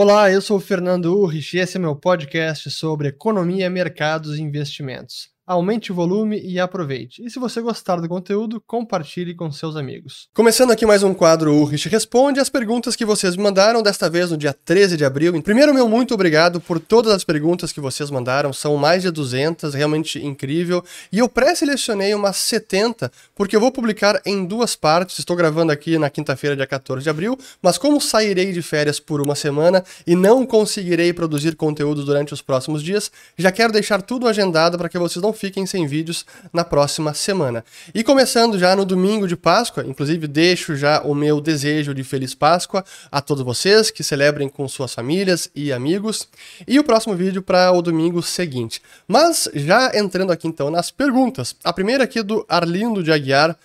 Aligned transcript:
Olá, 0.00 0.30
eu 0.30 0.40
sou 0.40 0.58
o 0.58 0.60
Fernando 0.60 1.06
Urrich 1.06 1.56
e 1.56 1.60
esse 1.60 1.76
é 1.76 1.80
meu 1.80 1.96
podcast 1.96 2.70
sobre 2.70 3.08
economia, 3.08 3.68
mercados 3.68 4.38
e 4.38 4.40
investimentos. 4.40 5.28
Aumente 5.48 5.90
o 5.90 5.94
volume 5.94 6.38
e 6.44 6.60
aproveite. 6.60 7.24
E 7.24 7.30
se 7.30 7.38
você 7.38 7.62
gostar 7.62 7.96
do 7.96 8.06
conteúdo, 8.06 8.62
compartilhe 8.66 9.34
com 9.34 9.50
seus 9.50 9.76
amigos. 9.76 10.28
Começando 10.34 10.72
aqui 10.72 10.84
mais 10.84 11.02
um 11.02 11.14
quadro 11.14 11.54
Urrich 11.54 11.88
Responde 11.88 12.38
as 12.38 12.50
perguntas 12.50 12.94
que 12.94 13.02
vocês 13.02 13.34
me 13.34 13.42
mandaram, 13.42 13.82
desta 13.82 14.10
vez 14.10 14.30
no 14.30 14.36
dia 14.36 14.52
13 14.52 14.98
de 14.98 15.06
abril. 15.06 15.32
Primeiro, 15.40 15.72
meu 15.72 15.88
muito 15.88 16.12
obrigado 16.12 16.60
por 16.60 16.78
todas 16.78 17.14
as 17.14 17.24
perguntas 17.24 17.72
que 17.72 17.80
vocês 17.80 18.10
mandaram, 18.10 18.52
são 18.52 18.76
mais 18.76 19.00
de 19.00 19.10
200, 19.10 19.72
realmente 19.72 20.22
incrível. 20.22 20.84
E 21.10 21.18
eu 21.20 21.30
pré-selecionei 21.30 22.12
umas 22.12 22.36
70, 22.36 23.10
porque 23.34 23.56
eu 23.56 23.60
vou 23.60 23.72
publicar 23.72 24.20
em 24.26 24.44
duas 24.44 24.76
partes. 24.76 25.18
Estou 25.18 25.34
gravando 25.34 25.72
aqui 25.72 25.96
na 25.96 26.10
quinta-feira, 26.10 26.54
dia 26.54 26.66
14 26.66 27.02
de 27.02 27.08
abril, 27.08 27.38
mas 27.62 27.78
como 27.78 28.02
sairei 28.02 28.52
de 28.52 28.60
férias 28.60 29.00
por 29.00 29.22
uma 29.22 29.34
semana 29.34 29.82
e 30.06 30.14
não 30.14 30.44
conseguirei 30.44 31.10
produzir 31.14 31.56
conteúdo 31.56 32.04
durante 32.04 32.34
os 32.34 32.42
próximos 32.42 32.82
dias, 32.82 33.10
já 33.38 33.50
quero 33.50 33.72
deixar 33.72 34.02
tudo 34.02 34.28
agendado 34.28 34.76
para 34.76 34.90
que 34.90 34.98
vocês 34.98 35.22
não 35.22 35.37
fiquem 35.38 35.64
sem 35.64 35.86
vídeos 35.86 36.26
na 36.52 36.64
próxima 36.64 37.14
semana. 37.14 37.64
E 37.94 38.04
começando 38.04 38.58
já 38.58 38.74
no 38.74 38.84
domingo 38.84 39.26
de 39.26 39.36
Páscoa, 39.36 39.84
inclusive 39.86 40.26
deixo 40.26 40.76
já 40.76 41.00
o 41.02 41.14
meu 41.14 41.40
desejo 41.40 41.94
de 41.94 42.04
Feliz 42.04 42.34
Páscoa 42.34 42.84
a 43.10 43.20
todos 43.20 43.44
vocês 43.44 43.90
que 43.90 44.02
celebrem 44.02 44.48
com 44.48 44.66
suas 44.68 44.92
famílias 44.92 45.50
e 45.54 45.72
amigos. 45.72 46.28
E 46.66 46.78
o 46.78 46.84
próximo 46.84 47.14
vídeo 47.14 47.40
para 47.42 47.72
o 47.72 47.80
domingo 47.80 48.22
seguinte. 48.22 48.82
Mas 49.06 49.48
já 49.54 49.96
entrando 49.96 50.32
aqui 50.32 50.48
então 50.48 50.70
nas 50.70 50.90
perguntas. 50.90 51.54
A 51.64 51.72
primeira 51.72 52.04
aqui 52.04 52.22
do 52.22 52.44
Arlindo 52.48 53.02
de 53.02 53.12
Aguiar 53.12 53.56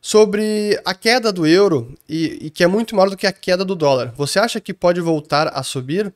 sobre 0.00 0.80
a 0.84 0.94
queda 0.94 1.32
do 1.32 1.46
euro 1.46 1.94
e, 2.08 2.46
e, 2.46 2.50
que 2.50 2.62
é 2.62 2.66
muito 2.66 2.94
maior 2.94 3.10
do 3.10 3.16
que 3.16 3.26
a 3.26 3.32
queda 3.32 3.64
do 3.64 3.74
dólar. 3.74 4.12
Você 4.16 4.38
acha 4.38 4.60
que 4.60 4.72
pode 4.72 5.00
voltar 5.00 5.48
a 5.48 5.62
subir? 5.62 6.12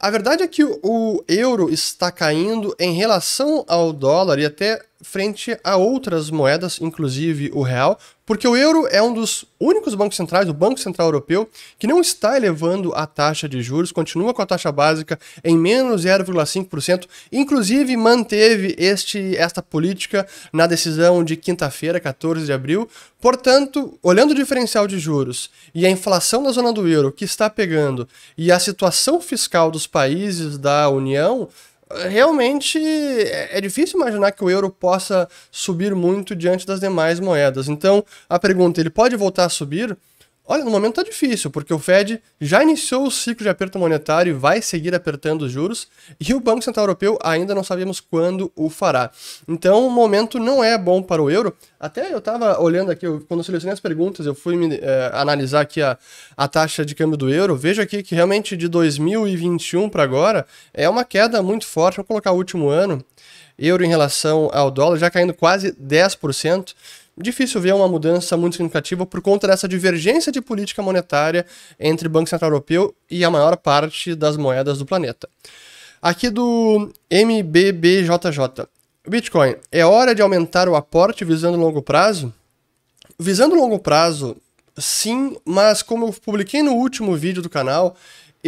A 0.00 0.10
verdade 0.10 0.42
é 0.42 0.48
que 0.48 0.64
o 0.64 1.24
euro 1.28 1.70
está 1.70 2.10
caindo 2.10 2.74
em 2.78 2.94
relação 2.94 3.64
ao 3.68 3.92
dólar 3.92 4.38
e 4.38 4.46
até 4.46 4.80
frente 5.02 5.58
a 5.62 5.76
outras 5.76 6.30
moedas, 6.30 6.80
inclusive 6.80 7.50
o 7.54 7.62
real, 7.62 7.98
porque 8.26 8.46
o 8.46 8.56
euro 8.56 8.88
é 8.90 9.00
um 9.00 9.14
dos 9.14 9.44
únicos 9.58 9.94
bancos 9.94 10.16
centrais, 10.16 10.48
o 10.48 10.52
Banco 10.52 10.80
Central 10.80 11.06
Europeu, 11.06 11.48
que 11.78 11.86
não 11.86 12.00
está 12.00 12.36
elevando 12.36 12.92
a 12.92 13.06
taxa 13.06 13.48
de 13.48 13.62
juros, 13.62 13.92
continua 13.92 14.34
com 14.34 14.42
a 14.42 14.46
taxa 14.46 14.72
básica 14.72 15.18
em 15.44 15.56
menos 15.56 16.04
0,5%, 16.04 17.06
inclusive 17.30 17.96
manteve 17.96 18.74
este, 18.76 19.36
esta 19.36 19.62
política 19.62 20.26
na 20.52 20.66
decisão 20.66 21.22
de 21.22 21.36
quinta-feira, 21.36 22.00
14 22.00 22.44
de 22.44 22.52
abril. 22.52 22.88
Portanto, 23.20 23.96
olhando 24.02 24.32
o 24.32 24.34
diferencial 24.34 24.88
de 24.88 24.98
juros 24.98 25.48
e 25.72 25.86
a 25.86 25.90
inflação 25.90 26.42
na 26.42 26.50
zona 26.50 26.72
do 26.72 26.86
euro 26.88 27.12
que 27.12 27.24
está 27.24 27.48
pegando 27.48 28.08
e 28.36 28.50
a 28.50 28.58
situação 28.58 29.20
fiscal 29.20 29.70
dos 29.70 29.86
países 29.86 30.58
da 30.58 30.88
União, 30.88 31.48
realmente 32.08 32.78
é, 32.78 33.58
é 33.58 33.60
difícil 33.60 34.00
imaginar 34.00 34.32
que 34.32 34.44
o 34.44 34.50
euro 34.50 34.70
possa 34.70 35.28
subir 35.50 35.94
muito 35.94 36.34
diante 36.34 36.66
das 36.66 36.80
demais 36.80 37.20
moedas. 37.20 37.68
Então, 37.68 38.04
a 38.28 38.38
pergunta, 38.38 38.80
ele 38.80 38.90
pode 38.90 39.16
voltar 39.16 39.44
a 39.44 39.48
subir? 39.48 39.96
Olha, 40.48 40.64
no 40.64 40.70
momento 40.70 41.00
está 41.00 41.02
difícil, 41.02 41.50
porque 41.50 41.74
o 41.74 41.78
Fed 41.78 42.22
já 42.40 42.62
iniciou 42.62 43.04
o 43.04 43.10
ciclo 43.10 43.42
de 43.42 43.48
aperto 43.48 43.80
monetário 43.80 44.30
e 44.30 44.32
vai 44.32 44.62
seguir 44.62 44.94
apertando 44.94 45.42
os 45.42 45.50
juros, 45.50 45.88
e 46.20 46.32
o 46.34 46.38
Banco 46.38 46.62
Central 46.62 46.84
Europeu 46.84 47.18
ainda 47.20 47.52
não 47.52 47.64
sabemos 47.64 47.98
quando 47.98 48.52
o 48.54 48.70
fará. 48.70 49.10
Então, 49.48 49.84
o 49.84 49.90
momento 49.90 50.38
não 50.38 50.62
é 50.62 50.78
bom 50.78 51.02
para 51.02 51.20
o 51.20 51.28
euro. 51.28 51.52
Até 51.80 52.12
eu 52.12 52.18
estava 52.18 52.60
olhando 52.60 52.92
aqui, 52.92 53.06
quando 53.26 53.40
eu 53.40 53.44
selecionei 53.44 53.72
as 53.72 53.80
perguntas, 53.80 54.24
eu 54.24 54.36
fui 54.36 54.56
é, 54.80 55.10
analisar 55.12 55.62
aqui 55.62 55.82
a, 55.82 55.98
a 56.36 56.46
taxa 56.46 56.84
de 56.84 56.94
câmbio 56.94 57.16
do 57.16 57.28
euro. 57.28 57.56
Vejo 57.56 57.82
aqui 57.82 58.00
que 58.04 58.14
realmente 58.14 58.56
de 58.56 58.68
2021 58.68 59.88
para 59.88 60.04
agora 60.04 60.46
é 60.72 60.88
uma 60.88 61.04
queda 61.04 61.42
muito 61.42 61.66
forte. 61.66 61.96
Vou 61.96 62.04
colocar 62.04 62.30
o 62.30 62.36
último 62.36 62.68
ano, 62.68 63.04
euro 63.58 63.84
em 63.84 63.88
relação 63.88 64.48
ao 64.52 64.70
dólar, 64.70 64.96
já 64.96 65.10
caindo 65.10 65.34
quase 65.34 65.72
10% 65.72 66.72
difícil 67.18 67.60
ver 67.60 67.74
uma 67.74 67.88
mudança 67.88 68.36
muito 68.36 68.54
significativa 68.54 69.06
por 69.06 69.20
conta 69.22 69.46
dessa 69.46 69.66
divergência 69.66 70.30
de 70.30 70.40
política 70.40 70.82
monetária 70.82 71.46
entre 71.80 72.06
o 72.06 72.10
Banco 72.10 72.28
Central 72.28 72.50
Europeu 72.50 72.94
e 73.10 73.24
a 73.24 73.30
maior 73.30 73.56
parte 73.56 74.14
das 74.14 74.36
moedas 74.36 74.78
do 74.78 74.86
planeta. 74.86 75.28
Aqui 76.00 76.28
do 76.28 76.92
MBBJJ. 77.10 78.68
Bitcoin, 79.08 79.56
é 79.72 79.84
hora 79.84 80.14
de 80.14 80.20
aumentar 80.20 80.68
o 80.68 80.74
aporte 80.74 81.24
visando 81.24 81.56
longo 81.56 81.80
prazo? 81.80 82.32
Visando 83.18 83.54
longo 83.54 83.78
prazo, 83.78 84.36
sim, 84.76 85.36
mas 85.44 85.82
como 85.82 86.06
eu 86.06 86.12
publiquei 86.12 86.62
no 86.62 86.72
último 86.72 87.16
vídeo 87.16 87.40
do 87.40 87.48
canal, 87.48 87.96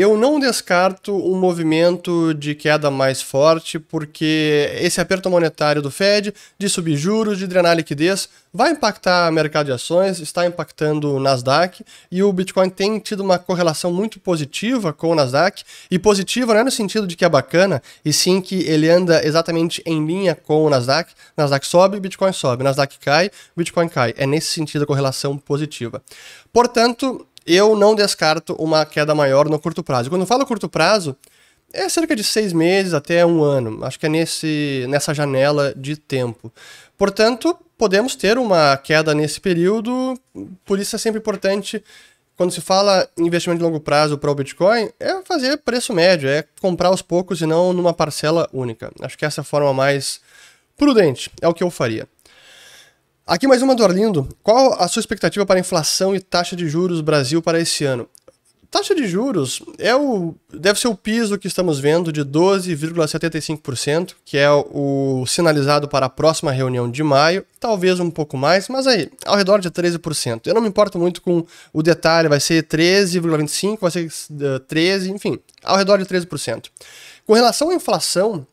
eu 0.00 0.16
não 0.16 0.38
descarto 0.38 1.14
um 1.14 1.38
movimento 1.38 2.32
de 2.34 2.54
queda 2.54 2.90
mais 2.90 3.20
forte, 3.20 3.78
porque 3.78 4.70
esse 4.80 5.00
aperto 5.00 5.28
monetário 5.28 5.82
do 5.82 5.90
Fed, 5.90 6.32
de 6.58 6.68
subir 6.68 6.96
juros, 6.96 7.38
de 7.38 7.46
drenar 7.46 7.76
liquidez, 7.76 8.28
vai 8.52 8.70
impactar 8.70 9.28
o 9.28 9.32
mercado 9.32 9.66
de 9.66 9.72
ações, 9.72 10.20
está 10.20 10.46
impactando 10.46 11.14
o 11.14 11.20
Nasdaq, 11.20 11.84
e 12.10 12.22
o 12.22 12.32
Bitcoin 12.32 12.70
tem 12.70 12.98
tido 12.98 13.20
uma 13.20 13.38
correlação 13.38 13.92
muito 13.92 14.18
positiva 14.20 14.92
com 14.92 15.10
o 15.10 15.14
Nasdaq, 15.14 15.62
e 15.90 15.98
positiva 15.98 16.54
não 16.54 16.60
é 16.60 16.64
no 16.64 16.70
sentido 16.70 17.06
de 17.06 17.16
que 17.16 17.24
é 17.24 17.28
bacana, 17.28 17.82
e 18.04 18.12
sim 18.12 18.40
que 18.40 18.62
ele 18.68 18.88
anda 18.88 19.24
exatamente 19.26 19.82
em 19.84 20.04
linha 20.06 20.34
com 20.34 20.64
o 20.64 20.70
Nasdaq. 20.70 21.12
Nasdaq 21.36 21.66
sobe, 21.66 22.00
Bitcoin 22.00 22.32
sobe, 22.32 22.64
Nasdaq 22.64 22.98
cai, 22.98 23.30
Bitcoin 23.56 23.88
cai. 23.88 24.14
É 24.16 24.26
nesse 24.26 24.52
sentido 24.52 24.82
a 24.82 24.86
correlação 24.86 25.36
positiva. 25.36 26.02
Portanto, 26.52 27.26
eu 27.48 27.74
não 27.74 27.94
descarto 27.94 28.54
uma 28.54 28.84
queda 28.84 29.14
maior 29.14 29.48
no 29.48 29.58
curto 29.58 29.82
prazo. 29.82 30.10
Quando 30.10 30.22
eu 30.22 30.26
falo 30.26 30.46
curto 30.46 30.68
prazo, 30.68 31.16
é 31.72 31.88
cerca 31.88 32.14
de 32.14 32.24
seis 32.24 32.52
meses 32.52 32.94
até 32.94 33.24
um 33.24 33.42
ano. 33.42 33.84
Acho 33.84 33.98
que 33.98 34.06
é 34.06 34.08
nesse, 34.08 34.86
nessa 34.88 35.14
janela 35.14 35.72
de 35.76 35.96
tempo. 35.96 36.52
Portanto, 36.96 37.56
podemos 37.76 38.16
ter 38.16 38.38
uma 38.38 38.76
queda 38.76 39.14
nesse 39.14 39.40
período, 39.40 40.18
por 40.64 40.78
isso 40.78 40.96
é 40.96 40.98
sempre 40.98 41.20
importante, 41.20 41.82
quando 42.36 42.52
se 42.52 42.60
fala 42.60 43.08
em 43.18 43.26
investimento 43.26 43.58
de 43.58 43.64
longo 43.64 43.80
prazo 43.80 44.16
para 44.16 44.30
o 44.30 44.34
Bitcoin, 44.34 44.90
é 44.98 45.22
fazer 45.22 45.56
preço 45.58 45.92
médio, 45.92 46.28
é 46.28 46.44
comprar 46.60 46.88
aos 46.88 47.02
poucos 47.02 47.40
e 47.40 47.46
não 47.46 47.72
numa 47.72 47.92
parcela 47.92 48.48
única. 48.52 48.92
Acho 49.00 49.18
que 49.18 49.24
essa 49.24 49.40
é 49.40 49.42
a 49.42 49.44
forma 49.44 49.72
mais 49.74 50.20
prudente, 50.76 51.30
é 51.40 51.48
o 51.48 51.54
que 51.54 51.64
eu 51.64 51.70
faria. 51.70 52.06
Aqui 53.28 53.46
mais 53.46 53.60
uma 53.60 53.74
do 53.74 53.84
Arlindo. 53.84 54.26
Qual 54.42 54.72
a 54.80 54.88
sua 54.88 55.00
expectativa 55.00 55.44
para 55.44 55.60
inflação 55.60 56.16
e 56.16 56.18
taxa 56.18 56.56
de 56.56 56.66
juros 56.66 57.02
Brasil 57.02 57.42
para 57.42 57.60
esse 57.60 57.84
ano? 57.84 58.08
Taxa 58.70 58.94
de 58.94 59.06
juros 59.06 59.62
é 59.76 59.94
o, 59.94 60.34
deve 60.50 60.80
ser 60.80 60.88
o 60.88 60.94
piso 60.94 61.36
que 61.36 61.46
estamos 61.46 61.78
vendo 61.78 62.10
de 62.10 62.24
12,75%, 62.24 64.14
que 64.24 64.38
é 64.38 64.50
o, 64.50 65.20
o 65.20 65.26
sinalizado 65.26 65.86
para 65.86 66.06
a 66.06 66.08
próxima 66.08 66.50
reunião 66.50 66.90
de 66.90 67.02
maio, 67.02 67.44
talvez 67.60 68.00
um 68.00 68.10
pouco 68.10 68.34
mais, 68.34 68.66
mas 68.70 68.86
aí, 68.86 69.10
ao 69.26 69.36
redor 69.36 69.58
de 69.58 69.70
13%. 69.70 70.46
Eu 70.46 70.54
não 70.54 70.62
me 70.62 70.68
importo 70.68 70.98
muito 70.98 71.20
com 71.20 71.44
o 71.70 71.82
detalhe, 71.82 72.28
vai 72.28 72.40
ser 72.40 72.62
13,25%, 72.62 73.78
vai 73.78 73.90
ser 73.90 74.08
13%, 74.08 75.14
enfim, 75.14 75.38
ao 75.62 75.76
redor 75.76 75.98
de 75.98 76.06
13%. 76.06 76.70
Com 77.26 77.34
relação 77.34 77.68
à 77.68 77.74
inflação, 77.74 78.46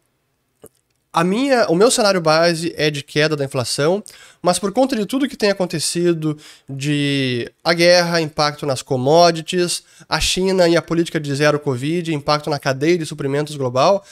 a 1.15 1.23
minha, 1.23 1.65
o 1.69 1.75
meu 1.75 1.89
cenário 1.89 2.19
base 2.19 2.73
é 2.75 2.91
de 2.91 3.01
queda 3.01 3.37
da 3.37 3.45
inflação, 3.45 4.03
mas 4.41 4.59
por 4.59 4.73
conta 4.73 4.97
de 4.97 5.05
tudo 5.05 5.29
que 5.29 5.37
tem 5.37 5.49
acontecido, 5.49 6.37
de 6.67 7.49
a 7.63 7.73
guerra, 7.73 8.19
impacto 8.19 8.65
nas 8.65 8.81
commodities, 8.81 9.81
a 10.09 10.19
China 10.19 10.67
e 10.67 10.75
a 10.75 10.81
política 10.81 11.17
de 11.17 11.33
zero 11.33 11.57
Covid, 11.57 12.13
impacto 12.13 12.49
na 12.49 12.59
cadeia 12.59 12.97
de 12.97 13.05
suprimentos 13.05 13.55
global, 13.55 14.03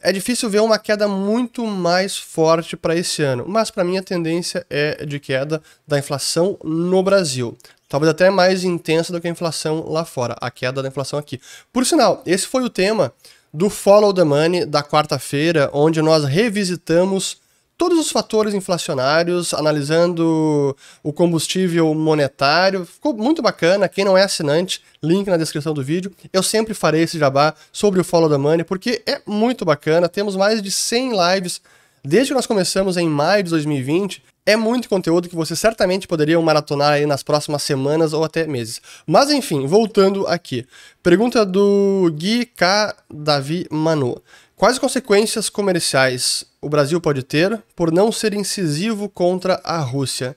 é 0.00 0.12
difícil 0.12 0.48
ver 0.48 0.60
uma 0.60 0.78
queda 0.78 1.08
muito 1.08 1.66
mais 1.66 2.16
forte 2.16 2.76
para 2.76 2.94
esse 2.94 3.24
ano. 3.24 3.44
Mas 3.44 3.68
para 3.68 3.82
mim 3.82 3.98
a 3.98 4.02
tendência 4.02 4.64
é 4.70 5.04
de 5.04 5.18
queda 5.18 5.60
da 5.84 5.98
inflação 5.98 6.56
no 6.62 7.02
Brasil. 7.02 7.58
Talvez 7.88 8.08
até 8.08 8.30
mais 8.30 8.62
intensa 8.62 9.12
do 9.12 9.20
que 9.20 9.26
a 9.26 9.30
inflação 9.32 9.84
lá 9.88 10.04
fora, 10.04 10.36
a 10.40 10.48
queda 10.48 10.80
da 10.80 10.88
inflação 10.88 11.18
aqui. 11.18 11.40
Por 11.72 11.84
sinal, 11.84 12.22
esse 12.24 12.46
foi 12.46 12.62
o 12.62 12.70
tema 12.70 13.12
do 13.52 13.68
Follow 13.68 14.12
the 14.12 14.24
Money 14.24 14.64
da 14.64 14.82
quarta-feira, 14.82 15.70
onde 15.72 16.00
nós 16.00 16.24
revisitamos 16.24 17.40
todos 17.76 17.98
os 17.98 18.10
fatores 18.10 18.54
inflacionários, 18.54 19.52
analisando 19.52 20.76
o 21.02 21.12
combustível 21.12 21.92
monetário. 21.94 22.86
Ficou 22.86 23.12
muito 23.12 23.42
bacana. 23.42 23.88
Quem 23.88 24.04
não 24.04 24.16
é 24.16 24.22
assinante, 24.22 24.82
link 25.02 25.26
na 25.26 25.36
descrição 25.36 25.74
do 25.74 25.82
vídeo. 25.82 26.12
Eu 26.32 26.42
sempre 26.42 26.74
farei 26.74 27.02
esse 27.02 27.18
jabá 27.18 27.54
sobre 27.72 28.00
o 28.00 28.04
Follow 28.04 28.30
the 28.30 28.36
Money, 28.36 28.64
porque 28.64 29.02
é 29.04 29.20
muito 29.26 29.64
bacana. 29.64 30.08
Temos 30.08 30.36
mais 30.36 30.62
de 30.62 30.70
100 30.70 31.12
lives 31.34 31.60
desde 32.04 32.28
que 32.28 32.34
nós 32.34 32.46
começamos 32.46 32.96
em 32.96 33.08
maio 33.08 33.42
de 33.42 33.50
2020 33.50 34.22
é 34.44 34.56
muito 34.56 34.88
conteúdo 34.88 35.28
que 35.28 35.36
você 35.36 35.54
certamente 35.54 36.08
poderia 36.08 36.40
maratonar 36.40 36.94
aí 36.94 37.06
nas 37.06 37.22
próximas 37.22 37.62
semanas 37.62 38.12
ou 38.12 38.24
até 38.24 38.46
meses. 38.46 38.80
Mas 39.06 39.30
enfim, 39.30 39.66
voltando 39.66 40.26
aqui. 40.26 40.66
Pergunta 41.02 41.46
do 41.46 42.10
Gui 42.14 42.46
K. 42.46 42.94
Davi 43.08 43.66
Manu. 43.70 44.20
Quais 44.56 44.78
consequências 44.78 45.48
comerciais 45.48 46.44
o 46.60 46.68
Brasil 46.68 47.00
pode 47.00 47.22
ter 47.22 47.60
por 47.74 47.92
não 47.92 48.12
ser 48.12 48.34
incisivo 48.34 49.08
contra 49.08 49.60
a 49.64 49.78
Rússia? 49.78 50.36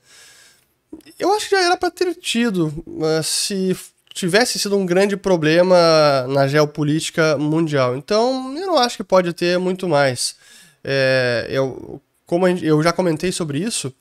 Eu 1.20 1.34
acho 1.34 1.50
que 1.50 1.56
já 1.56 1.62
era 1.62 1.78
para 1.78 1.92
ter 1.92 2.14
tido, 2.16 2.74
se 3.24 3.76
tivesse 4.14 4.58
sido 4.58 4.78
um 4.78 4.86
grande 4.86 5.18
problema 5.18 6.26
na 6.30 6.48
geopolítica 6.48 7.38
mundial. 7.38 7.98
Então, 7.98 8.58
eu 8.58 8.68
não 8.68 8.78
acho 8.78 8.98
que 8.98 9.04
pode 9.04 9.34
ter 9.34 9.60
muito 9.60 9.90
mais. 9.90 10.36
É, 10.84 11.48
eu, 11.50 12.02
como 12.26 12.48
eu 12.48 12.82
já 12.82 12.92
comentei 12.92 13.32
sobre 13.32 13.60
isso, 13.60 13.94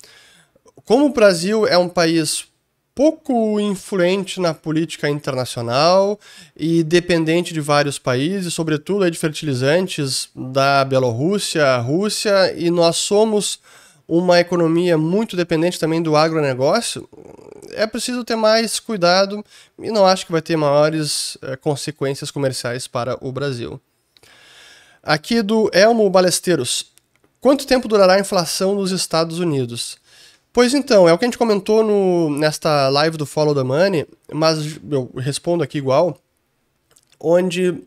como 0.85 1.07
o 1.07 1.13
Brasil 1.13 1.67
é 1.67 1.79
um 1.79 1.89
país 1.89 2.47
pouco 2.95 3.59
influente 3.59 4.41
na 4.41 4.55
política 4.55 5.09
internacional 5.09 6.19
e 6.57 6.85
dependente 6.85 7.53
de 7.53 7.61
vários 7.61 7.99
países, 7.99 8.55
sobretudo 8.55 9.11
de 9.11 9.19
fertilizantes 9.19 10.29
da 10.35 10.85
Bielorrússia, 10.85 11.77
Rússia, 11.79 12.55
e 12.57 12.71
nós 12.71 12.97
somos 12.97 13.59
uma 14.07 14.39
economia 14.39 14.97
muito 14.97 15.37
dependente 15.37 15.81
também 15.81 16.01
do 16.03 16.15
agronegócio, 16.15 17.09
é 17.73 17.87
preciso 17.87 18.23
ter 18.23 18.37
mais 18.37 18.79
cuidado 18.79 19.45
e 19.79 19.91
não 19.91 20.07
acho 20.07 20.27
que 20.27 20.33
vai 20.33 20.43
ter 20.43 20.57
maiores 20.57 21.37
é, 21.43 21.57
consequências 21.57 22.31
comerciais 22.31 22.87
para 22.87 23.17
o 23.21 23.33
Brasil. 23.33 23.81
Aqui 25.03 25.43
do 25.43 25.71
Elmo 25.73 26.09
Balesteiros. 26.09 26.94
Quanto 27.45 27.67
tempo 27.67 27.87
durará 27.87 28.15
a 28.15 28.21
inflação 28.21 28.75
nos 28.75 28.91
Estados 28.91 29.39
Unidos? 29.39 29.99
Pois 30.51 30.73
então, 30.73 31.07
é 31.07 31.13
o 31.13 31.19
que 31.19 31.27
a 31.27 31.29
gente 31.29 31.37
comentou 31.37 31.85
no, 31.85 32.31
nesta 32.31 32.89
live 32.89 33.19
do 33.19 33.27
Follow 33.27 33.55
the 33.55 33.63
Money, 33.63 34.07
mas 34.33 34.81
eu 34.91 35.11
respondo 35.15 35.63
aqui 35.63 35.77
igual, 35.77 36.17
onde 37.21 37.83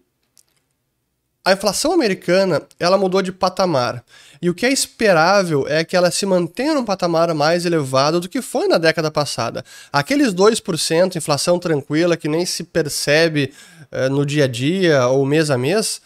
a 1.44 1.54
inflação 1.54 1.92
americana 1.92 2.62
ela 2.80 3.00
mudou 3.00 3.20
de 3.24 3.32
patamar. 3.32 4.06
E 4.40 4.48
o 4.48 4.54
que 4.54 4.64
é 4.64 4.72
esperável 4.72 5.66
é 5.68 5.84
que 5.84 5.98
ela 5.98 6.12
se 6.12 6.28
mantenha 6.28 6.76
num 6.76 6.86
patamar 6.86 7.34
mais 7.34 7.66
elevado 7.66 8.20
do 8.20 8.30
que 8.30 8.44
foi 8.44 8.68
na 8.68 8.78
década 8.78 9.10
passada. 9.10 9.66
Aqueles 9.92 10.36
2%, 10.36 11.16
inflação 11.16 11.58
tranquila, 11.58 12.16
que 12.16 12.28
nem 12.28 12.46
se 12.46 12.64
percebe 12.64 13.52
eh, 13.92 14.08
no 14.08 14.24
dia 14.24 14.44
a 14.44 14.48
dia 14.48 15.08
ou 15.08 15.26
mês 15.26 15.50
a 15.50 15.58
mês, 15.58 16.00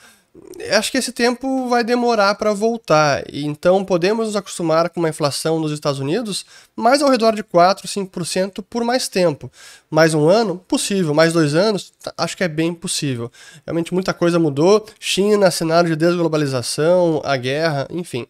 acho 0.71 0.91
que 0.91 0.97
esse 0.97 1.11
tempo 1.11 1.67
vai 1.67 1.83
demorar 1.83 2.35
para 2.35 2.53
voltar. 2.53 3.23
Então 3.31 3.83
podemos 3.83 4.27
nos 4.27 4.35
acostumar 4.35 4.89
com 4.89 4.99
uma 4.99 5.09
inflação 5.09 5.59
nos 5.59 5.71
Estados 5.71 5.99
Unidos 5.99 6.45
mais 6.75 7.01
ao 7.01 7.09
redor 7.09 7.35
de 7.35 7.43
4, 7.43 7.87
5% 7.87 8.63
por 8.69 8.83
mais 8.83 9.07
tempo. 9.07 9.51
Mais 9.89 10.13
um 10.13 10.29
ano? 10.29 10.57
Possível. 10.67 11.13
Mais 11.13 11.33
dois 11.33 11.53
anos? 11.53 11.91
Tá, 12.01 12.13
acho 12.17 12.37
que 12.37 12.43
é 12.43 12.47
bem 12.47 12.73
possível. 12.73 13.31
Realmente 13.65 13.93
muita 13.93 14.13
coisa 14.13 14.39
mudou. 14.39 14.85
China, 14.99 15.51
cenário 15.51 15.89
de 15.89 15.95
desglobalização, 15.95 17.21
a 17.25 17.35
guerra, 17.35 17.87
enfim. 17.89 18.25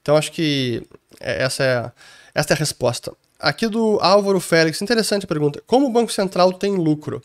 Então 0.00 0.16
acho 0.16 0.32
que 0.32 0.82
é, 1.20 1.42
essa 1.42 1.64
é 1.64 1.92
essa 2.34 2.52
é 2.52 2.54
a 2.54 2.58
resposta. 2.58 3.12
Aqui 3.38 3.66
do 3.66 3.98
Álvaro 4.02 4.40
Félix, 4.40 4.80
interessante 4.82 5.24
a 5.24 5.26
pergunta. 5.26 5.62
Como 5.66 5.86
o 5.86 5.90
Banco 5.90 6.12
Central 6.12 6.52
tem 6.52 6.76
lucro? 6.76 7.22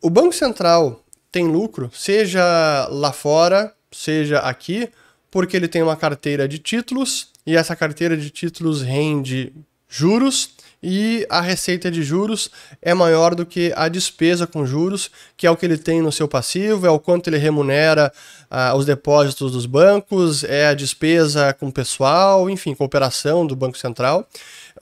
O 0.00 0.10
Banco 0.10 0.32
Central 0.34 1.01
tem 1.32 1.48
lucro, 1.48 1.90
seja 1.94 2.86
lá 2.90 3.10
fora, 3.10 3.74
seja 3.90 4.38
aqui, 4.40 4.88
porque 5.30 5.56
ele 5.56 5.66
tem 5.66 5.82
uma 5.82 5.96
carteira 5.96 6.46
de 6.46 6.58
títulos 6.58 7.28
e 7.46 7.56
essa 7.56 7.74
carteira 7.74 8.16
de 8.16 8.28
títulos 8.28 8.82
rende 8.82 9.52
juros 9.88 10.50
e 10.82 11.24
a 11.30 11.40
receita 11.40 11.90
de 11.90 12.02
juros 12.02 12.50
é 12.82 12.92
maior 12.92 13.34
do 13.34 13.46
que 13.46 13.72
a 13.76 13.88
despesa 13.88 14.46
com 14.46 14.66
juros, 14.66 15.10
que 15.36 15.46
é 15.46 15.50
o 15.50 15.56
que 15.56 15.64
ele 15.64 15.78
tem 15.78 16.02
no 16.02 16.10
seu 16.10 16.26
passivo, 16.26 16.86
é 16.86 16.90
o 16.90 16.98
quanto 16.98 17.28
ele 17.28 17.38
remunera 17.38 18.12
ah, 18.50 18.74
os 18.74 18.84
depósitos 18.84 19.52
dos 19.52 19.64
bancos, 19.64 20.42
é 20.42 20.66
a 20.66 20.74
despesa 20.74 21.52
com 21.54 21.70
pessoal, 21.70 22.50
enfim, 22.50 22.74
cooperação 22.74 23.46
do 23.46 23.54
Banco 23.54 23.78
Central. 23.78 24.28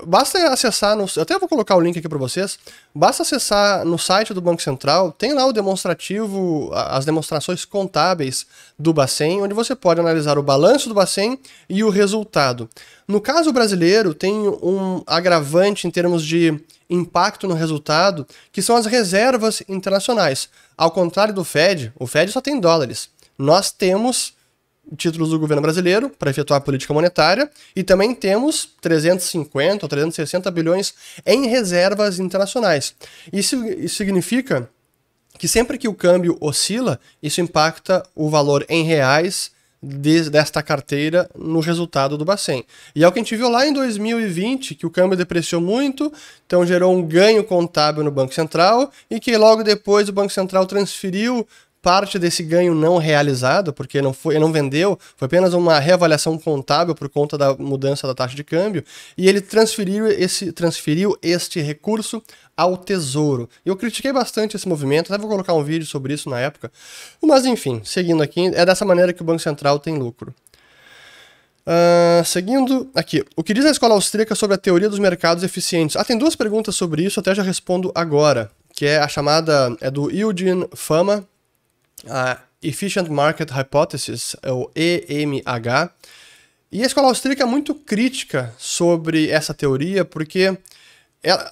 Basta 0.04 0.52
acessar, 0.52 0.96
no, 0.96 1.06
eu 1.16 1.22
até 1.22 1.38
vou 1.38 1.48
colocar 1.48 1.76
o 1.76 1.81
link 1.81 1.98
aqui 1.98 2.08
para 2.08 2.19
vocês. 2.19 2.58
Basta 2.94 3.22
acessar 3.22 3.84
no 3.84 3.98
site 3.98 4.32
do 4.32 4.40
Banco 4.40 4.62
Central, 4.62 5.12
tem 5.12 5.34
lá 5.34 5.44
o 5.46 5.52
demonstrativo, 5.52 6.70
as 6.72 7.04
demonstrações 7.04 7.64
contábeis 7.64 8.46
do 8.78 8.92
Bacen, 8.92 9.42
onde 9.42 9.54
você 9.54 9.75
pode 9.75 10.00
analisar 10.00 10.38
o 10.38 10.42
balanço 10.42 10.88
do 10.88 10.94
Bacen 10.94 11.38
e 11.69 11.82
o 11.82 11.90
resultado. 11.90 12.69
No 13.06 13.20
caso 13.20 13.52
brasileiro, 13.52 14.14
tem 14.14 14.32
um 14.32 15.02
agravante 15.06 15.87
em 15.87 15.90
termos 15.90 16.25
de 16.25 16.58
impacto 16.88 17.46
no 17.46 17.54
resultado, 17.54 18.26
que 18.52 18.62
são 18.62 18.76
as 18.76 18.86
reservas 18.86 19.62
internacionais. 19.69 20.48
Ao 20.76 20.90
contrário 20.90 21.34
do 21.34 21.44
Fed, 21.44 21.93
o 21.98 22.06
Fed 22.06 22.31
só 22.32 22.40
tem 22.40 22.58
dólares. 22.58 23.08
Nós 23.38 23.70
temos 23.70 24.34
títulos 24.97 25.31
do 25.31 25.38
governo 25.38 25.62
brasileiro 25.62 26.11
para 26.11 26.31
efetuar 26.31 26.59
a 26.59 26.65
política 26.65 26.93
monetária 26.93 27.50
e 27.75 27.82
também 27.82 28.15
temos 28.15 28.69
350 28.81 29.85
ou 29.85 29.88
360 29.88 30.50
bilhões 30.50 30.94
em 31.25 31.47
reservas 31.47 32.19
internacionais. 32.19 32.94
Isso, 33.32 33.65
isso 33.67 33.97
significa 33.97 34.69
que 35.38 35.49
sempre 35.49 35.79
que 35.79 35.88
o 35.88 35.94
câmbio 35.94 36.37
oscila, 36.41 37.00
isso 37.23 37.41
impacta 37.41 38.03
o 38.15 38.29
valor 38.29 38.65
em 38.69 38.85
reais 38.85 39.53
desta 40.31 40.62
carteira 40.62 41.31
no 41.35 41.61
resultado 41.61 42.19
do 42.19 42.25
Bacen. 42.25 42.67
E 42.94 43.03
é 43.03 43.09
o 43.09 43.12
que 43.12 43.19
a 43.19 43.23
gente 43.23 43.35
viu 43.35 43.49
lá 43.49 43.67
em 43.67 43.73
2020, 43.73 44.75
que 44.75 44.85
o 44.85 44.91
câmbio 44.91 45.17
depreciou 45.17 45.61
muito, 45.62 46.12
então 46.47 46.67
gerou 46.67 46.94
um 46.94 47.03
ganho 47.03 47.43
contábil 47.43 48.05
no 48.05 48.11
Banco 48.11 48.35
Central 48.35 48.93
e 49.11 49.19
que 49.19 49.35
logo 49.38 49.62
depois 49.62 50.09
o 50.09 50.12
Banco 50.12 50.32
Central 50.32 50.67
transferiu 50.67 51.49
parte 51.82 52.19
desse 52.19 52.43
ganho 52.43 52.75
não 52.75 52.99
realizado, 52.99 53.73
porque 53.73 54.03
não 54.03 54.12
foi, 54.12 54.38
não 54.38 54.53
vendeu, 54.53 54.99
foi 55.17 55.27
apenas 55.27 55.55
uma 55.55 55.79
reavaliação 55.79 56.38
contábil 56.38 56.94
por 56.94 57.09
conta 57.09 57.38
da 57.38 57.55
mudança 57.55 58.06
da 58.06 58.15
taxa 58.15 58.37
de 58.37 58.44
câmbio, 58.44 58.85
e 59.17 59.29
ele 59.29 59.41
transferiu, 59.41 60.06
esse, 60.06 60.53
transferiu 60.53 61.17
este 61.23 61.61
recurso 61.61 62.23
ao 62.56 62.77
Tesouro. 62.77 63.49
Eu 63.65 63.77
critiquei 63.77 64.12
bastante 64.12 64.56
esse 64.56 64.69
movimento, 64.69 65.12
até 65.12 65.21
vou 65.21 65.31
colocar 65.31 65.55
um 65.55 65.65
vídeo 65.65 65.87
sobre 65.87 66.12
isso 66.12 66.29
na 66.29 66.38
época. 66.38 66.71
Mas 67.23 67.47
enfim, 67.47 67.81
seguindo 67.85 68.23
aqui, 68.23 68.47
é 68.55 68.67
dessa 68.67 68.85
maneira 68.85 69.12
que 69.12 69.23
o 69.23 69.25
Banco 69.25 69.41
Central 69.41 69.79
tem 69.79 69.97
lucro. 69.97 70.35
Uh, 71.61 72.25
seguindo 72.25 72.91
aqui, 72.94 73.25
o 73.37 73.44
que 73.44 73.55
diz 73.55 73.65
a 73.65 73.71
escola 73.71 73.94
austríaca 73.94 74.35
sobre 74.35 74.55
a 74.55 74.59
teoria 74.59 74.88
dos 74.88 74.99
mercados 74.99 75.44
eficientes? 75.44 75.94
Ah, 75.97 76.05
tem 76.05 76.19
duas 76.19 76.35
perguntas 76.35 76.75
sobre 76.75 77.05
isso, 77.05 77.21
até 77.21 77.35
já 77.35 77.43
respondo 77.43 77.93
agora, 77.94 78.50
que 78.75 78.87
é 78.87 78.99
a 78.99 79.06
chamada, 79.06 79.77
é 79.81 79.91
do 79.91 80.11
Eugene 80.11 80.67
Fama, 80.75 81.27
a 82.08 82.38
Efficient 82.62 83.08
Market 83.08 83.50
Hypothesis, 83.50 84.37
é 84.43 84.52
o 84.52 84.70
EMH. 84.75 85.91
E 86.72 86.82
a 86.82 86.86
escola 86.86 87.08
austríaca 87.08 87.43
é 87.43 87.46
muito 87.46 87.74
crítica 87.74 88.55
sobre 88.58 89.29
essa 89.29 89.53
teoria, 89.53 90.05
porque 90.05 90.56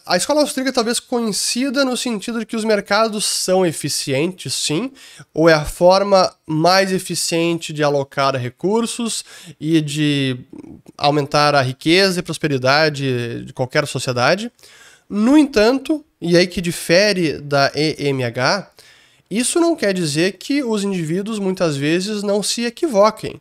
a 0.06 0.16
escola 0.16 0.40
austríaca 0.40 0.72
talvez 0.72 0.98
coincida 0.98 1.84
no 1.84 1.94
sentido 1.96 2.38
de 2.38 2.46
que 2.46 2.56
os 2.56 2.64
mercados 2.64 3.26
são 3.26 3.66
eficientes, 3.66 4.54
sim, 4.54 4.90
ou 5.34 5.46
é 5.48 5.52
a 5.52 5.64
forma 5.64 6.32
mais 6.46 6.90
eficiente 6.90 7.72
de 7.72 7.82
alocar 7.82 8.34
recursos 8.36 9.24
e 9.60 9.82
de 9.82 10.38
aumentar 10.96 11.54
a 11.54 11.60
riqueza 11.60 12.20
e 12.20 12.22
prosperidade 12.22 13.44
de 13.44 13.52
qualquer 13.52 13.86
sociedade. 13.86 14.50
No 15.08 15.36
entanto, 15.36 16.02
e 16.20 16.36
aí 16.36 16.46
que 16.46 16.62
difere 16.62 17.38
da 17.38 17.70
EMH, 17.74 18.68
isso 19.30 19.60
não 19.60 19.76
quer 19.76 19.92
dizer 19.92 20.38
que 20.38 20.62
os 20.62 20.82
indivíduos 20.84 21.38
muitas 21.38 21.76
vezes 21.76 22.22
não 22.22 22.42
se 22.42 22.64
equivoquem. 22.64 23.40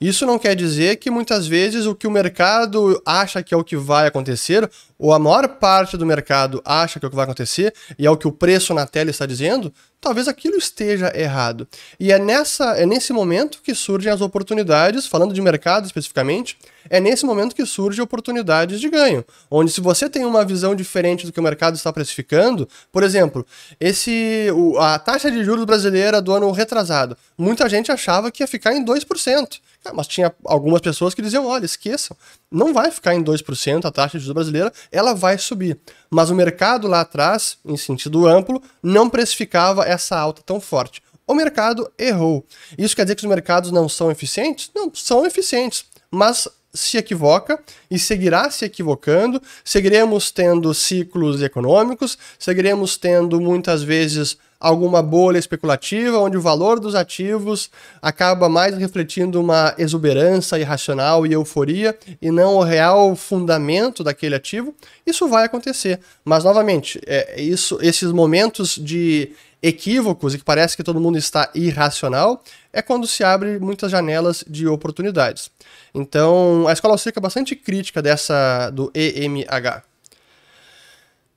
Isso 0.00 0.24
não 0.24 0.38
quer 0.38 0.54
dizer 0.54 0.96
que 0.96 1.10
muitas 1.10 1.48
vezes 1.48 1.84
o 1.84 1.94
que 1.94 2.06
o 2.06 2.10
mercado 2.10 3.02
acha 3.04 3.42
que 3.42 3.52
é 3.52 3.56
o 3.56 3.64
que 3.64 3.76
vai 3.76 4.06
acontecer, 4.06 4.70
ou 4.96 5.12
a 5.12 5.18
maior 5.18 5.48
parte 5.48 5.96
do 5.96 6.06
mercado 6.06 6.62
acha 6.64 7.00
que 7.00 7.04
é 7.04 7.08
o 7.08 7.10
que 7.10 7.16
vai 7.16 7.24
acontecer, 7.24 7.74
e 7.98 8.06
é 8.06 8.10
o 8.10 8.16
que 8.16 8.28
o 8.28 8.32
preço 8.32 8.72
na 8.72 8.86
tela 8.86 9.10
está 9.10 9.26
dizendo, 9.26 9.72
talvez 10.00 10.28
aquilo 10.28 10.56
esteja 10.56 11.12
errado. 11.16 11.66
E 11.98 12.12
é, 12.12 12.18
nessa, 12.18 12.76
é 12.78 12.86
nesse 12.86 13.12
momento 13.12 13.60
que 13.60 13.74
surgem 13.74 14.12
as 14.12 14.20
oportunidades, 14.20 15.04
falando 15.04 15.34
de 15.34 15.40
mercado 15.40 15.86
especificamente, 15.86 16.56
é 16.88 17.00
nesse 17.00 17.26
momento 17.26 17.54
que 17.54 17.66
surgem 17.66 18.02
oportunidades 18.02 18.80
de 18.80 18.88
ganho. 18.88 19.24
Onde 19.50 19.72
se 19.72 19.80
você 19.80 20.08
tem 20.08 20.24
uma 20.24 20.44
visão 20.44 20.76
diferente 20.76 21.26
do 21.26 21.32
que 21.32 21.40
o 21.40 21.42
mercado 21.42 21.74
está 21.74 21.92
precificando, 21.92 22.68
por 22.92 23.02
exemplo, 23.02 23.44
esse 23.80 24.46
a 24.78 24.96
taxa 24.98 25.28
de 25.28 25.42
juros 25.42 25.64
brasileira 25.64 26.22
do 26.22 26.32
ano 26.32 26.50
retrasado, 26.52 27.16
muita 27.36 27.68
gente 27.68 27.90
achava 27.90 28.30
que 28.30 28.44
ia 28.44 28.46
ficar 28.46 28.74
em 28.74 28.84
2%. 28.84 29.58
Mas 29.92 30.06
tinha 30.06 30.34
algumas 30.44 30.80
pessoas 30.80 31.14
que 31.14 31.22
diziam: 31.22 31.46
olha, 31.46 31.64
esqueçam, 31.64 32.16
não 32.50 32.72
vai 32.72 32.90
ficar 32.90 33.14
em 33.14 33.22
2% 33.22 33.84
a 33.84 33.90
taxa 33.90 34.18
de 34.18 34.24
juros 34.24 34.34
brasileira, 34.34 34.72
ela 34.90 35.14
vai 35.14 35.38
subir. 35.38 35.78
Mas 36.10 36.30
o 36.30 36.34
mercado 36.34 36.86
lá 36.86 37.00
atrás, 37.00 37.58
em 37.64 37.76
sentido 37.76 38.26
amplo, 38.26 38.62
não 38.82 39.08
precificava 39.08 39.84
essa 39.84 40.18
alta 40.18 40.42
tão 40.42 40.60
forte. 40.60 41.02
O 41.26 41.34
mercado 41.34 41.90
errou. 41.98 42.44
Isso 42.78 42.96
quer 42.96 43.04
dizer 43.04 43.14
que 43.14 43.22
os 43.22 43.28
mercados 43.28 43.70
não 43.70 43.88
são 43.88 44.10
eficientes? 44.10 44.70
Não, 44.74 44.90
são 44.94 45.26
eficientes. 45.26 45.84
Mas 46.10 46.48
se 46.72 46.96
equivoca 46.96 47.62
e 47.90 47.98
seguirá 47.98 48.50
se 48.50 48.64
equivocando, 48.64 49.42
seguiremos 49.64 50.30
tendo 50.30 50.72
ciclos 50.72 51.42
econômicos, 51.42 52.16
seguiremos 52.38 52.96
tendo 52.96 53.40
muitas 53.40 53.82
vezes 53.82 54.38
alguma 54.60 55.02
bolha 55.02 55.38
especulativa, 55.38 56.18
onde 56.18 56.36
o 56.36 56.40
valor 56.40 56.80
dos 56.80 56.94
ativos 56.94 57.70
acaba 58.02 58.48
mais 58.48 58.76
refletindo 58.76 59.40
uma 59.40 59.74
exuberância 59.78 60.58
irracional 60.58 61.26
e 61.26 61.32
euforia 61.32 61.96
e 62.20 62.30
não 62.30 62.56
o 62.56 62.62
real 62.62 63.14
fundamento 63.14 64.02
daquele 64.02 64.34
ativo, 64.34 64.74
isso 65.06 65.28
vai 65.28 65.44
acontecer. 65.44 66.00
Mas, 66.24 66.42
novamente, 66.42 67.00
é, 67.06 67.40
isso, 67.40 67.78
esses 67.80 68.10
momentos 68.10 68.76
de 68.76 69.32
equívocos 69.62 70.34
e 70.34 70.38
que 70.38 70.44
parece 70.44 70.76
que 70.76 70.82
todo 70.82 71.00
mundo 71.00 71.18
está 71.18 71.50
irracional 71.54 72.42
é 72.72 72.80
quando 72.80 73.06
se 73.06 73.24
abre 73.24 73.58
muitas 73.58 73.90
janelas 73.90 74.44
de 74.48 74.66
oportunidades. 74.66 75.50
Então, 75.94 76.66
a 76.68 76.72
escola 76.72 76.94
austríaca 76.94 77.18
é 77.18 77.22
bastante 77.22 77.56
crítica 77.56 78.00
dessa 78.00 78.70
do 78.70 78.90
EMH. 78.94 79.82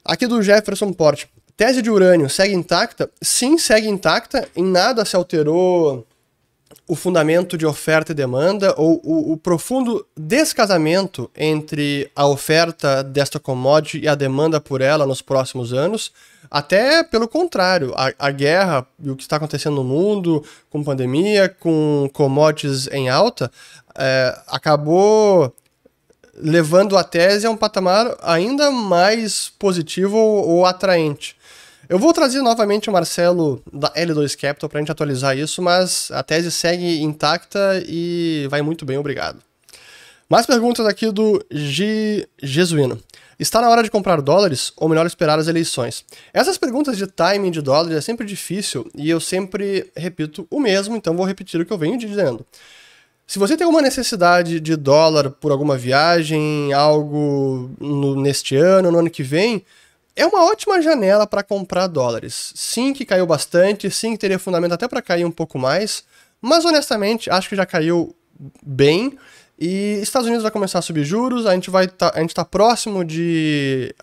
Aqui 0.04 0.28
do 0.28 0.42
Jefferson 0.42 0.92
Porte. 0.94 1.30
Tese 1.56 1.82
de 1.82 1.90
urânio 1.90 2.30
segue 2.30 2.54
intacta? 2.54 3.10
Sim, 3.22 3.58
segue 3.58 3.88
intacta. 3.88 4.48
Em 4.56 4.64
nada 4.64 5.06
se 5.06 5.16
alterou 5.16 6.06
o 6.88 6.96
fundamento 6.96 7.58
de 7.58 7.66
oferta 7.66 8.12
e 8.12 8.16
demanda 8.16 8.74
ou 8.78 9.00
o, 9.04 9.32
o, 9.32 9.38
profundo 9.38 10.06
descasamento 10.18 11.32
entre 11.38 12.12
a 12.14 12.28
oferta 12.28 13.02
desta 13.04 13.40
commodity 13.40 14.00
e 14.00 14.08
a 14.08 14.16
demanda 14.16 14.60
por 14.60 14.82
ela 14.82 15.06
nos 15.06 15.22
próximos 15.22 15.74
anos. 15.74 16.12
Até 16.50 17.02
pelo 17.04 17.28
contrário, 17.30 17.94
a, 17.96 18.12
a 18.20 18.32
guerra 18.32 18.86
e 19.02 19.10
o 19.10 19.16
que 19.16 19.24
está 19.24 19.38
acontecendo 19.38 19.76
no 19.78 19.84
mundo, 19.84 20.44
com 20.70 20.84
pandemia, 20.84 21.48
com 21.48 22.10
commodities 22.12 22.88
em 22.88 23.10
alta, 23.10 23.50
é, 23.98 24.38
acabou 24.48 25.54
levando 26.42 26.98
a 26.98 27.04
tese 27.04 27.46
a 27.46 27.50
um 27.50 27.56
patamar 27.56 28.18
ainda 28.22 28.72
mais 28.72 29.52
positivo 29.60 30.18
ou, 30.18 30.66
atraente. 30.66 31.36
Eu 31.88 32.00
vou 32.00 32.14
trazer 32.14 32.42
novamente 32.42 32.90
o 32.90 32.94
Marcelo 32.94 33.62
da 33.72 33.90
L2 33.94 34.36
Capital 34.40 34.70
para 34.70 34.80
a 34.80 34.82
gente 34.82 34.92
atualizar 34.92 35.38
isso, 35.38 35.62
mas 35.62 36.10
a 36.12 36.24
tese 36.24 36.52
segue 36.52 37.02
intacta 37.02 37.84
e 37.86 38.48
vai 38.50 38.62
muito 38.62 38.86
bem, 38.86 38.98
obrigado. 38.98 39.40
Mais 40.30 40.46
perguntas 40.46 40.86
aqui 40.86 41.12
do 41.12 41.44
G. 41.52 42.28
Jesuíno. 42.42 42.98
Está 43.38 43.60
na 43.60 43.70
hora 43.70 43.84
de 43.84 43.90
comprar 43.90 44.22
dólares 44.22 44.72
ou 44.78 44.88
melhor 44.88 45.06
esperar 45.06 45.38
as 45.40 45.48
eleições? 45.48 46.06
Essas 46.32 46.58
perguntas 46.58 46.96
de 46.96 47.08
timing 47.08 47.52
de 47.52 47.62
dólares 47.62 47.98
é 47.98 48.02
sempre 48.02 48.26
difícil 48.26 48.90
e 48.96 49.10
eu 49.10 49.20
sempre 49.20 49.92
repito 49.98 50.48
o 50.50 50.60
mesmo, 50.60 50.96
então 50.96 51.18
vou 51.18 51.26
repetir 51.26 51.60
o 51.60 51.66
que 51.66 51.74
eu 51.74 51.78
venho 51.78 51.98
dizendo. 51.98 52.46
Se 53.32 53.40
você 53.40 53.56
tem 53.56 53.64
alguma 53.64 53.82
necessidade 53.82 54.60
de 54.60 54.76
dólar 54.76 55.30
por 55.30 55.54
alguma 55.54 55.78
viagem, 55.78 56.74
algo 56.74 57.72
no, 57.80 58.14
neste 58.22 58.58
ano, 58.58 58.92
no 58.92 59.00
ano 59.00 59.10
que 59.10 59.24
vem, 59.24 59.64
é 60.18 60.26
uma 60.26 60.44
ótima 60.44 60.82
janela 60.82 61.26
para 61.26 61.42
comprar 61.42 61.88
dólares. 61.88 62.52
Sim, 62.54 62.92
que 62.92 63.06
caiu 63.06 63.26
bastante, 63.26 63.90
sim, 63.90 64.12
que 64.12 64.18
teria 64.18 64.38
fundamento 64.38 64.74
até 64.74 64.86
para 64.86 65.02
cair 65.02 65.24
um 65.24 65.32
pouco 65.32 65.58
mais, 65.58 66.04
mas 66.42 66.66
honestamente, 66.66 67.30
acho 67.30 67.48
que 67.48 67.56
já 67.56 67.66
caiu 67.66 68.14
bem. 68.62 69.18
E 69.58 70.02
Estados 70.04 70.28
Unidos 70.28 70.44
vai 70.44 70.52
começar 70.52 70.80
a 70.80 70.82
subir 70.82 71.06
juros, 71.06 71.46
a 71.46 71.54
gente 71.54 71.70
vai 71.70 71.88
tá, 71.88 72.12
a 72.14 72.20
gente 72.20 72.32
está 72.32 72.44
próximo 72.44 73.06
de 73.06 73.96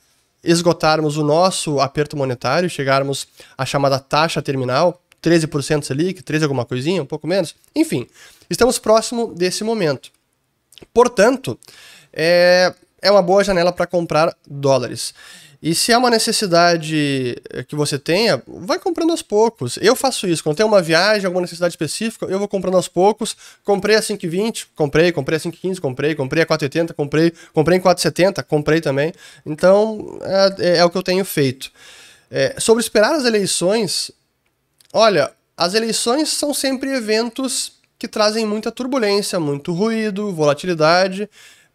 esgotarmos 0.42 1.18
o 1.18 1.22
nosso 1.22 1.80
aperto 1.80 2.16
monetário, 2.16 2.70
chegarmos 2.70 3.28
à 3.58 3.66
chamada 3.66 3.98
taxa 3.98 4.40
terminal, 4.40 5.02
13% 5.22 5.82
Selic, 5.82 6.22
13 6.22 6.44
alguma 6.44 6.64
coisinha, 6.64 7.02
um 7.02 7.06
pouco 7.06 7.26
menos. 7.26 7.54
Enfim, 7.76 8.06
estamos 8.48 8.78
próximo 8.78 9.34
desse 9.34 9.64
momento. 9.64 10.10
Portanto, 10.92 11.58
é, 12.12 12.74
é 13.02 13.10
uma 13.10 13.22
boa 13.22 13.42
janela 13.44 13.72
para 13.72 13.86
comprar 13.86 14.34
dólares. 14.46 15.14
E 15.60 15.74
se 15.74 15.90
é 15.90 15.98
uma 15.98 16.08
necessidade 16.08 17.36
eh, 17.50 17.64
que 17.64 17.74
você 17.74 17.98
tenha, 17.98 18.40
vai 18.46 18.78
comprando 18.78 19.10
aos 19.10 19.22
poucos. 19.22 19.76
Eu 19.82 19.96
faço 19.96 20.28
isso. 20.28 20.42
Quando 20.42 20.56
tem 20.56 20.64
uma 20.64 20.80
viagem, 20.80 21.26
alguma 21.26 21.42
necessidade 21.42 21.72
específica, 21.72 22.26
eu 22.26 22.38
vou 22.38 22.46
comprando 22.46 22.76
aos 22.76 22.86
poucos. 22.86 23.36
Comprei 23.64 23.96
a 23.96 24.00
5,20, 24.00 24.66
comprei, 24.76 25.10
comprei 25.10 25.36
a 25.36 25.40
5,15, 25.40 25.80
comprei, 25.80 26.14
comprei 26.14 26.42
a 26.44 26.46
4,80, 26.46 26.92
comprei, 26.94 27.32
comprei 27.52 27.78
em 27.78 27.80
4,70, 27.80 28.44
comprei 28.44 28.80
também. 28.80 29.12
Então, 29.44 30.20
é, 30.22 30.54
é, 30.58 30.76
é, 30.78 30.84
o 30.84 30.90
que 30.90 30.96
eu 30.96 31.02
tenho 31.02 31.24
feito. 31.24 31.72
É, 32.30 32.54
sobre 32.58 32.80
esperar 32.80 33.12
as 33.14 33.24
eleições, 33.24 34.12
olha, 34.92 35.32
as 35.56 35.74
eleições 35.74 36.28
são 36.28 36.54
sempre 36.54 36.92
eventos 36.94 37.77
que 37.98 38.06
trazem 38.06 38.46
muita 38.46 38.70
turbulência, 38.70 39.40
muito 39.40 39.72
ruído, 39.72 40.32
volatilidade. 40.32 41.28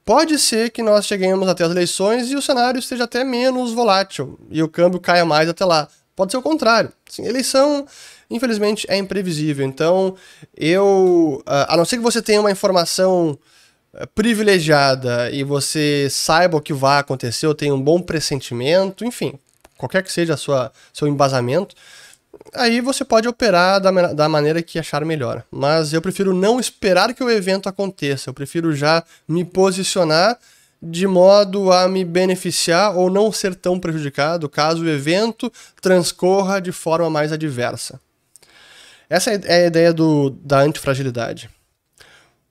Pode 0.06 0.40
ser 0.40 0.70
que 0.70 0.82
nós 0.82 1.06
cheguemos 1.06 1.48
até 1.48 1.64
as 1.64 1.72
eleições 1.72 2.32
e 2.32 2.36
o 2.36 2.42
cenário 2.42 2.80
esteja 2.80 3.04
até 3.06 3.24
menos 3.24 3.74
volátil 3.74 4.40
e 4.50 4.62
o 4.64 4.70
câmbio 4.70 5.00
caia 5.00 5.26
mais 5.26 5.50
até 5.50 5.66
lá. 5.66 5.88
Pode 6.16 6.32
ser 6.32 6.38
o 6.38 6.42
contrário. 6.42 6.92
Assim, 7.10 7.26
eleição, 7.26 7.86
infelizmente, 8.30 8.86
é 8.90 8.98
imprevisível. 8.98 9.66
Então, 9.66 10.16
eu. 10.56 11.42
A 11.46 11.76
não 11.76 11.86
ser 11.86 11.98
que 11.98 12.04
você 12.04 12.22
tenha 12.22 12.40
uma 12.40 12.52
informação 12.52 13.38
eh, 13.96 14.06
privilegiada 14.14 15.32
e 15.32 15.44
você 15.44 16.08
saiba 16.12 16.58
o 16.58 16.62
que 16.62 16.74
vai 16.74 17.00
acontecer, 17.00 17.48
ou 17.48 17.56
tenha 17.56 17.74
um 17.74 17.82
bom 17.82 18.00
pressentimento, 18.00 19.04
enfim, 19.04 19.40
qualquer 19.78 20.04
que 20.04 20.12
seja 20.12 20.36
a 20.36 20.38
sua 20.38 20.72
seu 20.94 21.08
embasamento, 21.08 21.76
aí 22.54 22.82
você 22.82 23.04
pode 23.04 23.28
operar 23.28 23.80
da, 23.80 23.92
da 24.14 24.30
maneira 24.30 24.62
que 24.62 24.80
achar 24.80 25.04
melhor. 25.06 25.44
Mas 25.52 25.94
eu 25.94 26.02
prefiro 26.02 26.34
não 26.34 26.60
esperar 26.60 27.14
que 27.14 27.24
o 27.24 27.30
evento 27.30 27.70
aconteça, 27.70 28.30
eu 28.30 28.34
prefiro 28.34 28.76
já 28.76 29.04
me 29.28 29.44
posicionar 29.44 30.38
de 30.82 31.08
modo 31.08 31.72
a 31.72 31.88
me 31.88 32.04
beneficiar 32.04 32.98
ou 32.98 33.10
não 33.10 33.32
ser 33.32 33.56
tão 33.56 33.80
prejudicado 33.80 34.50
caso 34.50 34.84
o 34.84 34.90
evento 34.90 35.52
transcorra 35.82 36.60
de 36.60 36.74
forma 36.74 37.10
mais 37.10 37.32
adversa. 37.32 38.02
Essa 39.10 39.32
é 39.32 39.64
a 39.64 39.68
ideia 39.68 39.94
do, 39.94 40.32
da 40.32 40.60
antifragilidade. 40.60 41.50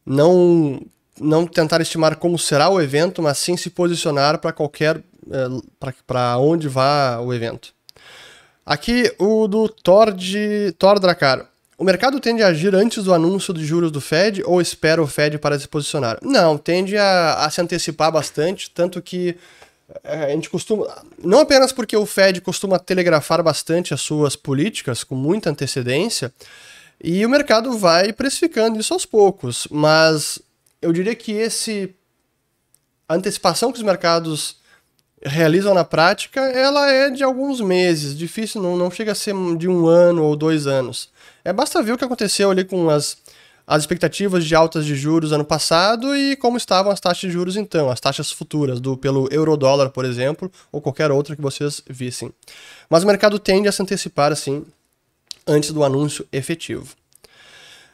Não, 0.06 0.80
não 1.20 1.46
tentar 1.46 1.80
estimar 1.80 2.16
como 2.16 2.38
será 2.38 2.68
o 2.70 2.80
evento, 2.80 3.20
mas 3.20 3.38
sim 3.38 3.56
se 3.56 3.68
posicionar 3.68 4.38
para 4.38 4.52
qualquer. 4.52 5.02
Eh, 5.30 5.92
para 6.06 6.38
onde 6.38 6.68
vá 6.68 7.18
o 7.20 7.34
evento. 7.34 7.74
Aqui 8.64 9.12
o 9.18 9.48
do 9.48 9.68
Thor 9.68 10.12
de 10.12 10.72
Thor 10.78 11.00
Dracar. 11.00 11.48
O 11.76 11.84
mercado 11.84 12.20
tende 12.20 12.44
a 12.44 12.48
agir 12.48 12.74
antes 12.76 13.02
do 13.02 13.12
anúncio 13.12 13.52
de 13.52 13.66
juros 13.66 13.90
do 13.90 14.00
Fed 14.00 14.42
ou 14.44 14.60
espera 14.60 15.02
o 15.02 15.06
Fed 15.06 15.36
para 15.38 15.58
se 15.58 15.66
posicionar? 15.66 16.18
Não, 16.22 16.56
tende 16.56 16.96
a, 16.96 17.44
a 17.44 17.50
se 17.50 17.60
antecipar 17.60 18.12
bastante, 18.12 18.70
tanto 18.70 19.02
que 19.02 19.36
é, 20.04 20.26
a 20.26 20.28
gente 20.28 20.48
costuma. 20.48 20.86
Não 21.18 21.40
apenas 21.40 21.72
porque 21.72 21.96
o 21.96 22.06
Fed 22.06 22.40
costuma 22.40 22.78
telegrafar 22.78 23.42
bastante 23.42 23.92
as 23.92 24.00
suas 24.00 24.36
políticas 24.36 25.02
com 25.02 25.16
muita 25.16 25.50
antecedência, 25.50 26.32
e 27.02 27.26
o 27.26 27.28
mercado 27.28 27.76
vai 27.76 28.12
precificando 28.12 28.78
isso 28.78 28.94
aos 28.94 29.04
poucos, 29.04 29.66
mas 29.68 30.38
eu 30.80 30.92
diria 30.92 31.14
que 31.16 31.32
esse. 31.32 31.94
A 33.08 33.14
antecipação 33.14 33.72
que 33.72 33.78
os 33.78 33.84
mercados 33.84 34.56
realizam 35.24 35.74
na 35.74 35.84
prática, 35.84 36.40
ela 36.40 36.90
é 36.90 37.10
de 37.10 37.22
alguns 37.22 37.60
meses, 37.60 38.16
difícil, 38.16 38.60
não, 38.60 38.76
não 38.76 38.90
chega 38.90 39.12
a 39.12 39.14
ser 39.14 39.34
de 39.56 39.68
um 39.68 39.86
ano 39.86 40.24
ou 40.24 40.36
dois 40.36 40.66
anos. 40.66 41.10
É 41.44 41.52
basta 41.52 41.82
ver 41.82 41.92
o 41.92 41.98
que 41.98 42.04
aconteceu 42.04 42.50
ali 42.50 42.64
com 42.64 42.90
as, 42.90 43.16
as 43.66 43.82
expectativas 43.82 44.44
de 44.44 44.54
altas 44.54 44.84
de 44.84 44.94
juros 44.94 45.32
ano 45.32 45.44
passado 45.44 46.16
e 46.16 46.36
como 46.36 46.56
estavam 46.56 46.92
as 46.92 47.00
taxas 47.00 47.20
de 47.20 47.30
juros 47.30 47.56
então, 47.56 47.90
as 47.90 48.00
taxas 48.00 48.30
futuras, 48.30 48.80
do 48.80 48.96
pelo 48.96 49.28
euro-dólar, 49.32 49.90
por 49.90 50.04
exemplo, 50.04 50.50
ou 50.70 50.80
qualquer 50.80 51.10
outra 51.10 51.36
que 51.36 51.42
vocês 51.42 51.82
vissem. 51.88 52.32
Mas 52.90 53.02
o 53.02 53.06
mercado 53.06 53.38
tende 53.38 53.68
a 53.68 53.72
se 53.72 53.82
antecipar 53.82 54.32
assim 54.32 54.64
antes 55.46 55.72
do 55.72 55.84
anúncio 55.84 56.26
efetivo. 56.32 56.94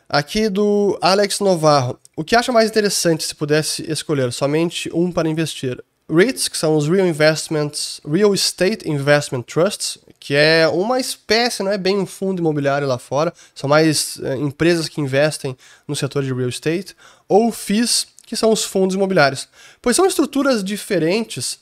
Aqui 0.09 0.49
do 0.49 0.99
Alex 1.03 1.41
Novarro. 1.41 1.99
O 2.17 2.25
que 2.25 2.35
acha 2.35 2.51
mais 2.51 2.71
interessante 2.71 3.25
se 3.25 3.35
pudesse 3.35 3.91
escolher 3.91 4.33
somente 4.33 4.91
um 4.95 5.13
para 5.13 5.29
investir? 5.29 5.83
REITs, 6.11 6.49
que 6.49 6.57
são 6.57 6.77
os 6.77 6.89
Real 6.89 7.07
Investments, 7.07 8.01
Real 8.07 8.33
Estate 8.33 8.89
Investment 8.89 9.43
Trusts, 9.43 9.99
que 10.19 10.35
é 10.35 10.67
uma 10.67 10.99
espécie, 10.99 11.63
não 11.63 11.71
é 11.71 11.79
bem 11.79 11.99
um 11.99 12.07
fundo 12.07 12.41
imobiliário 12.41 12.89
lá 12.89 12.99
fora, 12.99 13.33
são 13.55 13.69
mais 13.69 14.19
é, 14.23 14.37
empresas 14.37 14.89
que 14.89 15.01
investem 15.01 15.57
no 15.87 15.95
setor 15.95 16.23
de 16.23 16.33
real 16.33 16.49
estate, 16.49 16.97
ou 17.29 17.53
FIIs, 17.53 18.07
que 18.27 18.37
são 18.37 18.51
os 18.51 18.65
fundos 18.65 18.97
imobiliários. 18.97 19.49
Pois 19.83 19.97
são 19.97 20.07
estruturas 20.07 20.65
diferentes 20.65 21.59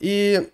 e 0.00 0.46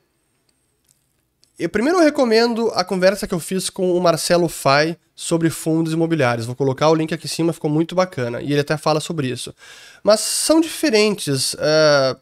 eu 1.59 1.69
primeiro 1.69 1.99
eu 1.99 2.05
recomendo 2.05 2.73
a 2.75 2.83
conversa 2.83 3.27
que 3.27 3.35
eu 3.35 3.41
fiz 3.41 3.71
com 3.71 3.97
o 3.97 4.01
Marcelo 4.01 4.49
Fai 4.49 4.97
sobre 5.15 5.51
fundos 5.51 5.93
imobiliários. 5.93 6.47
Vou 6.47 6.57
colocar 6.57 6.89
o 6.89 6.95
link 6.95 7.13
aqui 7.13 7.27
em 7.27 7.31
cima, 7.31 7.53
ficou 7.53 7.71
muito 7.71 7.95
bacana. 7.95 8.41
E 8.41 8.51
ele 8.51 8.61
até 8.61 8.77
fala 8.77 8.99
sobre 8.99 9.29
isso. 9.29 9.55
Mas 10.03 10.21
são 10.21 10.61
diferentes. 10.61 11.55
Uh, 11.55 12.21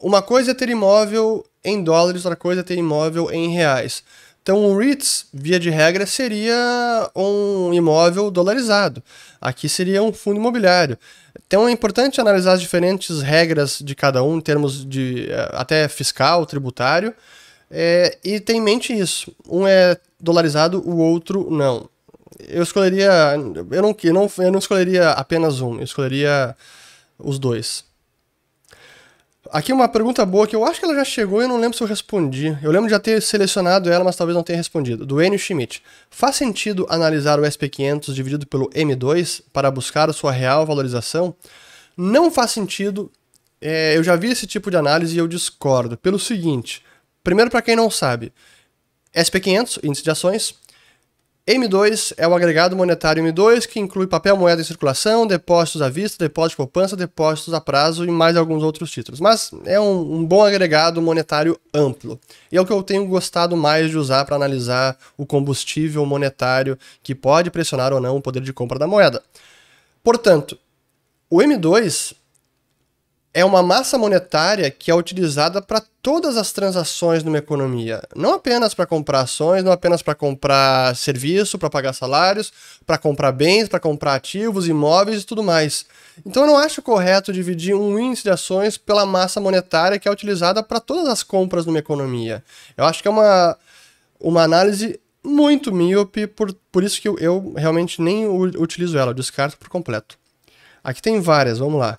uma 0.00 0.22
coisa 0.22 0.52
é 0.52 0.54
ter 0.54 0.68
imóvel 0.68 1.44
em 1.64 1.82
dólares, 1.82 2.24
outra 2.24 2.36
coisa 2.36 2.60
é 2.60 2.64
ter 2.64 2.76
imóvel 2.76 3.30
em 3.30 3.50
reais. 3.50 4.02
Então, 4.42 4.64
um 4.64 4.78
REITs, 4.78 5.26
via 5.32 5.60
de 5.60 5.68
regra, 5.68 6.06
seria 6.06 7.10
um 7.14 7.70
imóvel 7.74 8.30
dolarizado. 8.30 9.02
Aqui 9.38 9.68
seria 9.68 10.02
um 10.02 10.10
fundo 10.10 10.38
imobiliário. 10.38 10.96
Então, 11.46 11.68
é 11.68 11.70
importante 11.70 12.18
analisar 12.18 12.54
as 12.54 12.60
diferentes 12.60 13.20
regras 13.20 13.78
de 13.78 13.94
cada 13.94 14.22
um, 14.22 14.38
em 14.38 14.40
termos 14.40 14.86
de 14.86 15.30
eh, 15.30 15.50
até 15.52 15.86
fiscal, 15.86 16.46
tributário, 16.46 17.14
é, 17.70 18.16
e 18.24 18.40
ter 18.40 18.54
em 18.54 18.60
mente 18.62 18.98
isso. 18.98 19.34
Um 19.46 19.66
é 19.66 19.98
dolarizado, 20.18 20.82
o 20.88 20.96
outro 20.96 21.50
não. 21.50 21.86
Eu 22.48 22.62
escolheria. 22.62 23.34
Eu 23.70 23.82
não, 23.82 23.96
eu 24.02 24.14
não, 24.14 24.30
eu 24.38 24.52
não 24.52 24.58
escolheria 24.58 25.10
apenas 25.10 25.60
um, 25.60 25.76
eu 25.76 25.84
escolheria 25.84 26.56
os 27.18 27.38
dois. 27.38 27.84
Aqui 29.50 29.72
uma 29.72 29.88
pergunta 29.88 30.24
boa 30.26 30.46
que 30.46 30.54
eu 30.54 30.64
acho 30.64 30.78
que 30.78 30.84
ela 30.84 30.94
já 30.94 31.04
chegou 31.04 31.40
e 31.40 31.44
eu 31.44 31.48
não 31.48 31.58
lembro 31.58 31.76
se 31.76 31.82
eu 31.82 31.86
respondi. 31.86 32.58
Eu 32.62 32.70
lembro 32.70 32.86
de 32.86 32.92
já 32.92 33.00
ter 33.00 33.20
selecionado 33.22 33.90
ela, 33.90 34.04
mas 34.04 34.16
talvez 34.16 34.36
não 34.36 34.42
tenha 34.42 34.56
respondido. 34.56 35.06
Do 35.06 35.22
Enio 35.22 35.38
Schmidt. 35.38 35.82
Faz 36.10 36.36
sentido 36.36 36.86
analisar 36.90 37.38
o 37.38 37.42
SP500 37.42 38.12
dividido 38.12 38.46
pelo 38.46 38.68
M2 38.70 39.42
para 39.52 39.70
buscar 39.70 40.10
a 40.10 40.12
sua 40.12 40.32
real 40.32 40.66
valorização? 40.66 41.34
Não 41.96 42.30
faz 42.30 42.50
sentido. 42.50 43.10
É, 43.60 43.96
eu 43.96 44.04
já 44.04 44.16
vi 44.16 44.30
esse 44.30 44.46
tipo 44.46 44.70
de 44.70 44.76
análise 44.76 45.14
e 45.14 45.18
eu 45.18 45.26
discordo. 45.26 45.96
Pelo 45.96 46.18
seguinte: 46.18 46.84
primeiro, 47.24 47.50
para 47.50 47.62
quem 47.62 47.74
não 47.74 47.90
sabe, 47.90 48.32
SP500, 49.14 49.80
índice 49.82 50.04
de 50.04 50.10
ações, 50.10 50.54
M2 51.48 52.12
é 52.18 52.28
o 52.28 52.34
agregado 52.34 52.76
monetário 52.76 53.24
M2 53.24 53.66
que 53.66 53.80
inclui 53.80 54.06
papel 54.06 54.36
moeda 54.36 54.60
em 54.60 54.64
circulação, 54.64 55.26
depósitos 55.26 55.80
à 55.80 55.88
vista, 55.88 56.22
depósitos 56.22 56.52
de 56.52 56.56
poupança, 56.58 56.94
depósitos 56.94 57.54
a 57.54 57.60
prazo 57.60 58.04
e 58.04 58.10
mais 58.10 58.36
alguns 58.36 58.62
outros 58.62 58.90
títulos. 58.90 59.18
Mas 59.18 59.50
é 59.64 59.80
um, 59.80 60.16
um 60.16 60.26
bom 60.26 60.44
agregado 60.44 61.00
monetário 61.00 61.58
amplo. 61.72 62.20
E 62.52 62.58
é 62.58 62.60
o 62.60 62.66
que 62.66 62.72
eu 62.72 62.82
tenho 62.82 63.06
gostado 63.06 63.56
mais 63.56 63.88
de 63.88 63.96
usar 63.96 64.26
para 64.26 64.36
analisar 64.36 64.94
o 65.16 65.24
combustível 65.24 66.04
monetário 66.04 66.78
que 67.02 67.14
pode 67.14 67.50
pressionar 67.50 67.94
ou 67.94 68.00
não 68.00 68.18
o 68.18 68.20
poder 68.20 68.42
de 68.42 68.52
compra 68.52 68.78
da 68.78 68.86
moeda. 68.86 69.22
Portanto, 70.04 70.58
o 71.30 71.38
M2 71.38 72.12
é 73.32 73.44
uma 73.44 73.62
massa 73.62 73.98
monetária 73.98 74.70
que 74.70 74.90
é 74.90 74.94
utilizada 74.94 75.60
para 75.60 75.82
todas 76.02 76.36
as 76.36 76.50
transações 76.50 77.22
numa 77.22 77.38
economia. 77.38 78.02
Não 78.16 78.34
apenas 78.34 78.72
para 78.74 78.86
comprar 78.86 79.20
ações, 79.20 79.62
não 79.62 79.70
apenas 79.70 80.02
para 80.02 80.14
comprar 80.14 80.96
serviço, 80.96 81.58
para 81.58 81.68
pagar 81.68 81.92
salários, 81.92 82.52
para 82.86 82.96
comprar 82.96 83.32
bens, 83.32 83.68
para 83.68 83.78
comprar 83.78 84.14
ativos, 84.14 84.66
imóveis 84.66 85.22
e 85.22 85.26
tudo 85.26 85.42
mais. 85.42 85.84
Então 86.24 86.44
eu 86.44 86.46
não 86.46 86.58
acho 86.58 86.82
correto 86.82 87.32
dividir 87.32 87.74
um 87.74 87.98
índice 87.98 88.22
de 88.22 88.30
ações 88.30 88.78
pela 88.78 89.04
massa 89.04 89.40
monetária 89.40 89.98
que 89.98 90.08
é 90.08 90.10
utilizada 90.10 90.62
para 90.62 90.80
todas 90.80 91.06
as 91.06 91.22
compras 91.22 91.66
numa 91.66 91.78
economia. 91.78 92.42
Eu 92.76 92.84
acho 92.84 93.02
que 93.02 93.08
é 93.08 93.10
uma, 93.10 93.56
uma 94.18 94.42
análise 94.42 94.98
muito 95.22 95.72
míope, 95.72 96.26
por, 96.26 96.52
por 96.72 96.82
isso 96.82 97.00
que 97.00 97.08
eu, 97.08 97.18
eu 97.18 97.52
realmente 97.56 98.00
nem 98.00 98.26
utilizo 98.26 98.96
ela, 98.96 99.10
eu 99.10 99.14
descarto 99.14 99.58
por 99.58 99.68
completo. 99.68 100.18
Aqui 100.82 101.02
tem 101.02 101.20
várias, 101.20 101.58
vamos 101.58 101.78
lá. 101.78 101.98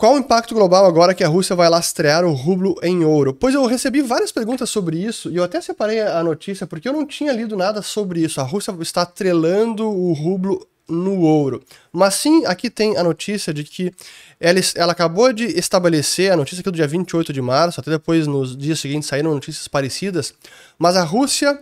Qual 0.00 0.14
o 0.14 0.18
impacto 0.18 0.54
global 0.54 0.86
agora 0.86 1.14
que 1.14 1.22
a 1.22 1.28
Rússia 1.28 1.54
vai 1.54 1.68
lastrear 1.68 2.24
o 2.24 2.32
rublo 2.32 2.74
em 2.82 3.04
ouro? 3.04 3.34
Pois 3.34 3.54
eu 3.54 3.66
recebi 3.66 4.00
várias 4.00 4.32
perguntas 4.32 4.70
sobre 4.70 4.96
isso 4.96 5.30
e 5.30 5.36
eu 5.36 5.44
até 5.44 5.60
separei 5.60 6.00
a 6.00 6.24
notícia 6.24 6.66
porque 6.66 6.88
eu 6.88 6.92
não 6.94 7.04
tinha 7.04 7.30
lido 7.34 7.54
nada 7.54 7.82
sobre 7.82 8.22
isso. 8.22 8.40
A 8.40 8.42
Rússia 8.42 8.74
está 8.80 9.02
atrelando 9.02 9.86
o 9.86 10.14
rublo 10.14 10.66
no 10.88 11.20
ouro. 11.20 11.62
Mas 11.92 12.14
sim, 12.14 12.46
aqui 12.46 12.70
tem 12.70 12.96
a 12.96 13.04
notícia 13.04 13.52
de 13.52 13.62
que 13.62 13.92
ela, 14.40 14.58
ela 14.74 14.92
acabou 14.92 15.34
de 15.34 15.44
estabelecer, 15.44 16.32
a 16.32 16.36
notícia 16.36 16.62
aqui 16.62 16.70
do 16.70 16.76
dia 16.76 16.88
28 16.88 17.30
de 17.30 17.42
março, 17.42 17.78
até 17.78 17.90
depois 17.90 18.26
nos 18.26 18.56
dias 18.56 18.80
seguintes 18.80 19.06
saíram 19.06 19.34
notícias 19.34 19.68
parecidas, 19.68 20.32
mas 20.78 20.96
a 20.96 21.04
Rússia 21.04 21.60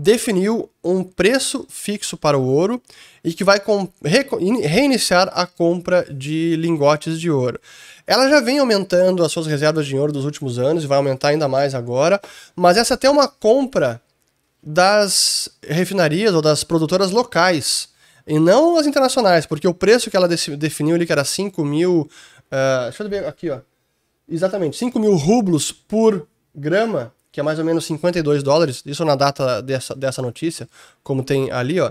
definiu 0.00 0.70
um 0.82 1.04
preço 1.04 1.66
fixo 1.68 2.16
para 2.16 2.38
o 2.38 2.46
ouro 2.46 2.82
e 3.22 3.34
que 3.34 3.44
vai 3.44 3.60
reiniciar 4.64 5.30
a 5.34 5.46
compra 5.46 6.06
de 6.10 6.56
lingotes 6.56 7.20
de 7.20 7.30
ouro. 7.30 7.60
Ela 8.06 8.28
já 8.28 8.40
vem 8.40 8.58
aumentando 8.58 9.22
as 9.22 9.30
suas 9.30 9.46
reservas 9.46 9.86
de 9.86 9.96
ouro 9.96 10.12
dos 10.12 10.24
últimos 10.24 10.58
anos 10.58 10.82
e 10.82 10.86
vai 10.86 10.96
aumentar 10.96 11.28
ainda 11.28 11.46
mais 11.46 11.74
agora, 11.74 12.20
mas 12.56 12.76
essa 12.76 12.94
é 12.94 12.96
até 12.96 13.10
uma 13.10 13.28
compra 13.28 14.00
das 14.62 15.48
refinarias 15.62 16.34
ou 16.34 16.42
das 16.42 16.64
produtoras 16.64 17.10
locais 17.10 17.88
e 18.26 18.38
não 18.38 18.76
as 18.76 18.86
internacionais, 18.86 19.46
porque 19.46 19.68
o 19.68 19.74
preço 19.74 20.10
que 20.10 20.16
ela 20.16 20.28
definiu 20.28 20.94
ali, 20.94 21.06
que 21.06 21.12
era 21.12 21.24
5 21.24 21.64
mil. 21.64 22.08
Uh, 22.50 22.84
deixa 22.84 23.02
eu 23.02 23.08
ver 23.08 23.26
aqui, 23.26 23.50
ó. 23.50 23.60
Exatamente, 24.28 24.76
5 24.76 24.98
mil 24.98 25.16
rublos 25.16 25.72
por 25.72 26.26
grama 26.54 27.12
que 27.32 27.40
é 27.40 27.42
mais 27.42 27.58
ou 27.58 27.64
menos 27.64 27.84
52 27.86 28.42
dólares, 28.42 28.82
isso 28.84 29.04
na 29.04 29.14
data 29.14 29.62
dessa, 29.62 29.94
dessa 29.94 30.20
notícia, 30.22 30.68
como 31.02 31.22
tem 31.22 31.50
ali, 31.50 31.80
ó. 31.80 31.90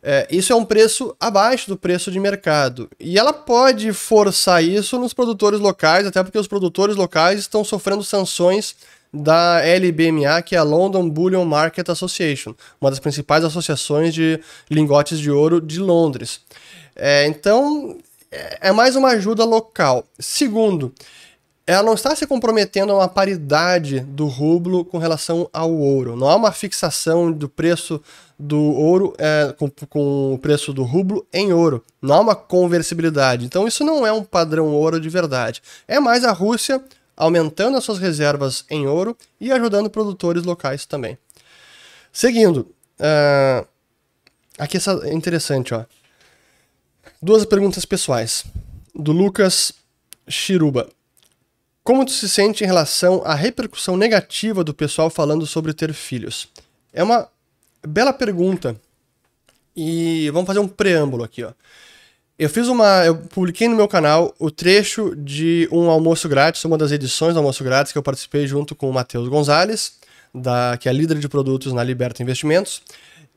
É, 0.00 0.28
isso 0.30 0.52
é 0.52 0.56
um 0.56 0.64
preço 0.64 1.14
abaixo 1.18 1.68
do 1.68 1.76
preço 1.76 2.10
de 2.10 2.20
mercado. 2.20 2.88
E 3.00 3.18
ela 3.18 3.32
pode 3.32 3.92
forçar 3.92 4.62
isso 4.62 4.98
nos 4.98 5.12
produtores 5.12 5.58
locais, 5.58 6.06
até 6.06 6.22
porque 6.22 6.38
os 6.38 6.46
produtores 6.46 6.94
locais 6.94 7.40
estão 7.40 7.64
sofrendo 7.64 8.04
sanções 8.04 8.76
da 9.12 9.60
LBMA, 9.64 10.40
que 10.42 10.54
é 10.54 10.58
a 10.58 10.62
London 10.62 11.08
Bullion 11.08 11.44
Market 11.44 11.88
Association, 11.88 12.54
uma 12.80 12.90
das 12.90 13.00
principais 13.00 13.42
associações 13.42 14.14
de 14.14 14.38
lingotes 14.70 15.18
de 15.18 15.30
ouro 15.30 15.60
de 15.60 15.80
Londres. 15.80 16.40
É, 16.94 17.26
então, 17.26 17.98
é, 18.30 18.68
é 18.68 18.72
mais 18.72 18.94
uma 18.96 19.10
ajuda 19.10 19.44
local. 19.44 20.04
Segundo, 20.18 20.92
ela 21.68 21.82
não 21.82 21.92
está 21.92 22.16
se 22.16 22.26
comprometendo 22.26 22.92
a 22.92 22.94
uma 22.94 23.08
paridade 23.08 24.00
do 24.00 24.26
rublo 24.26 24.86
com 24.86 24.96
relação 24.96 25.50
ao 25.52 25.70
ouro. 25.70 26.16
Não 26.16 26.26
há 26.26 26.34
uma 26.34 26.50
fixação 26.50 27.30
do 27.30 27.46
preço 27.46 28.00
do 28.38 28.58
ouro 28.58 29.14
é, 29.18 29.54
com, 29.58 29.70
com, 29.86 30.32
o 30.32 30.38
preço 30.38 30.72
do 30.72 30.82
rublo 30.82 31.26
em 31.30 31.52
ouro. 31.52 31.84
Não 32.00 32.14
há 32.14 32.20
uma 32.20 32.34
conversibilidade. 32.34 33.44
Então 33.44 33.68
isso 33.68 33.84
não 33.84 34.06
é 34.06 34.10
um 34.10 34.24
padrão 34.24 34.68
ouro 34.68 34.98
de 34.98 35.10
verdade. 35.10 35.62
É 35.86 36.00
mais 36.00 36.24
a 36.24 36.32
Rússia 36.32 36.82
aumentando 37.14 37.76
as 37.76 37.84
suas 37.84 37.98
reservas 37.98 38.64
em 38.70 38.86
ouro 38.86 39.14
e 39.38 39.52
ajudando 39.52 39.90
produtores 39.90 40.44
locais 40.44 40.86
também. 40.86 41.18
Seguindo, 42.10 42.60
uh, 42.98 43.68
aqui 44.58 44.78
essa 44.78 44.98
é 45.04 45.12
interessante, 45.12 45.74
ó. 45.74 45.84
Duas 47.20 47.44
perguntas 47.44 47.84
pessoais 47.84 48.46
do 48.94 49.12
Lucas 49.12 49.70
Chiruba. 50.26 50.88
Como 51.88 52.04
tu 52.04 52.12
se 52.12 52.28
sente 52.28 52.62
em 52.62 52.66
relação 52.66 53.22
à 53.24 53.34
repercussão 53.34 53.96
negativa 53.96 54.62
do 54.62 54.74
pessoal 54.74 55.08
falando 55.08 55.46
sobre 55.46 55.72
ter 55.72 55.94
filhos? 55.94 56.46
É 56.92 57.02
uma 57.02 57.26
bela 57.82 58.12
pergunta. 58.12 58.78
E 59.74 60.28
vamos 60.30 60.46
fazer 60.46 60.58
um 60.58 60.68
preâmbulo 60.68 61.24
aqui, 61.24 61.42
ó. 61.42 61.52
Eu 62.38 62.50
fiz 62.50 62.68
uma. 62.68 63.06
Eu 63.06 63.16
publiquei 63.16 63.68
no 63.68 63.74
meu 63.74 63.88
canal 63.88 64.34
o 64.38 64.50
trecho 64.50 65.16
de 65.16 65.66
um 65.72 65.88
almoço 65.88 66.28
grátis, 66.28 66.62
uma 66.62 66.76
das 66.76 66.92
edições 66.92 67.32
do 67.32 67.38
almoço 67.38 67.64
grátis 67.64 67.90
que 67.90 67.96
eu 67.96 68.02
participei 68.02 68.46
junto 68.46 68.74
com 68.74 68.90
o 68.90 68.92
Matheus 68.92 69.26
Gonzalez, 69.26 69.94
da, 70.34 70.76
que 70.78 70.90
é 70.90 70.92
líder 70.92 71.18
de 71.18 71.26
produtos 71.26 71.72
na 71.72 71.82
Liberta 71.82 72.22
Investimentos. 72.22 72.82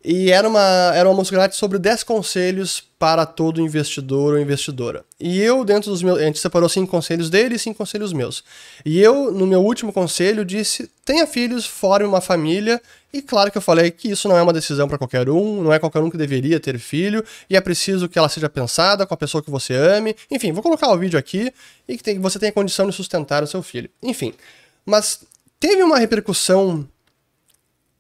E 0.04 0.32
era, 0.32 0.48
uma, 0.48 0.92
era 0.96 1.08
um 1.08 1.12
almoço 1.12 1.32
grátis 1.32 1.58
sobre 1.58 1.78
10 1.78 2.04
conselhos 2.04 2.84
para 2.98 3.26
todo 3.26 3.62
investidor 3.62 4.34
ou 4.34 4.40
investidora. 4.40 5.04
E 5.20 5.40
eu, 5.40 5.64
dentro 5.64 5.92
dos 5.92 6.02
meus. 6.02 6.20
A 6.20 6.24
gente 6.24 6.40
separou 6.40 6.68
cinco 6.68 6.90
conselhos 6.90 7.30
dele 7.30 7.56
e 7.56 7.60
cinco 7.60 7.78
conselhos 7.78 8.12
meus. 8.14 8.44
E 8.86 9.00
eu, 9.00 9.32
no 9.32 9.46
meu 9.46 9.60
último 9.62 9.94
conselho, 9.94 10.46
disse: 10.46 10.90
tenha 11.06 11.26
filhos, 11.28 11.66
forme 11.66 12.06
uma 12.06 12.22
família. 12.22 12.82
E 13.14 13.22
claro 13.22 13.52
que 13.52 13.58
eu 13.58 13.62
falei 13.62 13.92
que 13.92 14.10
isso 14.10 14.30
não 14.30 14.38
é 14.38 14.42
uma 14.42 14.54
decisão 14.54 14.88
para 14.88 14.98
qualquer 14.98 15.30
um, 15.30 15.62
não 15.64 15.74
é 15.74 15.80
qualquer 15.80 16.00
um 16.00 16.10
que 16.10 16.18
deveria 16.18 16.60
ter 16.60 16.80
filho, 16.80 17.24
e 17.50 17.58
é 17.58 17.62
preciso 17.62 18.08
que 18.08 18.18
ela 18.18 18.30
seja 18.30 18.48
pensada 18.48 19.06
com 19.06 19.14
a 19.14 19.18
pessoa 19.18 19.44
que 19.44 19.52
você 19.52 19.74
ame. 19.74 20.16
Enfim, 20.30 20.52
vou 20.52 20.64
colocar 20.64 20.90
o 20.90 20.98
vídeo 20.98 21.20
aqui 21.20 21.52
e 21.88 21.98
que, 21.98 22.04
tem, 22.04 22.20
você 22.20 22.40
tenha 22.40 22.52
condição 22.52 22.88
de 22.88 22.96
sustentar 22.96 23.44
o 23.44 23.48
seu 23.48 23.62
filho. 23.62 23.90
Enfim. 24.02 24.34
Mas 24.86 25.24
teve 25.60 25.84
uma 25.84 25.98
repercussão, 25.98 26.88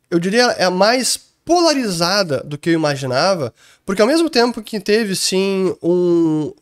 eu 0.10 0.20
diria, 0.20 0.44
é 0.52 0.70
mais 0.70 1.31
polarizada 1.44 2.42
do 2.44 2.58
que 2.58 2.70
eu 2.70 2.74
imaginava, 2.74 3.54
porque 3.86 4.02
ao 4.02 4.08
mesmo 4.08 4.30
tempo 4.30 4.62
que 4.62 4.80
teve 4.80 5.16
sim 5.16 5.76
um 5.82 6.54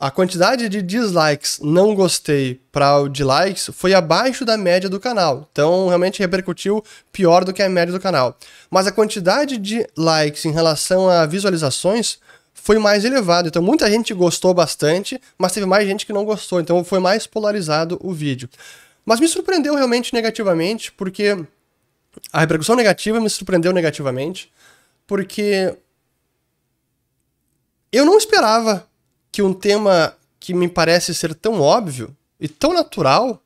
a 0.00 0.12
quantidade 0.12 0.68
de 0.68 0.80
dislikes 0.80 1.58
não 1.60 1.92
gostei 1.92 2.60
para 2.70 3.00
o 3.00 3.08
de 3.08 3.24
likes 3.24 3.68
foi 3.72 3.94
abaixo 3.94 4.44
da 4.44 4.56
média 4.56 4.88
do 4.88 5.00
canal. 5.00 5.48
Então 5.50 5.88
realmente 5.88 6.20
repercutiu 6.20 6.84
pior 7.10 7.44
do 7.44 7.52
que 7.52 7.60
a 7.60 7.68
média 7.68 7.92
do 7.92 7.98
canal. 7.98 8.38
Mas 8.70 8.86
a 8.86 8.92
quantidade 8.92 9.58
de 9.58 9.84
likes 9.96 10.44
em 10.44 10.52
relação 10.52 11.08
a 11.08 11.26
visualizações 11.26 12.20
foi 12.54 12.78
mais 12.78 13.04
elevada. 13.04 13.48
Então 13.48 13.60
muita 13.60 13.90
gente 13.90 14.14
gostou 14.14 14.54
bastante, 14.54 15.20
mas 15.36 15.52
teve 15.52 15.66
mais 15.66 15.84
gente 15.84 16.06
que 16.06 16.12
não 16.12 16.24
gostou. 16.24 16.60
Então 16.60 16.84
foi 16.84 17.00
mais 17.00 17.26
polarizado 17.26 17.98
o 18.00 18.12
vídeo. 18.12 18.48
Mas 19.04 19.18
me 19.18 19.26
surpreendeu 19.26 19.74
realmente 19.74 20.14
negativamente, 20.14 20.92
porque 20.92 21.44
a 22.32 22.40
repercussão 22.40 22.76
negativa 22.76 23.20
me 23.20 23.30
surpreendeu 23.30 23.72
negativamente, 23.72 24.52
porque 25.06 25.76
eu 27.92 28.04
não 28.04 28.18
esperava 28.18 28.86
que 29.32 29.42
um 29.42 29.52
tema 29.52 30.14
que 30.38 30.52
me 30.54 30.68
parece 30.68 31.14
ser 31.14 31.34
tão 31.34 31.60
óbvio 31.60 32.14
e 32.40 32.48
tão 32.48 32.72
natural, 32.72 33.42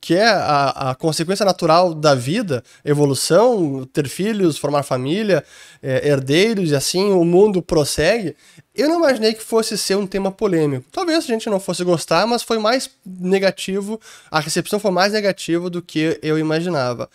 que 0.00 0.14
é 0.14 0.26
a, 0.26 0.90
a 0.90 0.94
consequência 0.96 1.44
natural 1.44 1.94
da 1.94 2.14
vida, 2.14 2.64
evolução, 2.84 3.88
ter 3.92 4.08
filhos, 4.08 4.58
formar 4.58 4.82
família, 4.82 5.44
é, 5.80 6.08
herdeiros 6.08 6.70
e 6.70 6.74
assim 6.74 7.12
o 7.12 7.24
mundo 7.24 7.62
prossegue, 7.62 8.34
eu 8.74 8.88
não 8.88 8.98
imaginei 8.98 9.32
que 9.34 9.42
fosse 9.42 9.78
ser 9.78 9.96
um 9.96 10.06
tema 10.06 10.32
polêmico. 10.32 10.86
Talvez 10.90 11.18
a 11.18 11.26
gente 11.26 11.48
não 11.48 11.60
fosse 11.60 11.84
gostar, 11.84 12.26
mas 12.26 12.42
foi 12.42 12.58
mais 12.58 12.90
negativo, 13.06 14.00
a 14.30 14.40
recepção 14.40 14.80
foi 14.80 14.90
mais 14.90 15.12
negativa 15.12 15.70
do 15.70 15.80
que 15.80 16.18
eu 16.20 16.36
imaginava. 16.36 17.08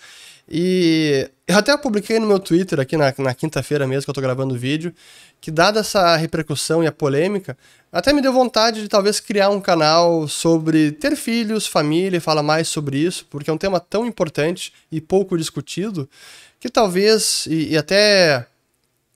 E 0.50 1.30
eu 1.46 1.58
até 1.58 1.76
publiquei 1.78 2.20
no 2.20 2.28
meu 2.28 2.40
Twitter 2.40 2.80
aqui 2.80 2.96
na, 2.96 3.14
na 3.18 3.34
quinta-feira 3.34 3.86
mesmo 3.86 4.06
que 4.06 4.10
eu 4.10 4.14
tô 4.14 4.22
gravando 4.22 4.56
o 4.56 4.58
vídeo, 4.58 4.94
que 5.42 5.52
dada 5.52 5.82
essa 5.82 6.16
repercussão 6.16 6.84
e 6.84 6.88
a 6.88 6.92
polêmica, 6.92 7.58
até 7.92 8.14
me 8.14 8.22
deu 8.22 8.32
vontade 8.32 8.82
de 8.82 8.88
talvez 8.88 9.20
criar 9.20 9.50
um 9.50 9.60
canal 9.60 10.28
sobre 10.28 10.92
ter 10.92 11.16
filhos, 11.16 11.68
família, 11.68 12.18
e 12.18 12.22
falar 12.22 12.44
mais 12.44 12.68
sobre 12.68 12.98
isso, 12.98 13.26
porque 13.30 13.50
é 13.50 13.54
um 13.54 13.58
tema 13.58 13.80
tão 13.80 14.06
importante 14.06 14.74
e 14.92 15.02
pouco 15.02 15.38
discutido, 15.38 16.10
que 16.60 16.70
talvez, 16.70 17.46
e, 17.48 17.74
e 17.74 17.78
até 17.78 18.48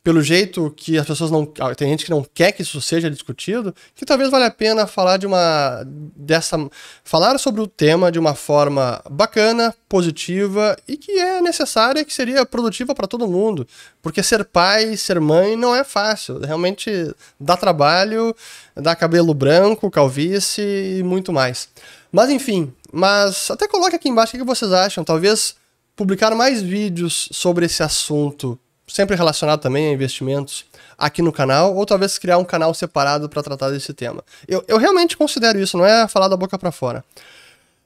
pelo 0.04 0.22
jeito 0.22 0.74
que 0.76 0.98
as 0.98 1.06
pessoas 1.06 1.30
não. 1.30 1.52
Ah, 1.60 1.76
tem 1.76 1.90
gente 1.90 2.06
que 2.06 2.12
não 2.12 2.26
quer 2.34 2.52
que 2.52 2.64
isso 2.64 2.82
seja 2.82 3.10
discutido, 3.10 3.74
que 3.94 4.04
talvez 4.04 4.32
valha 4.32 4.48
a 4.48 4.52
pena 4.52 4.88
falar 4.88 5.18
de 5.18 5.28
uma. 5.28 5.84
dessa. 6.16 6.58
falar 7.04 7.38
sobre 7.38 7.62
o 7.62 7.68
tema 7.68 8.12
de 8.12 8.18
uma 8.18 8.34
forma 8.34 9.02
bacana, 9.10 9.76
positiva 9.88 10.76
e 10.88 10.98
que 10.98 11.12
é 11.12 11.40
necessária, 11.42 12.04
que 12.04 12.14
seria 12.14 12.46
produtiva 12.46 12.96
para 12.96 13.08
todo 13.08 13.28
mundo. 13.28 13.68
Porque 14.02 14.24
ser 14.24 14.44
pai, 14.44 14.98
ser 14.98 15.20
mãe 15.20 15.56
não 15.56 15.76
é 15.76 15.84
fácil. 15.84 16.40
Realmente 16.40 17.14
dá 17.40 17.56
trabalho, 17.56 18.36
dá 18.76 18.96
cabelo 18.96 19.36
branco, 19.36 19.92
calvície 19.92 21.00
e 21.00 21.04
muito 21.04 21.32
mais. 21.32 21.70
Mas 22.12 22.30
enfim, 22.32 22.74
mas 22.92 23.52
até 23.52 23.68
coloque 23.68 23.96
aqui 23.96 24.10
embaixo 24.10 24.36
o 24.36 24.40
que 24.40 24.46
vocês 24.46 24.74
acham. 24.74 25.04
Talvez 25.04 25.56
publicar 25.96 26.34
mais 26.34 26.60
vídeos 26.60 27.30
sobre 27.32 27.68
esse 27.68 27.84
assunto 27.84 28.60
sempre 28.92 29.16
relacionado 29.16 29.62
também 29.62 29.88
a 29.88 29.94
investimentos 29.94 30.66
aqui 30.98 31.22
no 31.22 31.32
canal, 31.32 31.76
ou 31.76 31.86
talvez 31.86 32.18
criar 32.18 32.38
um 32.38 32.44
canal 32.44 32.74
separado 32.74 33.30
para 33.30 33.42
tratar 33.42 33.70
desse 33.70 33.94
tema. 33.94 34.24
Eu, 34.48 34.64
eu 34.68 34.78
realmente 34.78 35.18
considero 35.18 35.60
isso, 35.60 35.78
não 35.78 35.86
é 35.86 36.08
falar 36.08 36.28
da 36.28 36.38
boca 36.38 36.58
para 36.60 36.72
fora. 36.72 37.04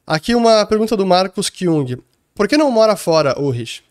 Aqui 0.06 0.34
uma 0.34 0.66
pergunta 0.66 0.96
do 0.96 1.06
Marcos 1.06 1.48
Kyung. 1.48 1.96
Por 2.34 2.46
que 2.46 2.56
não 2.56 2.70
mora 2.70 2.96
fora, 2.96 3.40
Ulrich? 3.40 3.82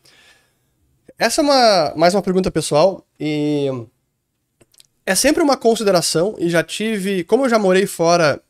Essa 1.17 1.41
é 1.41 1.43
uma, 1.43 1.93
mais 1.95 2.13
uma 2.13 2.21
pergunta 2.21 2.51
pessoal 2.51 3.05
e 3.19 3.69
é 5.05 5.15
sempre 5.15 5.41
uma 5.41 5.55
consideração 5.55 6.35
e 6.37 6.49
já 6.49 6.63
tive, 6.63 7.23
como 7.23 7.45
eu 7.45 7.49
já 7.49 7.57
morei 7.57 7.85
fora, 7.85 8.41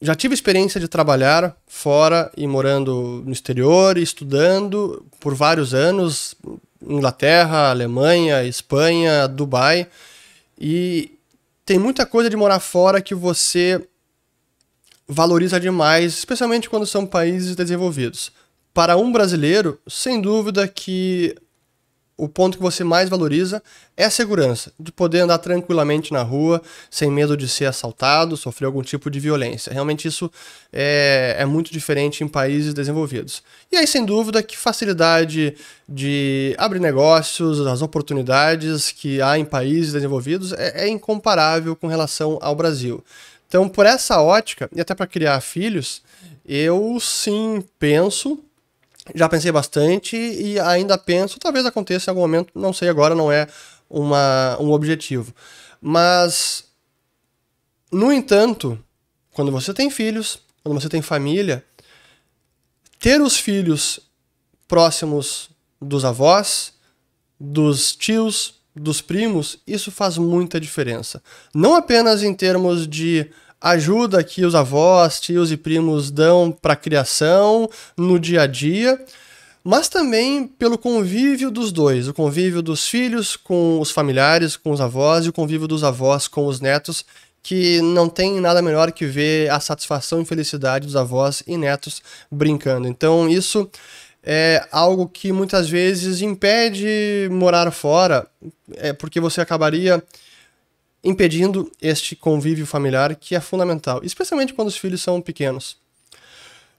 já 0.00 0.14
tive 0.14 0.34
experiência 0.34 0.80
de 0.80 0.88
trabalhar 0.88 1.56
fora 1.66 2.30
e 2.36 2.46
morando 2.46 3.22
no 3.24 3.32
exterior, 3.32 3.96
estudando 3.96 5.06
por 5.20 5.34
vários 5.34 5.74
anos, 5.74 6.34
Inglaterra, 6.86 7.70
Alemanha, 7.70 8.44
Espanha, 8.44 9.26
Dubai. 9.26 9.88
E 10.58 11.18
tem 11.64 11.78
muita 11.78 12.04
coisa 12.04 12.28
de 12.28 12.36
morar 12.36 12.60
fora 12.60 13.00
que 13.00 13.14
você 13.14 13.86
valoriza 15.06 15.60
demais, 15.60 16.12
especialmente 16.14 16.68
quando 16.68 16.86
são 16.86 17.06
países 17.06 17.54
desenvolvidos. 17.54 18.32
Para 18.72 18.96
um 18.96 19.12
brasileiro, 19.12 19.78
sem 19.86 20.20
dúvida 20.20 20.66
que 20.66 21.34
o 22.22 22.28
ponto 22.28 22.56
que 22.56 22.62
você 22.62 22.84
mais 22.84 23.08
valoriza 23.08 23.60
é 23.96 24.04
a 24.04 24.10
segurança, 24.10 24.72
de 24.78 24.92
poder 24.92 25.22
andar 25.22 25.38
tranquilamente 25.38 26.12
na 26.12 26.22
rua, 26.22 26.62
sem 26.88 27.10
medo 27.10 27.36
de 27.36 27.48
ser 27.48 27.64
assaltado, 27.64 28.36
sofrer 28.36 28.66
algum 28.66 28.80
tipo 28.80 29.10
de 29.10 29.18
violência. 29.18 29.72
Realmente 29.72 30.06
isso 30.06 30.30
é, 30.72 31.34
é 31.36 31.44
muito 31.44 31.72
diferente 31.72 32.22
em 32.22 32.28
países 32.28 32.72
desenvolvidos. 32.72 33.42
E 33.72 33.76
aí, 33.76 33.88
sem 33.88 34.04
dúvida, 34.04 34.40
que 34.40 34.56
facilidade 34.56 35.56
de 35.88 36.54
abrir 36.58 36.78
negócios, 36.78 37.58
as 37.66 37.82
oportunidades 37.82 38.92
que 38.92 39.20
há 39.20 39.36
em 39.36 39.44
países 39.44 39.92
desenvolvidos 39.92 40.52
é, 40.52 40.84
é 40.84 40.88
incomparável 40.88 41.74
com 41.74 41.88
relação 41.88 42.38
ao 42.40 42.54
Brasil. 42.54 43.02
Então, 43.48 43.68
por 43.68 43.84
essa 43.84 44.22
ótica, 44.22 44.70
e 44.72 44.80
até 44.80 44.94
para 44.94 45.08
criar 45.08 45.40
filhos, 45.40 46.02
eu 46.46 47.00
sim 47.00 47.64
penso 47.80 48.38
já 49.14 49.28
pensei 49.28 49.50
bastante 49.50 50.16
e 50.16 50.58
ainda 50.60 50.96
penso, 50.96 51.38
talvez 51.38 51.66
aconteça 51.66 52.10
em 52.10 52.12
algum 52.12 52.20
momento, 52.20 52.52
não 52.54 52.72
sei 52.72 52.88
agora, 52.88 53.14
não 53.14 53.30
é 53.30 53.48
uma, 53.90 54.56
um 54.60 54.70
objetivo. 54.70 55.34
Mas, 55.80 56.64
no 57.90 58.12
entanto, 58.12 58.78
quando 59.32 59.50
você 59.50 59.74
tem 59.74 59.90
filhos, 59.90 60.38
quando 60.62 60.80
você 60.80 60.88
tem 60.88 61.02
família, 61.02 61.64
ter 63.00 63.20
os 63.20 63.36
filhos 63.36 63.98
próximos 64.68 65.50
dos 65.80 66.04
avós, 66.04 66.72
dos 67.38 67.96
tios, 67.96 68.62
dos 68.74 69.00
primos, 69.00 69.58
isso 69.66 69.90
faz 69.90 70.16
muita 70.16 70.60
diferença. 70.60 71.22
Não 71.52 71.74
apenas 71.74 72.22
em 72.22 72.32
termos 72.32 72.86
de 72.86 73.30
ajuda 73.62 74.22
que 74.24 74.44
os 74.44 74.54
avós, 74.54 75.20
tios 75.20 75.52
e 75.52 75.56
primos 75.56 76.10
dão 76.10 76.50
para 76.50 76.72
a 76.72 76.76
criação 76.76 77.70
no 77.96 78.18
dia 78.18 78.42
a 78.42 78.46
dia, 78.46 79.00
mas 79.64 79.88
também 79.88 80.46
pelo 80.46 80.76
convívio 80.76 81.50
dos 81.50 81.70
dois, 81.70 82.08
o 82.08 82.14
convívio 82.14 82.60
dos 82.60 82.88
filhos 82.88 83.36
com 83.36 83.80
os 83.80 83.90
familiares, 83.90 84.56
com 84.56 84.72
os 84.72 84.80
avós 84.80 85.24
e 85.24 85.28
o 85.28 85.32
convívio 85.32 85.68
dos 85.68 85.84
avós 85.84 86.26
com 86.26 86.46
os 86.46 86.60
netos, 86.60 87.04
que 87.42 87.80
não 87.80 88.08
tem 88.08 88.40
nada 88.40 88.60
melhor 88.60 88.90
que 88.92 89.06
ver 89.06 89.50
a 89.50 89.60
satisfação 89.60 90.20
e 90.20 90.24
felicidade 90.24 90.86
dos 90.86 90.96
avós 90.96 91.42
e 91.46 91.56
netos 91.56 92.02
brincando. 92.30 92.88
Então 92.88 93.28
isso 93.28 93.70
é 94.24 94.66
algo 94.70 95.08
que 95.08 95.32
muitas 95.32 95.68
vezes 95.68 96.20
impede 96.20 97.28
morar 97.30 97.70
fora, 97.70 98.26
é 98.74 98.92
porque 98.92 99.20
você 99.20 99.40
acabaria 99.40 100.02
impedindo 101.02 101.70
este 101.80 102.14
convívio 102.14 102.66
familiar 102.66 103.14
que 103.16 103.34
é 103.34 103.40
fundamental, 103.40 104.00
especialmente 104.04 104.54
quando 104.54 104.68
os 104.68 104.76
filhos 104.76 105.02
são 105.02 105.20
pequenos. 105.20 105.76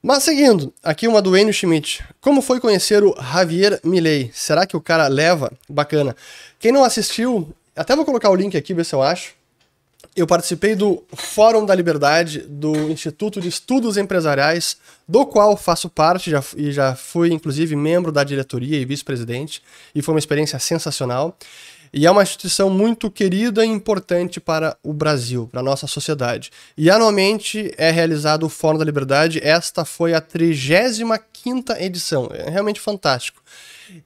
Mas 0.02 0.24
seguindo, 0.24 0.74
aqui 0.84 1.08
uma 1.08 1.22
do 1.22 1.38
Enio 1.38 1.54
Schmidt. 1.54 2.04
Como 2.20 2.42
foi 2.42 2.60
conhecer 2.60 3.04
o 3.04 3.16
Javier 3.16 3.80
Milei? 3.86 4.30
Será 4.34 4.66
que 4.66 4.76
o 4.76 4.82
cara 4.82 5.08
leva? 5.08 5.52
Bacana. 5.70 6.14
Quem 6.60 6.74
não 6.74 6.84
assistiu, 6.84 7.54
até 7.74 7.96
vou 7.96 8.04
colocar 8.04 8.30
o 8.30 8.36
link 8.36 8.58
aqui, 8.58 8.74
ver 8.74 8.84
se 8.84 8.94
eu 8.94 9.02
acho. 9.02 9.34
Eu 10.16 10.28
participei 10.28 10.76
do 10.76 11.04
Fórum 11.16 11.66
da 11.66 11.74
Liberdade 11.74 12.40
do 12.42 12.92
Instituto 12.92 13.42
de 13.42 13.48
Estudos 13.48 13.98
Empresariais, 13.98 14.78
do 15.08 15.26
qual 15.26 15.58
faço 15.58 15.90
parte 15.90 16.30
já, 16.30 16.44
e 16.56 16.72
já 16.72 16.96
fui, 16.96 17.32
inclusive, 17.32 17.76
membro 17.76 18.12
da 18.12 18.24
diretoria 18.24 18.78
e 18.78 18.86
vice-presidente, 18.86 19.64
e 19.96 20.02
foi 20.02 20.14
uma 20.14 20.20
experiência 20.20 20.60
sensacional. 20.60 21.36
E 21.94 22.08
é 22.08 22.12
uma 22.12 22.24
instituição 22.24 22.72
muito 22.72 23.12
querida 23.12 23.64
e 23.64 23.70
importante 23.70 24.40
para 24.40 24.76
o 24.82 24.92
Brasil, 24.92 25.48
para 25.52 25.60
a 25.60 25.64
nossa 25.64 25.86
sociedade. 25.86 26.50
E 26.76 26.90
anualmente 26.90 27.72
é 27.78 27.92
realizado 27.92 28.48
o 28.48 28.50
Fórum 28.50 28.80
da 28.80 28.86
Liberdade. 28.86 29.40
Esta 29.44 29.86
foi 29.86 30.16
a 30.16 30.20
35 30.20 31.74
edição. 31.78 32.32
É 32.34 32.50
realmente 32.50 32.80
fantástico. 32.80 33.44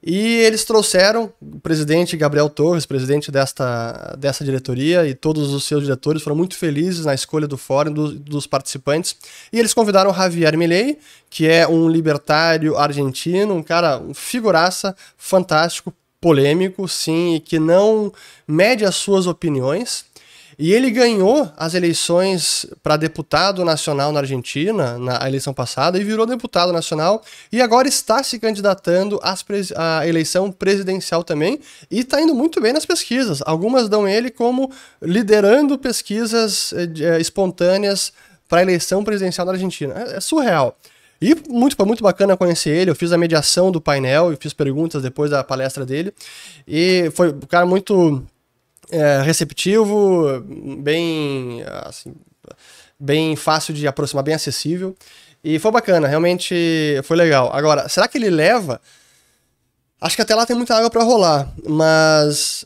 E 0.02 0.40
eles 0.40 0.64
trouxeram 0.64 1.32
o 1.40 1.58
presidente 1.60 2.16
Gabriel 2.16 2.50
Torres, 2.50 2.84
presidente 2.84 3.30
desta, 3.30 4.16
dessa 4.18 4.44
diretoria, 4.44 5.06
e 5.06 5.14
todos 5.14 5.52
os 5.54 5.64
seus 5.64 5.84
diretores 5.84 6.22
foram 6.22 6.36
muito 6.36 6.56
felizes 6.56 7.06
na 7.06 7.14
escolha 7.14 7.46
do 7.46 7.56
fórum, 7.56 7.92
do, 7.92 8.12
dos 8.12 8.46
participantes. 8.46 9.16
E 9.52 9.58
eles 9.58 9.72
convidaram 9.72 10.12
Javier 10.12 10.56
Milei, 10.58 10.98
que 11.30 11.46
é 11.46 11.66
um 11.66 11.88
libertário 11.88 12.76
argentino, 12.76 13.54
um 13.54 13.62
cara, 13.62 13.98
um 13.98 14.12
figuraça 14.12 14.94
fantástico, 15.16 15.92
polêmico, 16.20 16.88
sim, 16.88 17.36
e 17.36 17.40
que 17.40 17.58
não 17.58 18.12
mede 18.46 18.84
as 18.84 18.96
suas 18.96 19.26
opiniões. 19.26 20.06
E 20.58 20.72
ele 20.72 20.90
ganhou 20.90 21.48
as 21.56 21.74
eleições 21.74 22.66
para 22.82 22.96
deputado 22.96 23.64
nacional 23.64 24.10
na 24.10 24.18
Argentina, 24.18 24.98
na 24.98 25.24
eleição 25.28 25.54
passada, 25.54 26.00
e 26.00 26.02
virou 26.02 26.26
deputado 26.26 26.72
nacional, 26.72 27.22
e 27.52 27.62
agora 27.62 27.86
está 27.86 28.24
se 28.24 28.40
candidatando 28.40 29.20
à 29.76 30.04
eleição 30.04 30.50
presidencial 30.50 31.22
também, 31.22 31.60
e 31.88 32.00
está 32.00 32.20
indo 32.20 32.34
muito 32.34 32.60
bem 32.60 32.72
nas 32.72 32.84
pesquisas. 32.84 33.40
Algumas 33.46 33.88
dão 33.88 34.08
ele 34.08 34.32
como 34.32 34.72
liderando 35.00 35.78
pesquisas 35.78 36.72
é, 36.72 37.20
espontâneas 37.20 38.12
para 38.48 38.58
a 38.58 38.62
eleição 38.62 39.04
presidencial 39.04 39.46
da 39.46 39.52
Argentina. 39.52 39.94
É, 39.96 40.16
é 40.16 40.20
surreal. 40.20 40.76
E 41.20 41.34
muito, 41.48 41.74
foi 41.74 41.84
muito 41.84 42.02
bacana 42.02 42.36
conhecer 42.36 42.70
ele. 42.70 42.90
Eu 42.90 42.94
fiz 42.94 43.12
a 43.12 43.18
mediação 43.18 43.72
do 43.72 43.80
painel 43.80 44.32
e 44.32 44.36
fiz 44.36 44.52
perguntas 44.52 45.02
depois 45.02 45.30
da 45.30 45.42
palestra 45.42 45.84
dele. 45.84 46.12
E 46.66 47.10
foi 47.14 47.30
um 47.30 47.40
cara 47.40 47.66
muito 47.66 48.24
é, 48.90 49.20
receptivo, 49.22 50.40
bem, 50.80 51.62
assim, 51.84 52.14
bem 52.98 53.34
fácil 53.34 53.74
de 53.74 53.86
aproximar, 53.86 54.22
bem 54.22 54.34
acessível. 54.34 54.94
E 55.42 55.58
foi 55.58 55.70
bacana, 55.70 56.06
realmente 56.06 56.54
foi 57.04 57.16
legal. 57.16 57.50
Agora, 57.52 57.88
será 57.88 58.06
que 58.06 58.18
ele 58.18 58.30
leva? 58.30 58.80
Acho 60.00 60.14
que 60.14 60.22
até 60.22 60.34
lá 60.34 60.46
tem 60.46 60.56
muita 60.56 60.76
água 60.76 60.90
para 60.90 61.02
rolar, 61.02 61.52
mas 61.68 62.64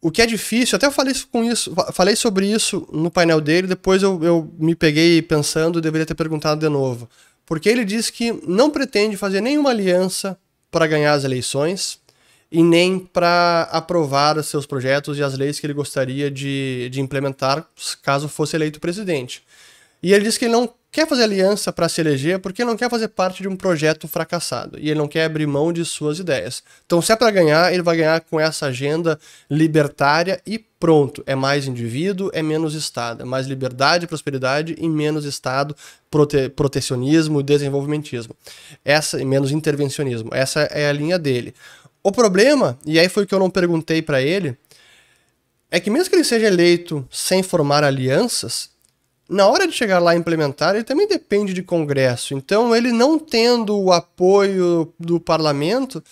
o 0.00 0.12
que 0.12 0.22
é 0.22 0.26
difícil, 0.26 0.76
até 0.76 0.86
eu 0.86 0.92
falei 0.92 1.12
com 1.32 1.42
isso, 1.42 1.74
falei 1.92 2.14
sobre 2.14 2.46
isso 2.46 2.88
no 2.92 3.10
painel 3.10 3.40
dele, 3.40 3.66
depois 3.66 4.00
eu, 4.00 4.22
eu 4.22 4.52
me 4.56 4.76
peguei 4.76 5.20
pensando, 5.20 5.80
deveria 5.80 6.06
ter 6.06 6.14
perguntado 6.14 6.60
de 6.60 6.68
novo 6.68 7.08
porque 7.48 7.66
ele 7.70 7.82
diz 7.82 8.10
que 8.10 8.30
não 8.46 8.70
pretende 8.70 9.16
fazer 9.16 9.40
nenhuma 9.40 9.70
aliança 9.70 10.38
para 10.70 10.86
ganhar 10.86 11.14
as 11.14 11.24
eleições 11.24 11.98
e 12.52 12.62
nem 12.62 12.98
para 12.98 13.62
aprovar 13.72 14.36
os 14.36 14.46
seus 14.48 14.66
projetos 14.66 15.16
e 15.16 15.22
as 15.22 15.32
leis 15.32 15.58
que 15.58 15.64
ele 15.64 15.72
gostaria 15.72 16.30
de, 16.30 16.90
de 16.92 17.00
implementar 17.00 17.66
caso 18.02 18.28
fosse 18.28 18.54
eleito 18.54 18.78
presidente. 18.78 19.42
E 20.02 20.12
ele 20.12 20.24
diz 20.24 20.36
que 20.36 20.44
ele 20.44 20.52
não 20.52 20.74
quer 20.90 21.06
fazer 21.06 21.24
aliança 21.24 21.72
para 21.72 21.88
se 21.88 22.00
eleger 22.00 22.38
porque 22.38 22.64
não 22.64 22.76
quer 22.76 22.88
fazer 22.88 23.08
parte 23.08 23.42
de 23.42 23.48
um 23.48 23.56
projeto 23.56 24.08
fracassado 24.08 24.78
e 24.78 24.90
ele 24.90 24.98
não 24.98 25.08
quer 25.08 25.24
abrir 25.24 25.46
mão 25.46 25.72
de 25.72 25.84
suas 25.84 26.18
ideias. 26.18 26.62
Então, 26.86 27.02
se 27.02 27.12
é 27.12 27.16
para 27.16 27.30
ganhar, 27.30 27.72
ele 27.72 27.82
vai 27.82 27.96
ganhar 27.96 28.20
com 28.22 28.40
essa 28.40 28.66
agenda 28.66 29.18
libertária 29.50 30.40
e 30.46 30.58
pronto. 30.58 31.22
É 31.26 31.34
mais 31.34 31.66
indivíduo, 31.66 32.30
é 32.32 32.42
menos 32.42 32.74
Estado. 32.74 33.22
É 33.22 33.24
mais 33.24 33.46
liberdade, 33.46 34.06
prosperidade 34.06 34.74
e 34.78 34.88
menos 34.88 35.24
Estado, 35.24 35.76
prote 36.10 36.48
protecionismo 36.48 37.42
desenvolvimentismo. 37.42 38.34
Essa, 38.84 39.20
e 39.20 39.24
menos 39.24 39.50
intervencionismo. 39.50 40.30
Essa 40.32 40.60
é 40.62 40.88
a 40.88 40.92
linha 40.92 41.18
dele. 41.18 41.54
O 42.02 42.12
problema, 42.12 42.78
e 42.86 42.98
aí 42.98 43.08
foi 43.08 43.24
o 43.24 43.26
que 43.26 43.34
eu 43.34 43.38
não 43.38 43.50
perguntei 43.50 44.00
para 44.00 44.22
ele, 44.22 44.56
é 45.70 45.78
que 45.78 45.90
mesmo 45.90 46.08
que 46.08 46.16
ele 46.16 46.24
seja 46.24 46.46
eleito 46.46 47.06
sem 47.10 47.42
formar 47.42 47.84
alianças, 47.84 48.70
na 49.28 49.46
hora 49.46 49.66
de 49.66 49.72
chegar 49.72 49.98
lá 49.98 50.14
e 50.14 50.18
implementar, 50.18 50.74
ele 50.74 50.84
também 50.84 51.06
depende 51.06 51.52
de 51.52 51.62
Congresso. 51.62 52.34
Então, 52.34 52.74
ele 52.74 52.92
não 52.92 53.18
tendo 53.18 53.78
o 53.78 53.92
apoio 53.92 54.92
do 54.98 55.20
parlamento, 55.20 56.02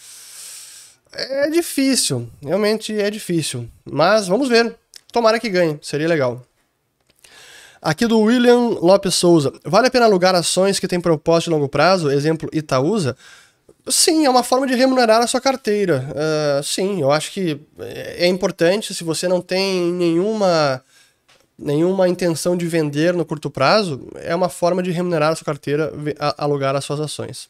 é 1.12 1.48
difícil. 1.48 2.28
Realmente 2.42 2.98
é 2.98 3.10
difícil. 3.10 3.68
Mas 3.84 4.28
vamos 4.28 4.48
ver. 4.48 4.76
Tomara 5.10 5.40
que 5.40 5.48
ganhe. 5.48 5.78
Seria 5.80 6.06
legal. 6.06 6.42
Aqui 7.80 8.06
do 8.06 8.20
William 8.20 8.78
Lopes 8.80 9.14
Souza. 9.14 9.52
Vale 9.64 9.86
a 9.86 9.90
pena 9.90 10.04
alugar 10.04 10.34
ações 10.34 10.78
que 10.78 10.88
têm 10.88 11.00
propósito 11.00 11.44
de 11.44 11.54
longo 11.54 11.68
prazo? 11.68 12.10
Exemplo, 12.10 12.50
Itaúsa? 12.52 13.16
Sim, 13.88 14.26
é 14.26 14.30
uma 14.30 14.42
forma 14.42 14.66
de 14.66 14.74
remunerar 14.74 15.22
a 15.22 15.26
sua 15.26 15.40
carteira. 15.40 16.04
Uh, 16.10 16.62
sim, 16.62 17.00
eu 17.00 17.12
acho 17.12 17.32
que 17.32 17.60
é 17.78 18.26
importante 18.26 18.92
se 18.92 19.04
você 19.04 19.28
não 19.28 19.40
tem 19.40 19.92
nenhuma 19.92 20.82
nenhuma 21.58 22.08
intenção 22.08 22.56
de 22.56 22.66
vender 22.66 23.14
no 23.14 23.24
curto 23.24 23.50
prazo, 23.50 24.08
é 24.16 24.34
uma 24.34 24.48
forma 24.48 24.82
de 24.82 24.90
remunerar 24.90 25.32
a 25.32 25.36
sua 25.36 25.44
carteira, 25.44 25.92
alugar 26.36 26.76
as 26.76 26.84
suas 26.84 27.00
ações. 27.00 27.48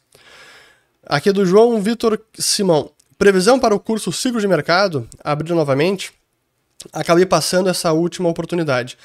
Aqui 1.05 1.29
é 1.29 1.33
do 1.33 1.45
João 1.45 1.81
Vitor 1.81 2.19
Simão. 2.37 2.91
Previsão 3.17 3.59
para 3.59 3.73
o 3.73 3.79
curso 3.79 4.11
Ciclo 4.11 4.39
de 4.39 4.47
Mercado, 4.47 5.07
abrir 5.23 5.53
novamente. 5.53 6.13
Acabei 6.93 7.25
passando 7.25 7.69
essa 7.69 7.91
última 7.91 8.29
oportunidade. 8.29 8.97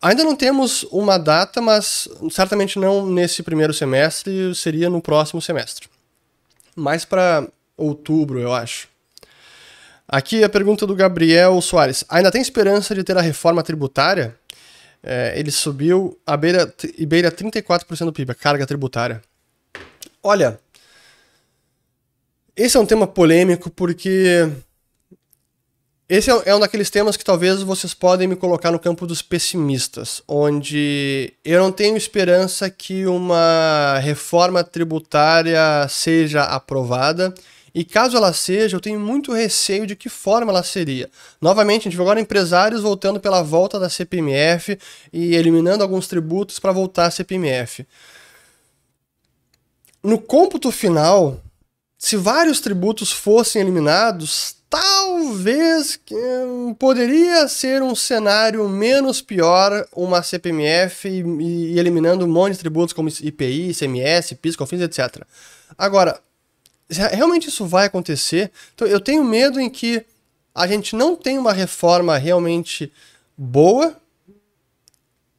Ainda 0.00 0.24
não 0.24 0.34
temos 0.34 0.84
uma 0.84 1.18
data, 1.18 1.60
mas 1.60 2.08
certamente 2.30 2.78
não 2.78 3.04
nesse 3.04 3.42
primeiro 3.42 3.74
semestre, 3.74 4.54
seria 4.54 4.88
no 4.88 5.02
próximo 5.02 5.42
semestre. 5.42 5.88
Mais 6.74 7.04
para 7.04 7.46
outubro, 7.76 8.38
eu 8.38 8.52
acho. 8.52 8.88
Aqui 10.08 10.42
a 10.42 10.48
pergunta 10.48 10.86
do 10.86 10.94
Gabriel 10.94 11.60
Soares. 11.60 12.04
Ainda 12.08 12.32
tem 12.32 12.40
esperança 12.40 12.94
de 12.94 13.04
ter 13.04 13.16
a 13.18 13.20
reforma 13.20 13.62
tributária? 13.62 14.34
É, 15.02 15.38
ele 15.38 15.50
subiu 15.50 16.18
a 16.26 16.36
beira, 16.36 16.72
e 16.96 17.06
beira 17.06 17.32
34% 17.32 18.04
do 18.04 18.12
PIB, 18.12 18.32
a 18.32 18.34
carga 18.34 18.66
tributária. 18.66 19.22
Olha, 20.22 20.60
esse 22.54 22.76
é 22.76 22.80
um 22.80 22.86
tema 22.86 23.06
polêmico 23.06 23.70
porque 23.70 24.50
esse 26.10 26.28
é, 26.28 26.42
é 26.46 26.54
um 26.54 26.58
daqueles 26.58 26.90
temas 26.90 27.16
que 27.16 27.24
talvez 27.24 27.62
vocês 27.62 27.94
podem 27.94 28.26
me 28.26 28.34
colocar 28.34 28.72
no 28.72 28.80
campo 28.80 29.06
dos 29.06 29.22
pessimistas, 29.22 30.20
onde 30.26 31.32
eu 31.44 31.62
não 31.62 31.70
tenho 31.70 31.96
esperança 31.96 32.68
que 32.68 33.06
uma 33.06 33.98
reforma 34.00 34.64
tributária 34.64 35.86
seja 35.88 36.42
aprovada 36.42 37.32
e 37.74 37.84
caso 37.84 38.16
ela 38.16 38.32
seja, 38.32 38.76
eu 38.76 38.80
tenho 38.80 38.98
muito 38.98 39.32
receio 39.32 39.86
de 39.86 39.94
que 39.94 40.08
forma 40.08 40.50
ela 40.50 40.62
seria. 40.62 41.10
Novamente, 41.40 41.82
a 41.82 41.90
gente 41.90 41.96
vê 41.96 42.02
agora 42.02 42.20
empresários 42.20 42.82
voltando 42.82 43.20
pela 43.20 43.42
volta 43.42 43.78
da 43.78 43.88
CPMF 43.88 44.78
e 45.12 45.34
eliminando 45.34 45.82
alguns 45.82 46.06
tributos 46.06 46.58
para 46.58 46.72
voltar 46.72 47.06
à 47.06 47.10
CPMF. 47.10 47.86
No 50.02 50.18
cômputo 50.18 50.72
final, 50.72 51.40
se 51.98 52.16
vários 52.16 52.60
tributos 52.60 53.12
fossem 53.12 53.60
eliminados, 53.60 54.56
talvez 54.70 56.00
poderia 56.78 57.46
ser 57.48 57.82
um 57.82 57.94
cenário 57.94 58.66
menos 58.68 59.20
pior 59.20 59.86
uma 59.92 60.22
CPMF 60.22 61.08
e, 61.08 61.22
e 61.72 61.78
eliminando 61.78 62.24
um 62.24 62.28
monte 62.28 62.52
de 62.52 62.60
tributos 62.60 62.94
como 62.94 63.08
IPI, 63.08 63.70
ICMS, 63.70 64.36
PIS, 64.36 64.56
COFINS, 64.56 64.80
etc. 64.82 65.22
Agora, 65.76 66.18
realmente 66.90 67.48
isso 67.48 67.66
vai 67.66 67.86
acontecer. 67.86 68.50
Então 68.74 68.86
eu 68.86 69.00
tenho 69.00 69.24
medo 69.24 69.60
em 69.60 69.70
que 69.70 70.04
a 70.54 70.66
gente 70.66 70.96
não 70.96 71.14
tem 71.14 71.38
uma 71.38 71.52
reforma 71.52 72.16
realmente 72.18 72.92
boa 73.36 73.96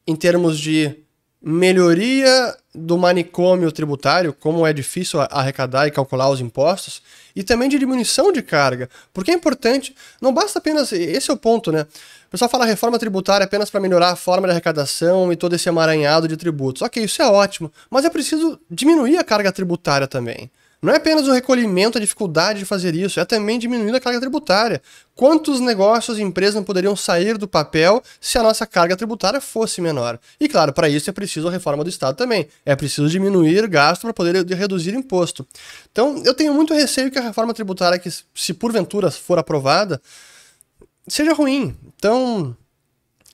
em 0.06 0.16
termos 0.16 0.58
de 0.58 0.96
melhoria 1.40 2.56
do 2.74 2.96
manicômio 2.96 3.70
tributário, 3.72 4.32
como 4.32 4.66
é 4.66 4.72
difícil 4.72 5.20
arrecadar 5.20 5.86
e 5.86 5.90
calcular 5.90 6.30
os 6.30 6.40
impostos, 6.40 7.02
e 7.34 7.42
também 7.42 7.68
de 7.68 7.78
diminuição 7.78 8.32
de 8.32 8.42
carga. 8.42 8.88
Porque 9.12 9.30
é 9.30 9.34
importante, 9.34 9.94
não 10.20 10.32
basta 10.32 10.58
apenas. 10.58 10.92
Esse 10.92 11.30
é 11.30 11.34
o 11.34 11.36
ponto, 11.36 11.72
né? 11.72 11.82
O 11.82 12.30
pessoal 12.30 12.48
fala 12.48 12.64
reforma 12.64 12.98
tributária 12.98 13.44
apenas 13.44 13.68
para 13.70 13.80
melhorar 13.80 14.10
a 14.10 14.16
forma 14.16 14.46
de 14.46 14.52
arrecadação 14.52 15.32
e 15.32 15.36
todo 15.36 15.54
esse 15.54 15.68
emaranhado 15.68 16.26
de 16.26 16.36
tributos. 16.36 16.80
Ok, 16.80 17.02
isso 17.04 17.20
é 17.20 17.26
ótimo, 17.26 17.70
mas 17.90 18.04
é 18.04 18.10
preciso 18.10 18.58
diminuir 18.70 19.18
a 19.18 19.24
carga 19.24 19.52
tributária 19.52 20.06
também. 20.06 20.50
Não 20.82 20.92
é 20.92 20.96
apenas 20.96 21.28
o 21.28 21.32
recolhimento, 21.32 21.96
a 21.96 22.00
dificuldade 22.00 22.58
de 22.58 22.64
fazer 22.64 22.92
isso, 22.92 23.20
é 23.20 23.24
também 23.24 23.56
diminuindo 23.56 23.96
a 23.96 24.00
carga 24.00 24.18
tributária. 24.18 24.82
Quantos 25.14 25.60
negócios 25.60 26.18
e 26.18 26.22
empresas 26.22 26.56
não 26.56 26.64
poderiam 26.64 26.96
sair 26.96 27.38
do 27.38 27.46
papel 27.46 28.02
se 28.20 28.36
a 28.36 28.42
nossa 28.42 28.66
carga 28.66 28.96
tributária 28.96 29.40
fosse 29.40 29.80
menor? 29.80 30.18
E 30.40 30.48
claro, 30.48 30.72
para 30.72 30.88
isso 30.88 31.08
é 31.08 31.12
preciso 31.12 31.46
a 31.46 31.52
reforma 31.52 31.84
do 31.84 31.88
Estado 31.88 32.16
também. 32.16 32.48
É 32.66 32.74
preciso 32.74 33.08
diminuir 33.08 33.68
gasto 33.68 34.02
para 34.02 34.12
poder 34.12 34.44
reduzir 34.44 34.92
imposto. 34.92 35.46
Então, 35.92 36.20
eu 36.24 36.34
tenho 36.34 36.52
muito 36.52 36.74
receio 36.74 37.12
que 37.12 37.18
a 37.18 37.22
reforma 37.22 37.54
tributária, 37.54 37.96
que 37.96 38.10
se 38.10 38.52
porventura 38.52 39.08
for 39.08 39.38
aprovada, 39.38 40.02
seja 41.06 41.32
ruim. 41.32 41.76
Então, 41.94 42.56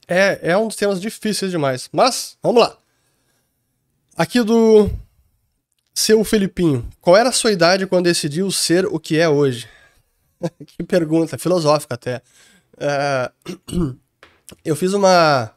é, 0.06 0.38
é 0.42 0.58
um 0.58 0.66
dos 0.66 0.76
temas 0.76 1.00
difíceis 1.00 1.50
demais. 1.50 1.88
Mas, 1.90 2.36
vamos 2.42 2.60
lá. 2.60 2.76
Aqui 4.18 4.42
do 4.42 4.90
seu 5.98 6.22
Felipinho, 6.22 6.88
qual 7.00 7.16
era 7.16 7.28
a 7.28 7.32
sua 7.32 7.50
idade 7.50 7.84
quando 7.84 8.04
decidiu 8.04 8.48
ser 8.52 8.86
o 8.86 9.00
que 9.00 9.18
é 9.18 9.28
hoje? 9.28 9.68
que 10.64 10.84
pergunta, 10.84 11.36
filosófica 11.36 11.96
até. 11.96 12.22
Uh, 13.74 13.98
eu 14.64 14.76
fiz 14.76 14.92
uma, 14.92 15.50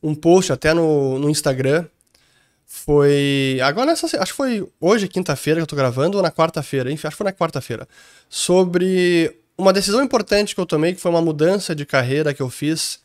um 0.00 0.14
post 0.14 0.52
até 0.52 0.72
no, 0.72 1.18
no 1.18 1.28
Instagram. 1.28 1.86
Foi. 2.64 3.58
Agora 3.64 3.86
nessa. 3.86 4.06
Acho 4.22 4.32
que 4.32 4.36
foi 4.36 4.64
hoje, 4.80 5.08
quinta-feira, 5.08 5.58
que 5.58 5.62
eu 5.62 5.66
tô 5.66 5.74
gravando, 5.74 6.18
ou 6.18 6.22
na 6.22 6.30
quarta-feira, 6.30 6.92
enfim, 6.92 7.08
acho 7.08 7.16
que 7.16 7.18
foi 7.18 7.26
na 7.26 7.32
quarta-feira. 7.32 7.88
Sobre 8.28 9.40
uma 9.58 9.72
decisão 9.72 10.04
importante 10.04 10.54
que 10.54 10.60
eu 10.60 10.66
tomei, 10.66 10.94
que 10.94 11.00
foi 11.00 11.10
uma 11.10 11.20
mudança 11.20 11.74
de 11.74 11.84
carreira 11.84 12.32
que 12.32 12.40
eu 12.40 12.48
fiz 12.48 13.00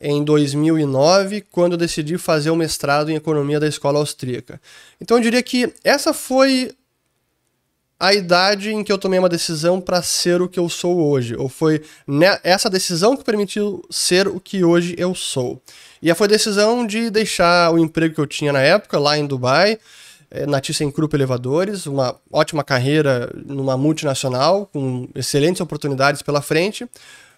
em 0.00 0.22
2009, 0.22 1.42
quando 1.50 1.72
eu 1.72 1.78
decidi 1.78 2.16
fazer 2.18 2.50
o 2.50 2.56
mestrado 2.56 3.10
em 3.10 3.16
economia 3.16 3.58
da 3.58 3.66
escola 3.66 3.98
austríaca. 3.98 4.60
Então 5.00 5.16
eu 5.16 5.22
diria 5.22 5.42
que 5.42 5.72
essa 5.82 6.12
foi 6.12 6.70
a 8.00 8.14
idade 8.14 8.72
em 8.72 8.84
que 8.84 8.92
eu 8.92 8.98
tomei 8.98 9.18
uma 9.18 9.28
decisão 9.28 9.80
para 9.80 10.00
ser 10.02 10.40
o 10.40 10.48
que 10.48 10.58
eu 10.58 10.68
sou 10.68 11.10
hoje, 11.10 11.34
ou 11.36 11.48
foi 11.48 11.82
essa 12.44 12.70
decisão 12.70 13.16
que 13.16 13.24
permitiu 13.24 13.82
ser 13.90 14.28
o 14.28 14.38
que 14.38 14.62
hoje 14.62 14.94
eu 14.96 15.14
sou. 15.14 15.60
E 16.00 16.14
foi 16.14 16.26
a 16.26 16.30
decisão 16.30 16.86
de 16.86 17.10
deixar 17.10 17.72
o 17.72 17.78
emprego 17.78 18.14
que 18.14 18.20
eu 18.20 18.26
tinha 18.26 18.52
na 18.52 18.60
época, 18.60 19.00
lá 19.00 19.18
em 19.18 19.26
Dubai, 19.26 19.80
eh, 20.30 20.46
na 20.46 20.60
ThyssenKrupp 20.60 21.12
Elevadores, 21.12 21.86
uma 21.86 22.14
ótima 22.32 22.62
carreira 22.62 23.32
numa 23.34 23.76
multinacional, 23.76 24.66
com 24.72 25.08
excelentes 25.12 25.60
oportunidades 25.60 26.22
pela 26.22 26.40
frente, 26.40 26.86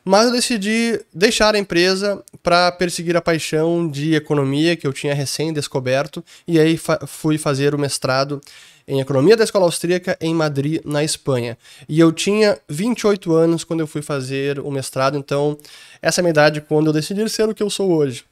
mas 0.04 0.26
eu 0.26 0.32
decidi 0.32 1.00
deixar 1.12 1.54
a 1.54 1.58
empresa 1.58 2.22
para 2.42 2.72
perseguir 2.72 3.16
a 3.16 3.20
paixão 3.20 3.88
de 3.88 4.14
economia 4.14 4.76
que 4.76 4.86
eu 4.86 4.92
tinha 4.92 5.14
recém-descoberto 5.14 6.24
e 6.46 6.58
aí 6.58 6.76
fa 6.76 6.98
fui 7.06 7.36
fazer 7.36 7.74
o 7.74 7.78
mestrado 7.78 8.40
em 8.88 9.00
economia 9.00 9.36
da 9.36 9.44
escola 9.44 9.66
austríaca 9.66 10.16
em 10.20 10.34
Madrid, 10.34 10.80
na 10.84 11.04
Espanha. 11.04 11.56
E 11.88 12.00
eu 12.00 12.10
tinha 12.10 12.58
28 12.68 13.32
anos 13.32 13.62
quando 13.62 13.80
eu 13.80 13.86
fui 13.86 14.02
fazer 14.02 14.58
o 14.58 14.70
mestrado, 14.70 15.16
então 15.16 15.56
essa 16.02 16.20
é 16.20 16.22
a 16.22 16.24
minha 16.24 16.30
idade 16.30 16.60
quando 16.60 16.88
eu 16.88 16.92
decidi 16.92 17.28
ser 17.28 17.48
o 17.48 17.54
que 17.54 17.62
eu 17.62 17.70
sou 17.70 17.92
hoje. 17.92 18.24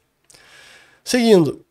Seguindo, 1.03 1.65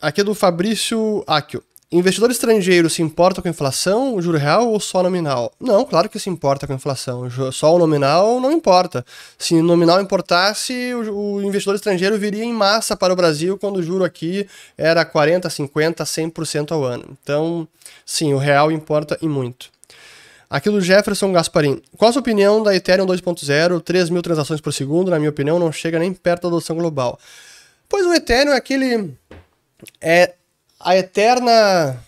aqui 0.00 0.22
é 0.22 0.24
do 0.24 0.34
Fabrício 0.34 1.22
Acchio. 1.26 1.62
Investidor 1.90 2.32
estrangeiro 2.32 2.90
se 2.90 3.00
importa 3.00 3.40
com 3.40 3.46
a 3.46 3.50
inflação, 3.50 4.20
juro 4.20 4.36
real 4.36 4.72
ou 4.72 4.80
só 4.80 5.04
nominal? 5.04 5.52
Não, 5.60 5.84
claro 5.84 6.08
que 6.08 6.18
se 6.18 6.28
importa 6.28 6.66
com 6.66 6.72
a 6.72 6.76
inflação. 6.76 7.30
Só 7.52 7.76
o 7.76 7.78
nominal 7.78 8.40
não 8.40 8.50
importa. 8.50 9.06
Se 9.38 9.62
nominal 9.62 10.00
importasse, 10.00 10.92
o, 10.94 11.40
investidor 11.42 11.76
estrangeiro 11.76 12.18
viria 12.18 12.42
em 12.42 12.52
massa 12.52 12.96
para 12.96 13.12
o 13.12 13.16
Brasil 13.16 13.56
quando 13.56 13.76
o 13.76 13.82
juro 13.84 14.02
aqui 14.02 14.48
era 14.76 15.04
40, 15.04 15.48
50, 15.48 16.02
100% 16.02 16.72
ao 16.72 16.82
ano. 16.82 17.16
Então, 17.22 17.68
sim, 18.04 18.34
o 18.34 18.38
real 18.38 18.72
importa 18.72 19.16
e 19.22 19.28
muito. 19.28 19.70
Aqui 20.50 20.68
do 20.68 20.80
Jefferson 20.80 21.32
Gasparim. 21.32 21.80
Qual 21.96 22.08
a 22.08 22.12
sua 22.12 22.20
opinião 22.20 22.64
da 22.64 22.74
Ethereum 22.74 23.06
2.0? 23.06 23.80
3 23.80 24.10
mil 24.10 24.22
transações 24.22 24.60
por 24.60 24.72
segundo, 24.72 25.12
na 25.12 25.18
minha 25.20 25.30
opinião, 25.30 25.56
não 25.56 25.70
chega 25.70 26.00
nem 26.00 26.12
perto 26.12 26.42
da 26.42 26.48
adoção 26.48 26.74
global. 26.74 27.16
Pois 27.88 28.04
o 28.04 28.12
Ethereum 28.12 28.54
é 28.54 28.56
aquele. 28.56 29.16
É 30.00 30.34
a 30.78 30.96
eterna 30.96 32.02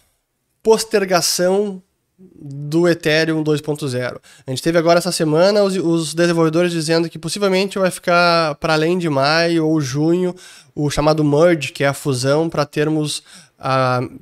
postergação 0.62 1.82
do 2.18 2.88
Ethereum 2.88 3.44
2.0. 3.44 4.20
A 4.44 4.50
gente 4.50 4.62
teve 4.62 4.76
agora 4.76 4.98
essa 4.98 5.12
semana 5.12 5.62
os, 5.62 5.76
os, 5.76 6.14
desenvolvedores 6.14 6.72
dizendo 6.72 7.08
que 7.08 7.18
possivelmente 7.18 7.78
vai 7.78 7.90
ficar 7.92 8.56
para 8.56 8.72
além 8.72 8.98
de 8.98 9.08
maio 9.08 9.66
ou 9.66 9.80
junho 9.80 10.34
o 10.74 10.90
chamado 10.90 11.22
merge, 11.22 11.72
que 11.72 11.84
é 11.84 11.88
a 11.88 11.94
fusão, 11.94 12.48
para 12.48 12.66
termos 12.66 13.22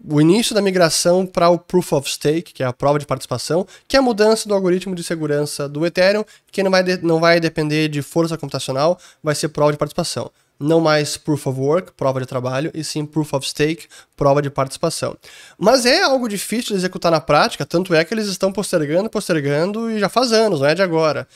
o 0.09 0.21
início 0.21 0.55
da 0.55 0.63
migração 0.63 1.27
para 1.27 1.51
o 1.51 1.59
Proof 1.59 1.93
of 1.93 2.11
Stake, 2.11 2.55
que 2.55 2.63
é 2.63 2.67
a 2.67 2.73
prova 2.73 2.99
de 2.99 3.05
participação, 3.05 3.67
que 3.87 3.95
é 3.95 3.99
a 3.99 4.03
mudança 4.03 4.49
do 4.49 4.55
algoritmo 4.55 4.95
de 4.95 5.05
segurança 5.05 5.69
do 5.69 5.85
Ethereum, 5.85 6.25
que 6.51 6.63
não 6.63 6.71
vai, 6.71 6.83
de, 6.83 6.97
não 7.03 7.21
vai 7.21 7.39
depender 7.39 7.89
de 7.89 8.01
força 8.01 8.39
computacional, 8.39 8.99
vai 9.23 9.35
ser 9.35 9.49
prova 9.49 9.73
de 9.73 9.79
participação 9.79 10.31
não 10.59 10.81
mais 10.81 11.17
Proof 11.17 11.47
of 11.47 11.61
Work, 11.61 11.93
prova 11.93 12.21
de 12.21 12.27
trabalho, 12.27 12.71
e 12.75 12.83
sim 12.83 13.05
Proof 13.05 13.35
of 13.35 13.49
Stake, 13.49 13.87
prova 14.17 14.41
de 14.41 14.51
participação. 14.51 15.17
Mas 15.59 15.87
é 15.87 16.03
algo 16.03 16.29
difícil 16.29 16.71
de 16.71 16.81
executar 16.81 17.13
na 17.13 17.21
prática, 17.21 17.67
tanto 17.67 17.95
é 17.95 18.05
que 18.05 18.15
eles 18.15 18.27
estão 18.27 18.53
postergando, 18.53 19.11
postergando 19.11 19.91
e 19.91 19.99
já 19.99 20.09
faz 20.09 20.33
anos, 20.33 20.61
não 20.61 20.67
é 20.67 20.75
de 20.75 20.83
agora. 20.83 21.29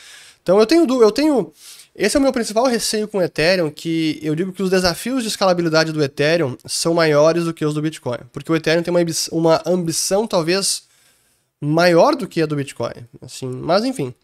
Então 0.42 0.58
eu 0.58 0.66
tenho, 0.66 1.02
eu 1.02 1.12
tenho 1.12 1.52
esse 1.94 2.16
é 2.16 2.20
o 2.20 2.22
meu 2.22 2.32
principal 2.32 2.66
receio 2.66 3.08
com 3.08 3.18
o 3.18 3.22
Ethereum, 3.22 3.70
que 3.70 4.18
eu 4.22 4.34
digo 4.34 4.52
que 4.52 4.62
os 4.62 4.70
desafios 4.70 5.22
de 5.22 5.28
escalabilidade 5.28 5.92
do 5.92 6.02
Ethereum 6.02 6.56
são 6.64 6.94
maiores 6.94 7.44
do 7.44 7.52
que 7.52 7.64
os 7.64 7.74
do 7.74 7.82
Bitcoin, 7.82 8.20
porque 8.32 8.50
o 8.50 8.56
Ethereum 8.56 8.82
tem 8.82 8.94
uma, 8.94 9.00
uma 9.32 9.62
ambição 9.66 10.26
talvez 10.26 10.84
maior 11.60 12.14
do 12.14 12.26
que 12.26 12.40
a 12.40 12.46
do 12.46 12.56
Bitcoin, 12.56 13.06
assim, 13.20 13.48
mas 13.48 13.84
enfim. 13.84 14.14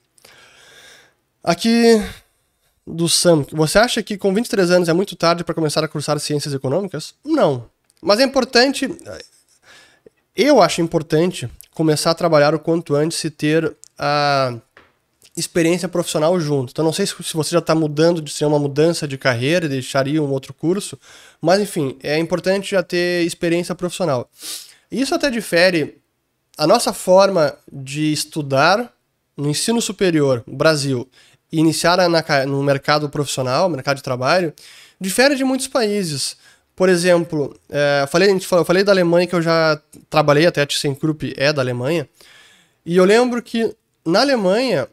Aqui 1.43 2.03
do 2.87 3.09
Sam, 3.09 3.45
você 3.51 3.79
acha 3.79 4.03
que 4.03 4.17
com 4.17 4.33
23 4.33 4.71
anos 4.71 4.89
é 4.89 4.93
muito 4.93 5.17
tarde 5.17 5.43
para 5.43 5.55
começar 5.55 5.83
a 5.83 5.89
cursar 5.89 6.19
ciências 6.21 6.55
econômicas? 6.55 7.15
Não. 7.25 7.69
Mas 8.01 8.21
é 8.21 8.23
importante. 8.23 8.89
Eu 10.37 10.63
acho 10.63 10.81
importante 10.81 11.51
começar 11.75 12.13
a 12.13 12.15
trabalhar 12.15 12.55
o 12.55 12.59
quanto 12.59 12.95
antes 12.95 13.23
e 13.25 13.31
ter 13.31 13.77
a 13.99 14.55
experiência 15.37 15.89
profissional 15.89 16.39
junto. 16.41 16.71
Então, 16.71 16.85
não 16.85 16.93
sei 16.93 17.07
se 17.07 17.15
você 17.35 17.51
já 17.51 17.59
está 17.59 17.75
mudando 17.75 18.23
de 18.23 18.33
ser 18.33 18.47
uma 18.47 18.59
mudança 18.59 19.07
de 19.07 19.19
carreira 19.19 19.69
deixaria 19.69 20.23
um 20.23 20.31
outro 20.31 20.55
curso, 20.55 20.99
mas 21.41 21.61
enfim, 21.61 21.99
é 22.03 22.19
importante 22.19 22.71
já 22.71 22.83
ter 22.83 23.27
experiência 23.27 23.75
profissional. 23.75 24.31
Isso 24.91 25.15
até 25.15 25.29
difere 25.31 26.01
a 26.57 26.67
nossa 26.67 26.93
forma 26.93 27.55
de 27.71 28.13
estudar 28.13 28.91
no 29.37 29.51
ensino 29.51 29.83
superior, 29.83 30.43
no 30.47 30.57
Brasil, 30.57 31.07
e 31.51 31.59
iniciar 31.59 31.97
na, 32.09 32.47
no 32.47 32.63
mercado 32.63 33.09
profissional, 33.09 33.69
mercado 33.69 33.97
de 33.97 34.03
trabalho, 34.03 34.53
difere 35.01 35.35
de 35.35 35.45
muitos 35.45 35.69
países. 35.69 36.37
Por 36.75 36.89
exemplo, 36.89 37.59
é, 37.71 38.07
falei, 38.09 38.31
eu 38.31 38.65
falei 38.65 38.85
da 38.85 38.93
Alemanha 38.93 39.27
que 39.27 39.35
eu 39.35 39.43
já 39.43 39.81
trabalhei, 40.11 40.47
até 40.47 40.63
a 40.63 40.67
ThyssenKrupp 40.67 41.35
é 41.37 41.53
da 41.53 41.63
Alemanha, 41.63 42.09
e 42.85 42.97
eu 42.97 43.05
lembro 43.05 43.43
que 43.43 43.75
na 44.05 44.21
Alemanha 44.21 44.89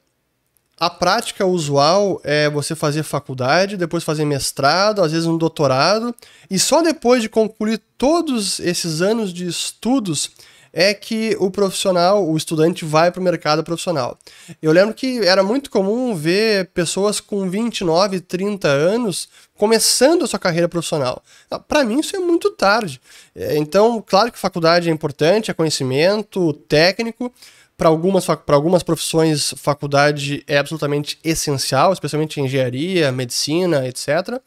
a 0.80 0.90
prática 0.90 1.46
usual 1.46 2.20
é 2.24 2.50
você 2.50 2.76
fazer 2.76 3.04
faculdade, 3.04 3.78
depois 3.78 4.04
fazer 4.04 4.26
mestrado, 4.26 5.02
às 5.02 5.12
vezes 5.12 5.28
um 5.28 5.38
doutorado, 5.38 6.14
e 6.50 6.58
só 6.58 6.82
depois 6.82 7.22
de 7.22 7.30
concluir 7.30 7.82
todos 7.98 8.60
esses 8.60 9.02
anos 9.02 9.34
de 9.34 9.46
estudos 9.46 10.32
é 10.74 10.92
que 10.92 11.38
o 11.40 11.52
profissional, 11.52 12.28
o 12.28 12.36
estudante, 12.36 12.84
vai 12.84 13.12
para 13.12 13.22
o 13.22 13.24
mercado 13.24 13.64
profissional. 13.64 14.18
Eu 14.60 14.72
lembro 14.72 14.96
que 14.96 15.20
era 15.20 15.44
muito 15.44 15.70
comum 15.70 16.16
ver 16.16 16.72
pessoas 16.74 17.20
com 17.20 17.48
29, 17.48 18.20
30 18.20 18.68
anos 18.68 19.30
começando 19.56 20.24
a 20.24 20.28
sua 20.28 20.40
carreira 20.40 20.68
profissional. 20.68 21.22
Ah, 21.50 21.60
para 21.60 21.84
mim, 21.84 22.00
isso 22.00 22.16
é 22.16 22.20
muito 22.20 22.50
tarde. 22.50 23.00
É, 23.36 23.56
então, 23.56 24.04
claro 24.06 24.32
que 24.32 24.40
faculdade 24.40 24.90
é 24.90 24.92
importante, 24.92 25.52
é 25.52 25.54
conhecimento 25.54 26.52
técnico. 26.68 27.32
Para 27.78 27.90
algumas, 27.90 28.28
algumas 28.48 28.82
profissões, 28.82 29.54
faculdade 29.58 30.44
é 30.48 30.58
absolutamente 30.58 31.20
essencial, 31.24 31.94
especialmente 31.94 32.40
engenharia, 32.40 33.12
medicina, 33.12 33.88
etc. 33.88 34.40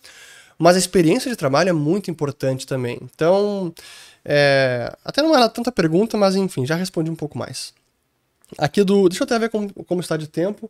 Mas 0.58 0.76
a 0.76 0.78
experiência 0.78 1.30
de 1.30 1.36
trabalho 1.36 1.68
é 1.68 1.72
muito 1.72 2.10
importante 2.10 2.66
também. 2.66 2.98
Então, 3.02 3.72
é, 4.28 4.92
até 5.04 5.22
não 5.22 5.36
era 5.36 5.48
tanta 5.48 5.70
pergunta, 5.70 6.16
mas 6.16 6.34
enfim, 6.34 6.66
já 6.66 6.74
respondi 6.74 7.08
um 7.08 7.14
pouco 7.14 7.38
mais. 7.38 7.72
Aqui 8.58 8.82
do. 8.82 9.08
Deixa 9.08 9.22
eu 9.22 9.24
até 9.24 9.38
ver 9.38 9.50
como, 9.50 9.72
como 9.84 10.00
está 10.00 10.16
de 10.16 10.26
tempo. 10.26 10.68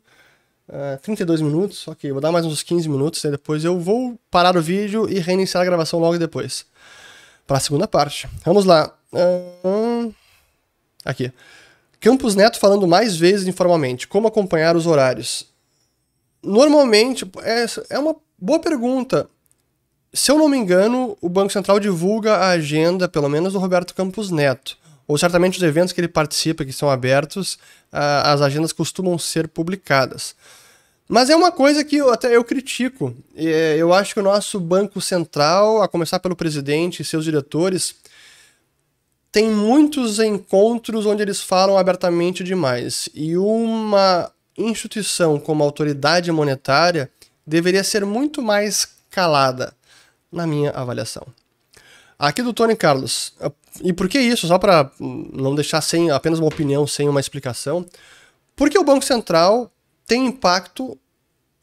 Uh, 0.69 1.01
32 1.01 1.41
minutos, 1.41 1.87
ok, 1.87 2.11
vou 2.11 2.21
dar 2.21 2.33
mais 2.33 2.45
uns 2.45 2.61
15 2.63 2.89
minutos, 2.89 3.23
e 3.23 3.31
depois 3.31 3.65
eu 3.65 3.79
vou 3.79 4.19
parar 4.29 4.57
o 4.57 4.61
vídeo 4.61 5.09
e 5.09 5.21
reiniciar 5.21 5.63
a 5.63 5.65
gravação 5.65 5.99
logo 5.99 6.19
depois. 6.19 6.67
Para 7.47 7.57
a 7.57 7.61
segunda 7.61 7.89
parte. 7.89 8.29
Vamos 8.45 8.65
lá. 8.65 8.93
Uh, 9.13 10.13
aqui. 11.05 11.33
Campos 11.99 12.35
Neto 12.35 12.59
falando 12.59 12.87
mais 12.87 13.17
vezes 13.17 13.47
informalmente. 13.47 14.07
Como 14.07 14.29
acompanhar 14.29 14.77
os 14.77 14.87
horários? 14.87 15.47
Normalmente, 16.43 17.25
é, 17.43 17.65
é 17.91 17.99
uma 17.99 18.17
boa 18.39 18.59
pergunta 18.59 19.31
se 20.17 20.31
eu 20.31 20.39
não 20.39 20.49
me 20.49 20.57
engano, 20.57 21.17
o 21.21 21.29
Banco 21.29 21.53
Central 21.53 21.79
divulga 21.79 22.37
a 22.37 22.49
agenda, 22.51 23.07
pelo 23.07 23.29
menos 23.29 23.53
do 23.53 23.59
Roberto 23.59 23.95
Campos 23.95 24.31
Neto. 24.31 24.79
Ou 25.07 25.19
certamente 25.19 25.59
os 25.59 25.63
eventos 25.63 25.93
que 25.93 26.01
ele 26.01 26.09
participa, 26.09 26.65
que 26.65 26.73
são 26.73 26.91
abertos, 26.91 27.59
as 27.93 28.41
agendas 28.41 28.73
costumam 28.73 29.19
ser 29.19 29.47
publicadas. 29.47 30.35
Mas 31.07 31.31
é 31.31 31.37
uma 31.37 31.53
coisa 31.53 31.85
que 31.85 31.97
eu, 31.97 32.11
até 32.11 32.35
eu 32.35 32.43
critico. 32.43 33.15
Eu 33.37 33.93
acho 33.93 34.15
que 34.15 34.21
o 34.21 34.23
nosso 34.23 34.59
Banco 34.59 35.01
Central, 35.01 35.83
a 35.83 35.87
começar 35.87 36.19
pelo 36.19 36.35
presidente 36.35 37.03
e 37.03 37.05
seus 37.05 37.25
diretores, 37.25 37.95
tem 39.31 39.51
muitos 39.51 40.19
encontros 40.19 41.05
onde 41.05 41.23
eles 41.23 41.43
falam 41.43 41.77
abertamente 41.77 42.43
demais. 42.43 43.09
E 43.15 43.37
uma 43.37 44.33
instituição 44.57 45.39
como 45.39 45.63
a 45.63 45.67
autoridade 45.67 46.33
monetária 46.33 47.11
deveria 47.47 47.85
ser 47.85 48.05
muito 48.07 48.41
mais 48.41 48.89
calada 49.11 49.76
na 50.37 50.47
minha 50.47 50.71
avaliação. 50.71 51.27
Aqui 52.19 52.43
do 52.43 52.53
Tony 52.53 52.77
Carlos. 52.77 53.35
E 53.83 53.93
por 53.93 54.09
que 54.09 54.19
isso? 54.19 54.47
Só 54.47 54.59
para 54.59 54.91
não 55.01 55.55
deixar 55.55 55.81
sem 55.81 56.11
apenas 56.11 56.39
uma 56.39 56.49
opinião, 56.49 56.87
sem 56.87 57.09
uma 57.09 57.21
explicação. 57.21 57.85
Porque 58.55 58.79
o 58.79 58.85
Banco 58.85 59.05
Central 59.05 59.71
tem 60.07 60.27
impacto 60.27 60.99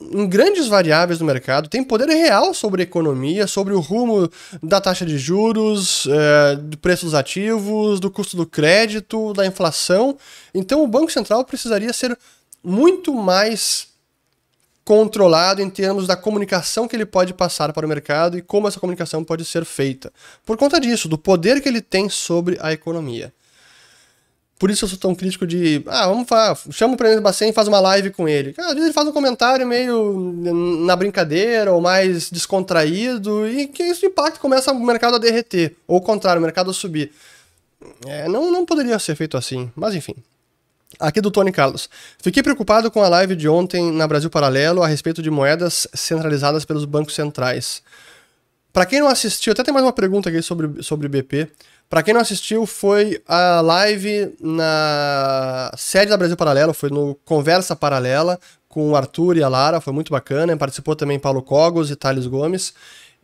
em 0.02 0.28
grandes 0.28 0.68
variáveis 0.68 1.18
do 1.18 1.26
mercado, 1.26 1.70
tem 1.70 1.84
poder 1.84 2.10
real 2.10 2.54
sobre 2.54 2.82
a 2.82 2.84
economia, 2.84 3.48
sobre 3.48 3.74
o 3.74 3.80
rumo 3.80 4.30
da 4.62 4.82
taxa 4.82 5.06
de 5.06 5.18
juros, 5.18 6.08
é, 6.08 6.56
do 6.58 6.78
preço 6.78 7.06
dos 7.06 7.14
ativos, 7.14 8.00
do 8.00 8.12
custo 8.12 8.36
do 8.36 8.46
crédito, 8.46 9.34
da 9.34 9.46
inflação. 9.46 10.18
Então 10.54 10.84
o 10.84 10.88
Banco 10.88 11.12
Central 11.12 11.46
precisaria 11.46 11.94
ser 11.94 12.18
muito 12.64 13.14
mais 13.14 13.93
controlado 14.86 15.62
em 15.62 15.70
termos 15.70 16.06
da 16.08 16.16
comunicação 16.16 16.88
que 16.88 16.96
ele 16.96 17.06
pode 17.06 17.34
passar 17.34 17.72
para 17.72 17.86
o 17.86 17.90
mercado 17.90 18.38
e 18.38 18.42
como 18.42 18.68
essa 18.68 18.80
comunicação 18.80 19.24
pode 19.24 19.46
ser 19.46 19.64
feita. 19.66 20.12
Por 20.46 20.58
conta 20.58 20.80
disso, 20.80 21.08
do 21.08 21.18
poder 21.18 21.62
que 21.62 21.70
ele 21.70 21.82
tem 21.82 22.10
sobre 22.10 22.58
a 22.62 22.74
economia. 22.74 23.34
Por 24.60 24.70
isso 24.70 24.86
eu 24.86 24.90
sou 24.90 24.98
tão 24.98 25.16
crítico 25.16 25.46
de, 25.46 25.84
ah, 25.88 26.08
vamos 26.08 26.28
falar, 26.28 26.58
chama 26.72 26.94
o 26.94 26.98
Presidente 26.98 27.24
Bacen 27.24 27.50
e 27.50 27.54
faz 27.54 27.68
uma 27.68 27.80
live 27.80 28.12
com 28.12 28.30
ele. 28.30 28.54
Às 28.58 28.68
vezes 28.68 28.84
ele 28.84 28.94
faz 28.94 29.08
um 29.08 29.12
comentário 29.12 29.68
meio 29.68 30.34
na 30.86 30.96
brincadeira 30.96 31.74
ou 31.74 31.82
mais 31.82 32.30
descontraído 32.30 33.48
e 33.48 33.68
que 33.68 33.84
isso 33.84 34.06
impacta 34.06 34.40
começa 34.40 34.72
o 34.72 34.80
mercado 34.80 35.16
a 35.16 35.20
derreter, 35.20 35.76
ou 35.88 35.98
o 35.98 36.02
contrário, 36.02 36.40
o 36.40 36.44
mercado 36.44 36.72
a 36.72 36.74
subir. 36.74 37.12
É, 38.08 38.30
não, 38.30 38.52
não 38.52 38.66
poderia 38.66 38.98
ser 39.00 39.16
feito 39.16 39.36
assim, 39.36 39.70
mas 39.76 39.96
enfim. 39.96 40.16
Aqui 41.00 41.20
do 41.22 41.32
Tony 41.32 41.52
Carlos. 41.52 41.90
Fiquei 42.22 42.44
preocupado 42.44 42.90
com 42.92 43.02
a 43.02 43.10
live 43.10 43.36
de 43.36 43.48
ontem 43.48 43.92
na 43.92 44.08
Brasil 44.08 44.30
Paralelo 44.30 44.84
a 44.84 44.88
respeito 44.88 45.22
de 45.22 45.30
moedas 45.30 45.88
centralizadas 45.94 46.66
pelos 46.66 46.86
bancos 46.86 47.16
centrais. 47.16 47.82
Para 48.72 48.86
quem 48.86 49.00
não 49.00 49.08
assistiu, 49.08 49.54
até 49.54 49.64
tem 49.64 49.74
mais 49.74 49.86
uma 49.86 49.94
pergunta 49.94 50.30
aqui 50.30 50.42
sobre, 50.42 50.82
sobre 50.82 51.08
BP. 51.08 51.48
Para 51.90 52.02
quem 52.02 52.14
não 52.14 52.22
assistiu, 52.22 52.66
foi 52.66 53.22
a 53.28 53.62
live 53.62 54.34
na 54.42 55.72
sede 55.78 56.10
da 56.10 56.18
Brasil 56.18 56.36
Paralelo, 56.36 56.74
foi 56.74 56.90
no 56.90 57.14
Conversa 57.24 57.76
Paralela 57.76 58.40
com 58.68 58.90
o 58.90 58.96
Arthur 58.96 59.38
e 59.38 59.44
a 59.44 59.48
Lara, 59.48 59.80
foi 59.80 59.94
muito 59.94 60.12
bacana. 60.12 60.58
Participou 60.58 60.96
também 60.96 61.20
Paulo 61.20 61.44
Cogos 61.44 61.92
e 61.92 61.96
Thales 61.96 62.26
Gomes. 62.26 62.74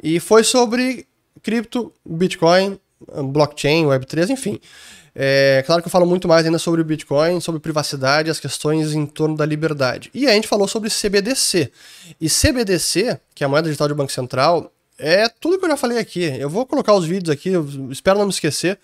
E 0.01 0.19
foi 0.19 0.43
sobre 0.43 1.07
cripto, 1.41 1.91
Bitcoin, 2.05 2.79
blockchain, 3.31 3.85
Web3, 3.85 4.29
enfim. 4.29 4.59
É 5.15 5.63
claro 5.65 5.81
que 5.81 5.87
eu 5.87 5.91
falo 5.91 6.05
muito 6.05 6.27
mais 6.27 6.45
ainda 6.45 6.59
sobre 6.59 6.81
o 6.81 6.85
Bitcoin, 6.85 7.39
sobre 7.41 7.59
privacidade, 7.59 8.29
as 8.29 8.39
questões 8.39 8.93
em 8.93 9.05
torno 9.05 9.35
da 9.35 9.45
liberdade. 9.45 10.09
E 10.13 10.27
a 10.27 10.33
gente 10.33 10.47
falou 10.47 10.67
sobre 10.67 10.89
CBDC. 10.89 11.71
E 12.19 12.29
CBDC, 12.29 13.19
que 13.33 13.43
é 13.43 13.45
a 13.45 13.49
moeda 13.49 13.67
digital 13.67 13.87
do 13.87 13.95
Banco 13.95 14.11
Central, 14.11 14.71
é 14.97 15.27
tudo 15.29 15.57
que 15.57 15.65
eu 15.65 15.69
já 15.69 15.77
falei 15.77 15.97
aqui. 15.97 16.23
Eu 16.23 16.49
vou 16.49 16.65
colocar 16.65 16.93
os 16.93 17.05
vídeos 17.05 17.33
aqui, 17.33 17.51
espero 17.89 18.19
não 18.19 18.25
me 18.25 18.31
esquecer. 18.31 18.79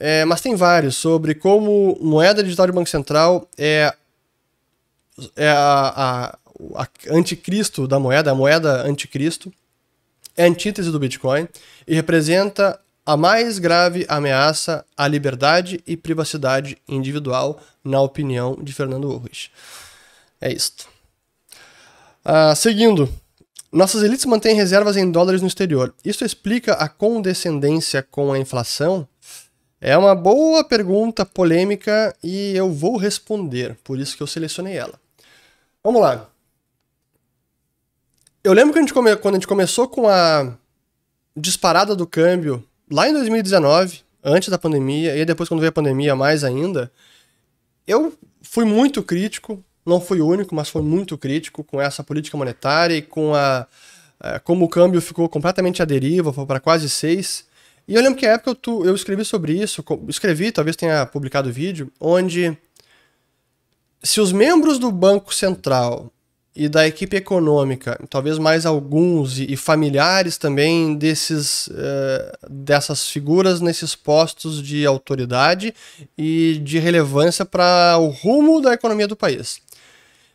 É, 0.00 0.24
mas 0.24 0.40
tem 0.40 0.54
vários 0.54 0.96
sobre 0.96 1.34
como 1.34 1.98
moeda 2.00 2.42
digital 2.42 2.66
de 2.66 2.72
Banco 2.72 2.88
Central 2.88 3.48
é, 3.58 3.92
é 5.34 5.48
a, 5.48 5.92
a, 5.96 6.82
a 6.82 6.88
anticristo 7.10 7.88
da 7.88 7.98
moeda, 7.98 8.30
a 8.30 8.34
moeda 8.34 8.86
anticristo, 8.86 9.52
é 10.36 10.44
a 10.44 10.46
antítese 10.46 10.92
do 10.92 11.00
Bitcoin 11.00 11.48
e 11.86 11.96
representa 11.96 12.78
a 13.08 13.16
mais 13.16 13.58
grave 13.58 14.04
ameaça 14.06 14.84
à 14.94 15.08
liberdade 15.08 15.82
e 15.86 15.96
privacidade 15.96 16.76
individual, 16.86 17.58
na 17.82 18.02
opinião 18.02 18.58
de 18.62 18.70
Fernando 18.70 19.08
Ulrich. 19.08 19.50
É 20.38 20.52
isto. 20.52 20.86
Uh, 22.22 22.54
seguindo, 22.54 23.08
nossas 23.72 24.02
elites 24.02 24.26
mantêm 24.26 24.54
reservas 24.54 24.94
em 24.98 25.10
dólares 25.10 25.40
no 25.40 25.48
exterior. 25.48 25.94
Isso 26.04 26.22
explica 26.22 26.74
a 26.74 26.86
condescendência 26.86 28.02
com 28.02 28.30
a 28.30 28.38
inflação? 28.38 29.08
É 29.80 29.96
uma 29.96 30.14
boa 30.14 30.62
pergunta 30.62 31.24
polêmica 31.24 32.14
e 32.22 32.54
eu 32.54 32.70
vou 32.70 32.98
responder, 32.98 33.74
por 33.82 33.98
isso 33.98 34.18
que 34.18 34.22
eu 34.22 34.26
selecionei 34.26 34.76
ela. 34.76 35.00
Vamos 35.82 36.02
lá. 36.02 36.28
Eu 38.44 38.52
lembro 38.52 38.74
que 38.74 38.78
a 38.78 38.82
gente 38.82 38.92
come... 38.92 39.16
quando 39.16 39.36
a 39.36 39.38
gente 39.38 39.48
começou 39.48 39.88
com 39.88 40.06
a 40.06 40.52
disparada 41.34 41.96
do 41.96 42.06
câmbio 42.06 42.62
lá 42.90 43.08
em 43.08 43.12
2019, 43.12 44.00
antes 44.22 44.48
da 44.48 44.58
pandemia, 44.58 45.16
e 45.16 45.24
depois 45.24 45.48
quando 45.48 45.60
veio 45.60 45.70
a 45.70 45.72
pandemia 45.72 46.14
mais 46.14 46.44
ainda, 46.44 46.90
eu 47.86 48.12
fui 48.42 48.64
muito 48.64 49.02
crítico, 49.02 49.62
não 49.84 50.00
fui 50.00 50.20
o 50.20 50.26
único, 50.26 50.54
mas 50.54 50.68
fui 50.68 50.82
muito 50.82 51.16
crítico 51.16 51.64
com 51.64 51.80
essa 51.80 52.04
política 52.04 52.36
monetária 52.36 52.94
e 52.94 53.02
com 53.02 53.34
a, 53.34 53.66
a 54.20 54.38
como 54.40 54.64
o 54.64 54.68
câmbio 54.68 55.00
ficou 55.00 55.28
completamente 55.28 55.82
à 55.82 55.84
deriva, 55.84 56.32
foi 56.32 56.46
para 56.46 56.60
quase 56.60 56.88
seis. 56.88 57.46
E 57.86 57.94
eu 57.94 58.02
lembro 58.02 58.18
que 58.18 58.26
na 58.26 58.34
época 58.34 58.50
eu, 58.50 58.54
tu, 58.54 58.84
eu 58.84 58.94
escrevi 58.94 59.24
sobre 59.24 59.52
isso, 59.52 59.82
escrevi, 60.08 60.52
talvez 60.52 60.76
tenha 60.76 61.06
publicado 61.06 61.50
vídeo, 61.50 61.90
onde 61.98 62.56
se 64.02 64.20
os 64.20 64.30
membros 64.30 64.78
do 64.78 64.92
Banco 64.92 65.34
Central 65.34 66.12
e 66.58 66.68
da 66.68 66.88
equipe 66.88 67.16
econômica, 67.16 67.96
talvez 68.10 68.36
mais 68.36 68.66
alguns 68.66 69.38
e, 69.38 69.56
familiares 69.56 70.36
também 70.36 70.96
desses, 70.96 71.68
uh, 71.68 72.50
dessas 72.50 73.08
figuras 73.08 73.60
nesses 73.60 73.94
postos 73.94 74.60
de 74.60 74.84
autoridade 74.84 75.72
e 76.18 76.60
de 76.64 76.80
relevância 76.80 77.44
para 77.44 77.96
o 77.98 78.08
rumo 78.08 78.60
da 78.60 78.72
economia 78.72 79.06
do 79.06 79.14
país. 79.14 79.60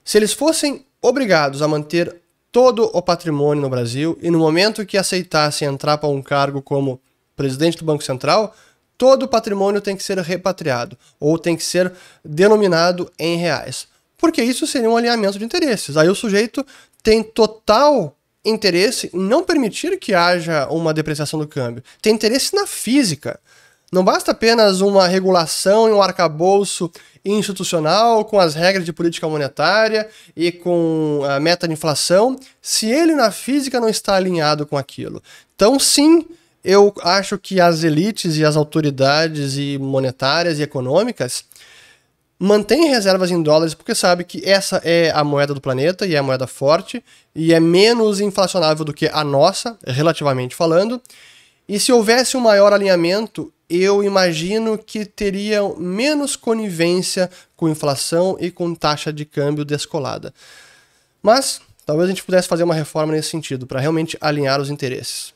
Se 0.02 0.18
eles 0.18 0.32
fossem 0.32 0.86
obrigados 1.02 1.62
a 1.62 1.68
manter 1.68 2.16
todo 2.54 2.90
o 2.94 3.02
patrimônio 3.02 3.62
no 3.62 3.70
Brasil 3.70 4.18
e 4.22 4.32
no 4.32 4.40
momento 4.40 4.86
que 4.86 4.98
aceitassem 4.98 5.68
entrar 5.68 5.98
para 5.98 6.08
um 6.08 6.22
cargo 6.22 6.62
como 6.62 7.02
presidente 7.36 7.78
do 7.78 7.84
Banco 7.84 8.04
Central, 8.04 8.56
todo 8.98 9.24
o 9.24 9.28
patrimônio 9.28 9.82
tem 9.82 9.98
que 9.98 10.04
ser 10.04 10.18
repatriado 10.20 10.98
ou 11.20 11.38
tem 11.38 11.58
que 11.58 11.66
ser 11.66 11.92
denominado 12.24 13.12
em 13.20 13.36
reais 13.36 13.92
porque 14.24 14.42
isso 14.42 14.66
seria 14.66 14.90
um 14.90 14.96
alinhamento 14.96 15.38
de 15.38 15.44
interesses. 15.44 15.98
Aí 15.98 16.08
o 16.08 16.16
sujeito 16.16 16.66
tem 17.04 17.22
total 17.22 18.16
interesse 18.46 19.10
em 19.14 19.20
não 19.20 19.44
permitir 19.44 20.00
que 20.00 20.14
haja 20.14 20.66
uma 20.70 20.94
depreciação 20.94 21.38
do 21.38 21.46
câmbio. 21.46 21.84
Tem 22.02 22.14
interesse 22.14 22.56
na 22.56 22.66
física. 22.66 23.38
Não 23.92 24.02
basta 24.02 24.32
apenas 24.32 24.80
uma 24.80 25.10
regulação 25.10 25.90
e 25.90 25.92
um 25.92 26.02
arcabouço 26.02 26.90
institucional 27.26 28.24
com 28.24 28.40
as 28.40 28.56
regras 28.56 28.86
de 28.86 28.94
política 28.94 29.28
monetária 29.28 30.08
e 30.38 30.54
com 30.54 31.20
a 31.30 31.38
meta 31.42 31.68
de 31.68 31.74
inflação, 31.74 32.40
se 32.62 32.90
ele 32.90 33.16
na 33.16 33.30
física 33.30 33.78
não 33.78 33.90
está 33.90 34.16
alinhado 34.16 34.66
com 34.66 34.78
aquilo. 34.78 35.22
Então, 35.54 35.78
sim, 35.78 36.26
eu 36.64 36.94
acho 37.02 37.38
que 37.38 37.60
as 37.60 37.84
elites 37.84 38.38
e 38.38 38.46
as 38.46 38.56
autoridades 38.56 39.58
e 39.58 39.78
monetárias 39.78 40.60
e 40.60 40.62
econômicas 40.62 41.44
mantém 42.44 42.90
reservas 42.90 43.32
em 43.32 43.42
dólares 43.42 43.74
porque 43.74 43.96
sabe 43.96 44.26
que 44.26 44.42
essa 44.44 44.82
é 44.84 45.10
a 45.12 45.24
moeda 45.24 45.54
do 45.54 45.62
planeta 45.62 46.06
e 46.06 46.14
é 46.14 46.18
a 46.18 46.24
moeda 46.24 46.46
forte 46.46 47.02
e 47.34 47.54
é 47.54 47.60
menos 47.60 48.20
inflacionável 48.20 48.84
do 48.84 48.94
que 48.94 49.08
a 49.08 49.24
nossa, 49.24 49.78
relativamente 49.88 50.54
falando. 50.54 51.02
E 51.70 51.80
se 51.80 51.94
houvesse 51.94 52.36
um 52.36 52.42
maior 52.42 52.74
alinhamento, 52.74 53.52
eu 53.70 54.04
imagino 54.04 54.78
que 54.78 55.06
teria 55.06 55.62
menos 55.78 56.36
conivência 56.36 57.30
com 57.56 57.70
inflação 57.70 58.36
e 58.38 58.52
com 58.52 58.76
taxa 58.76 59.14
de 59.14 59.24
câmbio 59.24 59.64
descolada. 59.64 60.34
Mas 61.22 61.62
talvez 61.86 62.10
a 62.10 62.12
gente 62.12 62.26
pudesse 62.26 62.50
fazer 62.50 62.64
uma 62.64 62.76
reforma 62.76 63.14
nesse 63.14 63.30
sentido, 63.30 63.66
para 63.66 63.80
realmente 63.80 64.18
alinhar 64.20 64.60
os 64.60 64.70
interesses. 64.70 65.34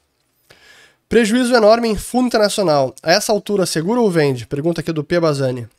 Prejuízo 1.07 1.55
enorme 1.55 1.87
em 1.87 1.95
fundo 1.95 2.27
internacional. 2.27 2.93
A 3.01 3.13
essa 3.13 3.31
altura, 3.31 3.65
segura 3.65 4.01
ou 4.01 4.11
vende? 4.11 4.45
Pergunta 4.45 4.81
aqui 4.81 4.91
do 4.91 5.05
P. 5.05 5.21
Bazani. 5.21 5.69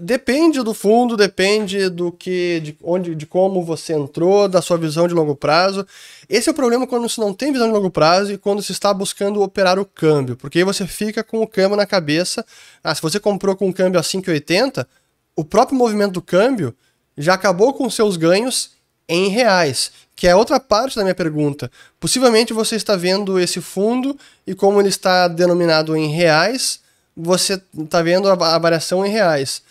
Depende 0.00 0.62
do 0.62 0.72
fundo, 0.72 1.16
depende 1.16 1.88
do 1.88 2.12
que, 2.12 2.60
de 2.60 2.76
onde, 2.82 3.14
de 3.14 3.26
como 3.26 3.64
você 3.64 3.92
entrou, 3.92 4.48
da 4.48 4.62
sua 4.62 4.76
visão 4.76 5.08
de 5.08 5.14
longo 5.14 5.34
prazo. 5.34 5.86
Esse 6.28 6.48
é 6.48 6.52
o 6.52 6.54
problema 6.54 6.86
quando 6.86 7.08
se 7.08 7.18
não 7.18 7.34
tem 7.34 7.52
visão 7.52 7.66
de 7.66 7.74
longo 7.74 7.90
prazo 7.90 8.32
e 8.32 8.38
quando 8.38 8.62
se 8.62 8.72
está 8.72 8.94
buscando 8.94 9.42
operar 9.42 9.78
o 9.78 9.84
câmbio, 9.84 10.36
porque 10.36 10.58
aí 10.58 10.64
você 10.64 10.86
fica 10.86 11.24
com 11.24 11.42
o 11.42 11.46
câmbio 11.46 11.76
na 11.76 11.86
cabeça. 11.86 12.44
Ah, 12.84 12.94
se 12.94 13.02
você 13.02 13.18
comprou 13.18 13.56
com 13.56 13.68
o 13.68 13.74
câmbio 13.74 13.98
a 13.98 14.02
5,80, 14.02 14.86
o 15.34 15.44
próprio 15.44 15.76
movimento 15.76 16.12
do 16.12 16.22
câmbio 16.22 16.74
já 17.16 17.34
acabou 17.34 17.74
com 17.74 17.88
seus 17.90 18.16
ganhos 18.16 18.70
em 19.08 19.28
reais, 19.28 19.90
que 20.14 20.28
é 20.28 20.36
outra 20.36 20.60
parte 20.60 20.94
da 20.94 21.02
minha 21.02 21.14
pergunta. 21.14 21.70
Possivelmente 21.98 22.52
você 22.52 22.76
está 22.76 22.94
vendo 22.94 23.40
esse 23.40 23.60
fundo 23.60 24.16
e 24.46 24.54
como 24.54 24.80
ele 24.80 24.88
está 24.88 25.26
denominado 25.26 25.96
em 25.96 26.08
reais, 26.08 26.80
você 27.16 27.60
está 27.78 28.02
vendo 28.02 28.28
a, 28.28 28.58
variação 28.58 29.04
em 29.04 29.10
reais. 29.10 29.62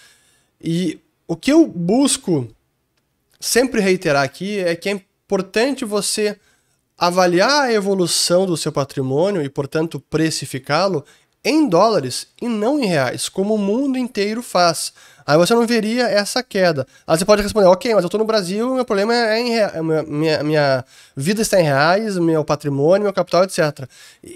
E 0.62 1.00
o 1.28 1.36
que 1.36 1.52
eu 1.52 1.68
busco 1.68 2.48
sempre 3.40 3.82
reiterar 3.82 4.24
aqui 4.24 4.60
é 4.60 4.76
que 4.76 4.90
é 4.90 4.92
importante 4.92 5.86
você 5.86 6.38
avaliar 6.98 7.66
a 7.66 7.74
evolução 7.74 8.46
do 8.46 8.58
seu 8.58 8.72
patrimônio 8.72 9.42
e, 9.42 9.50
portanto, 9.50 10.00
precificá-lo 10.10 11.06
em 11.44 11.68
dólares 11.68 12.28
e 12.42 12.50
não 12.50 12.80
em 12.80 12.86
reais, 12.86 13.30
como 13.30 13.56
o 13.56 13.58
mundo 13.58 13.98
inteiro 13.98 14.44
faz. 14.44 14.92
Aí 15.30 15.38
você 15.38 15.54
não 15.54 15.68
veria 15.68 16.08
essa 16.08 16.42
queda. 16.42 16.88
Aí 17.06 17.16
você 17.16 17.24
pode 17.24 17.44
responder, 17.44 17.68
ok, 17.68 17.94
mas 17.94 18.04
eu 18.04 18.08
estou 18.08 18.18
no 18.18 18.26
Brasil, 18.26 18.74
meu 18.74 18.84
problema 18.84 19.14
é 19.14 19.40
em 19.40 19.50
reais, 19.50 19.74
minha, 20.08 20.44
minha 20.44 20.86
vida 21.16 21.44
está 21.44 21.62
em 21.62 21.64
reais, 21.64 22.18
meu 22.18 22.44
patrimônio, 22.44 23.04
meu 23.04 23.14
capital, 23.14 23.44
etc. 23.44 23.88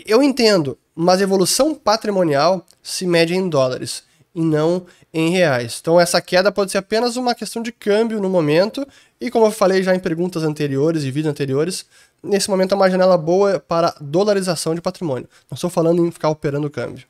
Eu 0.05 0.21
entendo, 0.21 0.77
mas 0.93 1.19
evolução 1.19 1.73
patrimonial 1.73 2.63
se 2.83 3.07
mede 3.07 3.33
em 3.33 3.49
dólares 3.49 4.03
e 4.35 4.41
não 4.43 4.85
em 5.11 5.31
reais. 5.31 5.79
Então 5.81 5.99
essa 5.99 6.21
queda 6.21 6.51
pode 6.51 6.71
ser 6.71 6.77
apenas 6.77 7.15
uma 7.15 7.33
questão 7.33 7.63
de 7.63 7.71
câmbio 7.71 8.21
no 8.21 8.29
momento, 8.29 8.87
e 9.19 9.31
como 9.31 9.47
eu 9.47 9.51
falei 9.51 9.81
já 9.81 9.95
em 9.95 9.99
perguntas 9.99 10.43
anteriores 10.43 11.01
e 11.05 11.09
vídeos 11.09 11.31
anteriores, 11.31 11.87
nesse 12.21 12.51
momento 12.51 12.73
é 12.73 12.75
uma 12.75 12.91
janela 12.91 13.17
boa 13.17 13.59
para 13.59 13.95
dolarização 13.99 14.75
de 14.75 14.81
patrimônio. 14.81 15.27
Não 15.49 15.55
estou 15.55 15.71
falando 15.71 16.05
em 16.05 16.11
ficar 16.11 16.29
operando 16.29 16.67
o 16.67 16.69
câmbio. 16.69 17.07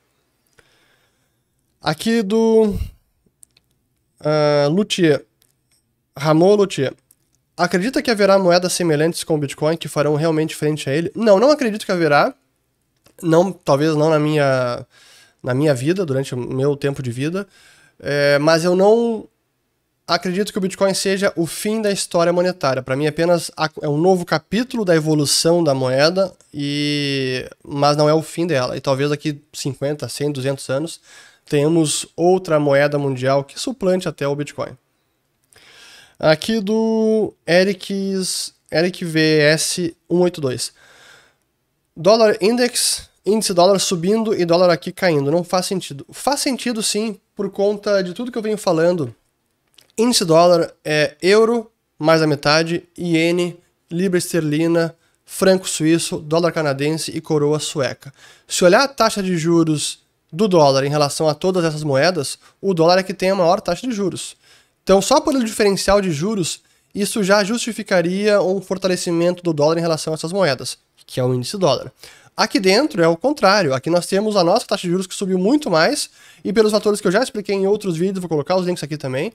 Aqui 1.82 2.22
do 2.22 2.74
uh, 4.24 4.68
Luthier, 4.70 5.24
Ramon 6.16 6.54
Luthier. 6.54 6.94
Acredita 7.56 8.02
que 8.02 8.10
haverá 8.10 8.38
moedas 8.38 8.72
semelhantes 8.72 9.22
com 9.22 9.34
o 9.34 9.38
Bitcoin 9.38 9.76
que 9.76 9.86
farão 9.86 10.16
realmente 10.16 10.56
frente 10.56 10.90
a 10.90 10.94
ele? 10.94 11.12
Não, 11.14 11.38
não 11.38 11.50
acredito 11.50 11.86
que 11.86 11.92
haverá. 11.92 12.34
Não, 13.22 13.52
talvez 13.52 13.94
não 13.94 14.10
na 14.10 14.18
minha, 14.18 14.84
na 15.40 15.54
minha 15.54 15.72
vida, 15.72 16.04
durante 16.04 16.34
o 16.34 16.38
meu 16.38 16.76
tempo 16.76 17.00
de 17.00 17.12
vida. 17.12 17.46
É, 18.00 18.38
mas 18.40 18.64
eu 18.64 18.74
não 18.74 19.28
acredito 20.06 20.52
que 20.52 20.58
o 20.58 20.60
Bitcoin 20.60 20.92
seja 20.94 21.32
o 21.36 21.46
fim 21.46 21.80
da 21.80 21.90
história 21.92 22.32
monetária. 22.32 22.82
Para 22.82 22.96
mim, 22.96 23.06
é 23.06 23.08
apenas 23.08 23.50
é 23.80 23.88
um 23.88 23.96
novo 23.96 24.24
capítulo 24.24 24.84
da 24.84 24.94
evolução 24.94 25.62
da 25.62 25.74
moeda, 25.74 26.32
e 26.52 27.48
mas 27.64 27.96
não 27.96 28.08
é 28.08 28.14
o 28.14 28.22
fim 28.22 28.46
dela. 28.46 28.76
E 28.76 28.80
talvez 28.80 29.10
daqui 29.10 29.40
50, 29.52 30.08
100, 30.08 30.32
200 30.32 30.70
anos 30.70 31.00
tenhamos 31.44 32.06
outra 32.16 32.58
moeda 32.58 32.98
mundial 32.98 33.44
que 33.44 33.58
suplante 33.58 34.08
até 34.08 34.26
o 34.26 34.34
Bitcoin. 34.34 34.76
Aqui 36.18 36.60
do 36.60 37.34
Eric's, 37.46 38.54
Eric 38.70 39.04
VS 39.04 39.92
182. 40.08 40.72
Dólar 41.96 42.36
Index 42.40 43.08
índice 43.24 43.54
dólar 43.54 43.78
subindo 43.78 44.34
e 44.34 44.44
dólar 44.44 44.70
aqui 44.70 44.92
caindo. 44.92 45.30
Não 45.30 45.42
faz 45.42 45.66
sentido. 45.66 46.04
Faz 46.10 46.40
sentido 46.40 46.82
sim, 46.82 47.18
por 47.34 47.50
conta 47.50 48.02
de 48.02 48.12
tudo 48.12 48.30
que 48.30 48.38
eu 48.38 48.42
venho 48.42 48.58
falando. 48.58 49.14
Índice 49.96 50.24
dólar 50.24 50.72
é 50.84 51.16
euro 51.22 51.70
mais 51.98 52.20
a 52.20 52.26
metade, 52.26 52.86
iene, 52.98 53.58
libra 53.90 54.18
esterlina, 54.18 54.94
franco 55.24 55.68
suíço, 55.68 56.18
dólar 56.18 56.52
canadense 56.52 57.10
e 57.12 57.20
coroa 57.20 57.58
sueca. 57.58 58.12
Se 58.46 58.64
olhar 58.64 58.82
a 58.82 58.88
taxa 58.88 59.22
de 59.22 59.36
juros 59.38 60.03
do 60.34 60.48
dólar 60.48 60.84
em 60.84 60.90
relação 60.90 61.28
a 61.28 61.34
todas 61.34 61.64
essas 61.64 61.84
moedas, 61.84 62.38
o 62.60 62.74
dólar 62.74 62.98
é 62.98 63.02
que 63.02 63.14
tem 63.14 63.30
a 63.30 63.34
maior 63.34 63.60
taxa 63.60 63.86
de 63.86 63.92
juros. 63.92 64.36
Então, 64.82 65.00
só 65.00 65.20
pelo 65.20 65.42
diferencial 65.42 66.00
de 66.00 66.10
juros, 66.10 66.60
isso 66.94 67.22
já 67.22 67.42
justificaria 67.44 68.42
um 68.42 68.60
fortalecimento 68.60 69.42
do 69.42 69.52
dólar 69.52 69.78
em 69.78 69.80
relação 69.80 70.12
a 70.12 70.14
essas 70.14 70.32
moedas, 70.32 70.76
que 71.06 71.20
é 71.20 71.24
o 71.24 71.32
índice 71.32 71.56
dólar. 71.56 71.92
Aqui 72.36 72.58
dentro 72.58 73.00
é 73.00 73.06
o 73.06 73.16
contrário. 73.16 73.72
Aqui 73.72 73.88
nós 73.88 74.06
temos 74.06 74.34
a 74.34 74.42
nossa 74.42 74.66
taxa 74.66 74.82
de 74.82 74.90
juros 74.90 75.06
que 75.06 75.14
subiu 75.14 75.38
muito 75.38 75.70
mais, 75.70 76.10
e 76.44 76.52
pelos 76.52 76.72
fatores 76.72 77.00
que 77.00 77.06
eu 77.06 77.12
já 77.12 77.22
expliquei 77.22 77.54
em 77.54 77.66
outros 77.66 77.96
vídeos, 77.96 78.18
vou 78.18 78.28
colocar 78.28 78.56
os 78.56 78.66
links 78.66 78.82
aqui 78.82 78.96
também. 78.96 79.32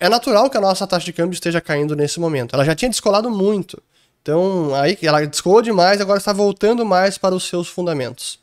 É 0.00 0.08
natural 0.08 0.48
que 0.48 0.56
a 0.56 0.60
nossa 0.60 0.86
taxa 0.86 1.04
de 1.04 1.12
câmbio 1.12 1.34
esteja 1.34 1.60
caindo 1.60 1.94
nesse 1.94 2.18
momento. 2.18 2.54
Ela 2.54 2.64
já 2.64 2.74
tinha 2.74 2.90
descolado 2.90 3.30
muito. 3.30 3.82
Então, 4.22 4.74
aí 4.74 4.98
ela 5.02 5.24
descolou 5.26 5.62
demais, 5.62 6.00
agora 6.00 6.18
está 6.18 6.32
voltando 6.32 6.84
mais 6.84 7.16
para 7.16 7.34
os 7.34 7.44
seus 7.44 7.68
fundamentos. 7.68 8.38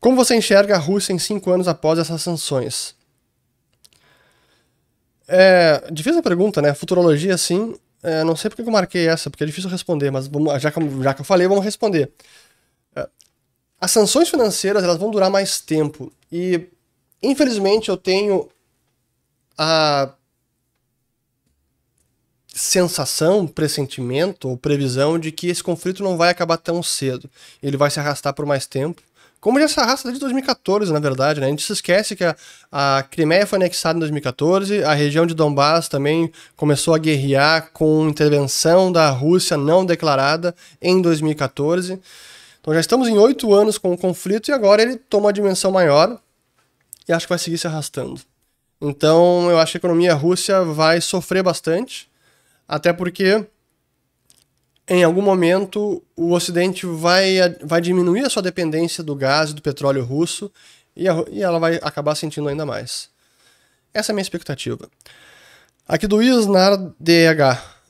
Como 0.00 0.16
você 0.16 0.34
enxerga 0.34 0.76
a 0.76 0.78
Rússia 0.78 1.12
em 1.12 1.18
cinco 1.18 1.50
anos 1.50 1.68
após 1.68 1.98
essas 1.98 2.22
sanções? 2.22 2.94
É 5.28 5.90
difícil 5.92 6.20
a 6.20 6.22
pergunta, 6.22 6.62
né? 6.62 6.74
Futurologia, 6.74 7.36
sim. 7.36 7.76
É, 8.02 8.24
não 8.24 8.34
sei 8.34 8.48
porque 8.48 8.62
eu 8.62 8.70
marquei 8.70 9.06
essa, 9.06 9.28
porque 9.28 9.44
é 9.44 9.46
difícil 9.46 9.68
responder, 9.68 10.10
mas 10.10 10.26
vamos, 10.26 10.60
já, 10.60 10.70
que, 10.70 10.80
já 11.02 11.14
que 11.14 11.20
eu 11.20 11.24
falei, 11.24 11.46
vamos 11.46 11.62
responder. 11.62 12.10
É, 12.96 13.06
as 13.78 13.90
sanções 13.90 14.30
financeiras 14.30 14.82
elas 14.82 14.96
vão 14.96 15.10
durar 15.10 15.30
mais 15.30 15.60
tempo. 15.60 16.10
E, 16.32 16.66
infelizmente, 17.22 17.90
eu 17.90 17.96
tenho 17.96 18.48
a 19.56 20.14
sensação, 22.54 23.46
pressentimento 23.46 24.48
ou 24.48 24.56
previsão 24.56 25.18
de 25.18 25.30
que 25.30 25.48
esse 25.48 25.62
conflito 25.62 26.02
não 26.02 26.16
vai 26.16 26.30
acabar 26.30 26.56
tão 26.56 26.82
cedo. 26.82 27.30
Ele 27.62 27.76
vai 27.76 27.90
se 27.90 28.00
arrastar 28.00 28.34
por 28.34 28.46
mais 28.46 28.66
tempo. 28.66 29.02
Como 29.40 29.58
já 29.58 29.66
se 29.66 29.80
arrasta 29.80 30.08
desde 30.08 30.20
2014, 30.20 30.92
na 30.92 30.98
verdade, 30.98 31.40
né? 31.40 31.46
A 31.46 31.50
gente 31.50 31.62
se 31.62 31.72
esquece 31.72 32.14
que 32.14 32.24
a, 32.24 32.36
a 32.70 33.02
Crimeia 33.02 33.46
foi 33.46 33.56
anexada 33.56 33.96
em 33.96 34.00
2014, 34.00 34.84
a 34.84 34.92
região 34.92 35.24
de 35.24 35.34
Donbass 35.34 35.88
também 35.88 36.30
começou 36.54 36.94
a 36.94 36.98
guerrear 36.98 37.70
com 37.72 38.06
intervenção 38.06 38.92
da 38.92 39.08
Rússia 39.08 39.56
não 39.56 39.86
declarada 39.86 40.54
em 40.80 41.00
2014. 41.00 41.98
Então 42.60 42.74
já 42.74 42.80
estamos 42.80 43.08
em 43.08 43.16
oito 43.16 43.54
anos 43.54 43.78
com 43.78 43.92
o 43.92 43.96
conflito 43.96 44.50
e 44.50 44.52
agora 44.52 44.82
ele 44.82 44.96
toma 44.96 45.26
uma 45.26 45.32
dimensão 45.32 45.70
maior 45.70 46.20
e 47.08 47.12
acho 47.12 47.26
que 47.26 47.30
vai 47.30 47.38
seguir 47.38 47.56
se 47.56 47.66
arrastando. 47.66 48.20
Então 48.78 49.50
eu 49.50 49.58
acho 49.58 49.72
que 49.72 49.78
a 49.78 49.80
economia 49.80 50.12
russa 50.12 50.62
vai 50.64 51.00
sofrer 51.00 51.42
bastante, 51.42 52.10
até 52.68 52.92
porque 52.92 53.46
em 54.88 55.04
algum 55.04 55.22
momento 55.22 56.02
o 56.16 56.32
Ocidente 56.32 56.86
vai, 56.86 57.36
vai 57.62 57.80
diminuir 57.80 58.24
a 58.24 58.30
sua 58.30 58.42
dependência 58.42 59.02
do 59.02 59.14
gás 59.14 59.50
e 59.50 59.54
do 59.54 59.62
petróleo 59.62 60.04
russo 60.04 60.50
e, 60.96 61.08
a, 61.08 61.24
e 61.30 61.42
ela 61.42 61.58
vai 61.58 61.78
acabar 61.82 62.14
sentindo 62.14 62.48
ainda 62.48 62.66
mais. 62.66 63.08
Essa 63.92 64.10
é 64.10 64.12
a 64.12 64.14
minha 64.14 64.22
expectativa. 64.22 64.88
Aqui 65.86 66.06
do 66.06 66.22
Isnar 66.22 66.76
DH. 67.00 67.80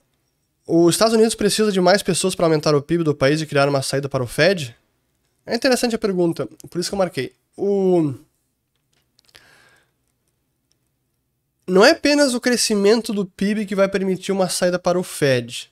Os 0.67 0.95
Estados 0.95 1.15
Unidos 1.15 1.35
precisa 1.35 1.73
de 1.73 1.81
mais 1.81 2.03
pessoas 2.03 2.35
para 2.35 2.47
aumentar 2.47 2.75
o 2.75 2.83
PIB 2.83 3.03
do 3.03 3.15
país 3.15 3.41
e 3.41 3.47
criar 3.47 3.69
uma 3.69 3.83
saída 3.83 4.09
para 4.09 4.23
o 4.23 4.27
Fed? 4.27 4.75
É 5.45 5.55
interessante 5.55 5.95
a 5.95 5.99
pergunta, 5.99 6.49
por 6.71 6.79
isso 6.79 6.89
que 6.89 6.95
eu 6.95 6.99
marquei. 6.99 7.33
O... 7.57 8.15
Não 11.67 11.85
é 11.85 11.91
apenas 11.91 12.35
o 12.35 12.41
crescimento 12.41 13.13
do 13.13 13.27
PIB 13.27 13.67
que 13.67 13.75
vai 13.75 13.89
permitir 13.89 14.33
uma 14.33 14.49
saída 14.49 14.79
para 14.79 14.99
o 14.99 15.03
Fed. 15.03 15.70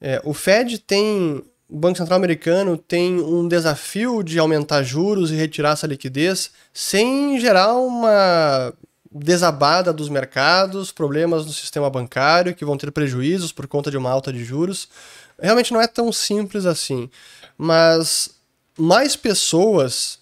É, 0.00 0.20
o 0.24 0.32
Fed 0.32 0.78
tem, 0.78 1.44
o 1.68 1.76
Banco 1.78 1.98
Central 1.98 2.16
Americano 2.16 2.76
tem 2.78 3.20
um 3.20 3.46
desafio 3.46 4.22
de 4.22 4.38
aumentar 4.38 4.82
juros 4.82 5.30
e 5.30 5.34
retirar 5.34 5.72
essa 5.72 5.86
liquidez 5.86 6.50
sem 6.72 7.38
gerar 7.38 7.74
uma 7.74 8.72
desabada 9.12 9.92
dos 9.92 10.08
mercados, 10.08 10.92
problemas 10.92 11.44
no 11.44 11.52
sistema 11.52 11.90
bancário 11.90 12.54
que 12.54 12.64
vão 12.64 12.78
ter 12.78 12.90
prejuízos 12.92 13.52
por 13.52 13.66
conta 13.66 13.90
de 13.90 13.96
uma 13.96 14.10
alta 14.10 14.32
de 14.32 14.44
juros. 14.44 14.88
Realmente 15.38 15.72
não 15.72 15.80
é 15.80 15.86
tão 15.86 16.12
simples 16.12 16.64
assim, 16.64 17.10
mas 17.58 18.30
mais 18.78 19.16
pessoas 19.16 20.20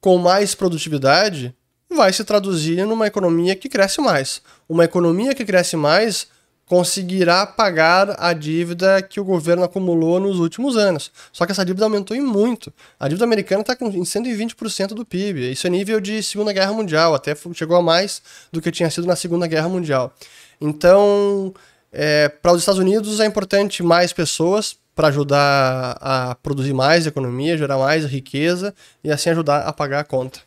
com 0.00 0.16
mais 0.18 0.54
produtividade 0.54 1.54
vai 1.90 2.12
se 2.12 2.24
traduzir 2.24 2.86
numa 2.86 3.06
economia 3.06 3.56
que 3.56 3.68
cresce 3.68 4.00
mais. 4.00 4.40
Uma 4.68 4.84
economia 4.84 5.34
que 5.34 5.44
cresce 5.44 5.76
mais 5.76 6.28
conseguirá 6.68 7.46
pagar 7.46 8.14
a 8.18 8.32
dívida 8.34 9.00
que 9.00 9.18
o 9.18 9.24
governo 9.24 9.64
acumulou 9.64 10.20
nos 10.20 10.38
últimos 10.38 10.76
anos. 10.76 11.10
Só 11.32 11.46
que 11.46 11.52
essa 11.52 11.64
dívida 11.64 11.86
aumentou 11.86 12.14
em 12.14 12.20
muito. 12.20 12.72
A 13.00 13.08
dívida 13.08 13.24
americana 13.24 13.62
está 13.62 13.76
em 13.80 14.02
120% 14.02 14.88
do 14.88 15.04
PIB. 15.04 15.50
Isso 15.50 15.66
é 15.66 15.70
nível 15.70 15.98
de 15.98 16.22
Segunda 16.22 16.52
Guerra 16.52 16.72
Mundial, 16.72 17.14
até 17.14 17.34
chegou 17.54 17.76
a 17.76 17.82
mais 17.82 18.20
do 18.52 18.60
que 18.60 18.70
tinha 18.70 18.90
sido 18.90 19.06
na 19.06 19.16
Segunda 19.16 19.46
Guerra 19.46 19.68
Mundial. 19.68 20.12
Então, 20.60 21.54
é, 21.90 22.28
para 22.28 22.52
os 22.52 22.60
Estados 22.60 22.78
Unidos 22.78 23.18
é 23.18 23.24
importante 23.24 23.82
mais 23.82 24.12
pessoas 24.12 24.76
para 24.94 25.08
ajudar 25.08 25.96
a 26.00 26.34
produzir 26.42 26.74
mais 26.74 27.06
economia, 27.06 27.56
gerar 27.56 27.78
mais 27.78 28.04
riqueza 28.04 28.74
e 29.02 29.10
assim 29.10 29.30
ajudar 29.30 29.60
a 29.60 29.72
pagar 29.72 30.00
a 30.00 30.04
conta. 30.04 30.40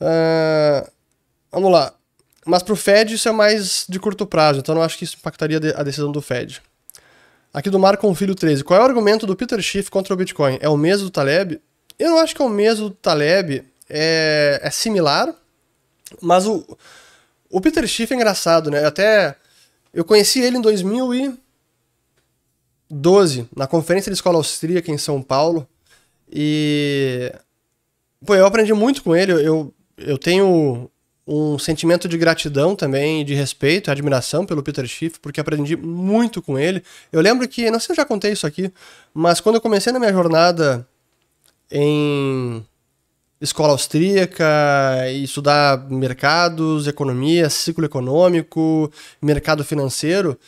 Uh, 0.00 0.90
vamos 1.52 1.70
lá. 1.70 1.95
Mas 2.46 2.62
para 2.62 2.72
o 2.72 2.76
Fed 2.76 3.12
isso 3.12 3.28
é 3.28 3.32
mais 3.32 3.84
de 3.88 3.98
curto 3.98 4.24
prazo, 4.24 4.60
então 4.60 4.74
não 4.74 4.82
acho 4.82 4.96
que 4.96 5.02
isso 5.02 5.16
impactaria 5.18 5.58
a 5.76 5.82
decisão 5.82 6.12
do 6.12 6.22
Fed. 6.22 6.62
Aqui 7.52 7.68
do 7.68 7.78
Marco 7.78 8.14
Filho 8.14 8.36
13. 8.36 8.62
Qual 8.62 8.78
é 8.78 8.82
o 8.82 8.86
argumento 8.86 9.26
do 9.26 9.34
Peter 9.34 9.60
Schiff 9.60 9.90
contra 9.90 10.14
o 10.14 10.16
Bitcoin? 10.16 10.56
É 10.60 10.68
o 10.68 10.76
mesmo 10.76 11.06
do 11.06 11.10
Taleb? 11.10 11.60
Eu 11.98 12.10
não 12.10 12.20
acho 12.20 12.36
que 12.36 12.42
é 12.42 12.44
o 12.44 12.48
mesmo 12.48 12.90
do 12.90 12.94
Taleb. 12.94 13.64
É, 13.88 14.60
é 14.62 14.70
similar, 14.70 15.34
mas 16.20 16.46
o, 16.46 16.64
o 17.50 17.60
Peter 17.60 17.84
Schiff 17.86 18.12
é 18.12 18.16
engraçado, 18.16 18.70
né? 18.70 18.84
Até 18.84 19.36
eu 19.92 20.04
conheci 20.04 20.40
ele 20.40 20.58
em 20.58 20.60
2012, 20.60 23.48
na 23.56 23.66
conferência 23.66 24.10
de 24.10 24.16
escola 24.16 24.36
austríaca 24.36 24.92
em 24.92 24.98
São 24.98 25.20
Paulo. 25.20 25.66
E. 26.30 27.32
Pô, 28.24 28.34
eu 28.34 28.46
aprendi 28.46 28.72
muito 28.72 29.02
com 29.02 29.16
ele. 29.16 29.32
Eu, 29.32 29.74
eu 29.96 30.18
tenho 30.18 30.90
um 31.26 31.58
sentimento 31.58 32.08
de 32.08 32.16
gratidão 32.16 32.76
também, 32.76 33.24
de 33.24 33.34
respeito 33.34 33.88
e 33.88 33.90
admiração 33.90 34.46
pelo 34.46 34.62
Peter 34.62 34.86
Schiff, 34.86 35.18
porque 35.18 35.40
aprendi 35.40 35.76
muito 35.76 36.40
com 36.40 36.56
ele. 36.56 36.82
Eu 37.10 37.20
lembro 37.20 37.48
que, 37.48 37.68
não 37.70 37.80
sei 37.80 37.86
se 37.86 37.92
eu 37.92 37.96
já 37.96 38.04
contei 38.04 38.32
isso 38.32 38.46
aqui, 38.46 38.72
mas 39.12 39.40
quando 39.40 39.56
eu 39.56 39.60
comecei 39.60 39.92
na 39.92 39.98
minha 39.98 40.12
jornada 40.12 40.86
em 41.70 42.64
escola 43.40 43.72
austríaca 43.72 44.46
estudar 45.10 45.90
mercados, 45.90 46.86
economia, 46.86 47.50
ciclo 47.50 47.84
econômico, 47.84 48.90
mercado 49.20 49.64
financeiro, 49.64 50.38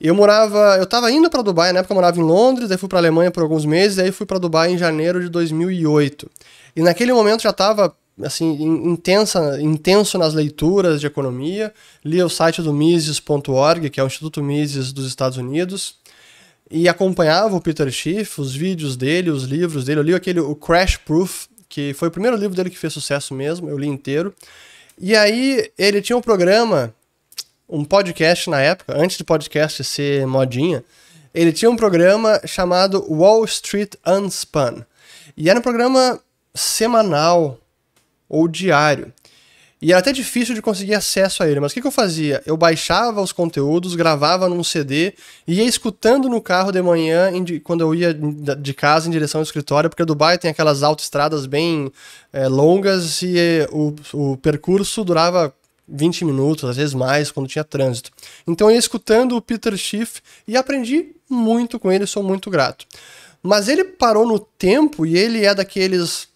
eu 0.00 0.14
morava, 0.14 0.76
eu 0.76 0.84
estava 0.84 1.10
indo 1.10 1.28
para 1.28 1.42
Dubai, 1.42 1.72
na 1.72 1.80
época 1.80 1.92
eu 1.92 1.96
morava 1.96 2.18
em 2.18 2.22
Londres, 2.22 2.68
daí 2.68 2.78
fui 2.78 2.88
para 2.88 2.98
Alemanha 2.98 3.30
por 3.30 3.42
alguns 3.42 3.64
meses, 3.64 3.96
daí 3.96 4.12
fui 4.12 4.26
para 4.26 4.38
Dubai 4.38 4.72
em 4.72 4.78
janeiro 4.78 5.20
de 5.20 5.28
2008. 5.28 6.30
E 6.76 6.82
naquele 6.82 7.12
momento 7.12 7.42
já 7.42 7.50
estava 7.50 7.94
assim, 8.22 8.52
intensa, 8.62 9.60
intenso 9.60 10.16
nas 10.18 10.34
leituras 10.34 11.00
de 11.00 11.06
economia. 11.06 11.72
Lia 12.04 12.24
o 12.24 12.30
site 12.30 12.62
do 12.62 12.72
Mises.org, 12.72 13.90
que 13.90 14.00
é 14.00 14.04
o 14.04 14.06
Instituto 14.06 14.42
Mises 14.42 14.92
dos 14.92 15.06
Estados 15.06 15.38
Unidos, 15.38 15.98
e 16.70 16.88
acompanhava 16.88 17.56
o 17.56 17.60
Peter 17.60 17.90
Schiff, 17.90 18.40
os 18.40 18.54
vídeos 18.54 18.96
dele, 18.96 19.30
os 19.30 19.44
livros 19.44 19.84
dele. 19.84 20.00
Eu 20.00 20.04
li 20.04 20.14
aquele 20.14 20.40
o 20.40 20.54
Crash 20.54 20.96
Proof, 20.96 21.46
que 21.68 21.92
foi 21.94 22.08
o 22.08 22.10
primeiro 22.10 22.36
livro 22.36 22.56
dele 22.56 22.70
que 22.70 22.78
fez 22.78 22.92
sucesso 22.92 23.34
mesmo, 23.34 23.68
eu 23.68 23.76
li 23.76 23.86
inteiro. 23.86 24.34
E 24.98 25.16
aí 25.16 25.70
ele 25.76 26.00
tinha 26.00 26.16
um 26.16 26.20
programa, 26.20 26.94
um 27.68 27.84
podcast 27.84 28.48
na 28.48 28.60
época, 28.60 28.96
antes 28.96 29.18
do 29.18 29.24
podcast 29.24 29.82
ser 29.82 30.26
modinha, 30.26 30.84
ele 31.34 31.52
tinha 31.52 31.68
um 31.68 31.76
programa 31.76 32.40
chamado 32.46 33.04
Wall 33.12 33.44
Street 33.44 33.94
Unspun. 34.06 34.82
E 35.36 35.50
era 35.50 35.58
um 35.58 35.62
programa 35.62 36.20
semanal, 36.54 37.58
ou 38.28 38.48
diário. 38.48 39.12
E 39.84 39.92
era 39.92 39.98
até 39.98 40.12
difícil 40.12 40.54
de 40.54 40.62
conseguir 40.62 40.94
acesso 40.94 41.42
a 41.42 41.46
ele, 41.46 41.60
mas 41.60 41.70
o 41.70 41.74
que, 41.74 41.80
que, 41.82 41.86
eu 41.86 41.90
fazia? 41.90 42.42
Eu 42.46 42.56
baixava 42.56 43.20
os 43.20 43.32
conteúdos, 43.32 43.94
gravava 43.94 44.48
num 44.48 44.64
CD 44.64 45.12
ia 45.46 45.62
escutando 45.62 46.26
no 46.26 46.40
carro 46.40 46.72
de 46.72 46.80
manhã 46.80 47.30
quando 47.62 47.82
eu 47.82 47.94
ia 47.94 48.14
de 48.14 48.72
casa 48.72 49.08
em 49.08 49.10
direção 49.10 49.40
ao 49.40 49.42
escritório, 49.42 49.90
porque 49.90 50.02
Dubai 50.02 50.38
tem 50.38 50.50
aquelas 50.50 50.82
autoestradas 50.82 51.44
bem 51.44 51.92
é, 52.32 52.48
longas 52.48 53.20
e 53.20 53.36
o, 53.70 53.94
o 54.14 54.36
percurso 54.38 55.04
durava 55.04 55.54
20 55.86 56.24
minutos, 56.24 56.64
às 56.64 56.76
vezes 56.76 56.94
mais, 56.94 57.30
quando 57.30 57.46
tinha 57.46 57.62
trânsito. 57.62 58.10
Então 58.46 58.68
eu 58.68 58.72
ia 58.72 58.78
escutando 58.78 59.36
o 59.36 59.42
Peter 59.42 59.76
Schiff 59.76 60.22
e 60.48 60.56
aprendi 60.56 61.14
muito 61.28 61.78
com 61.78 61.92
ele, 61.92 62.06
sou 62.06 62.22
muito 62.22 62.48
grato. 62.48 62.86
Mas 63.42 63.68
ele 63.68 63.84
parou 63.84 64.26
no 64.26 64.38
tempo 64.38 65.04
e 65.04 65.18
ele 65.18 65.44
é 65.44 65.54
daqueles 65.54 66.26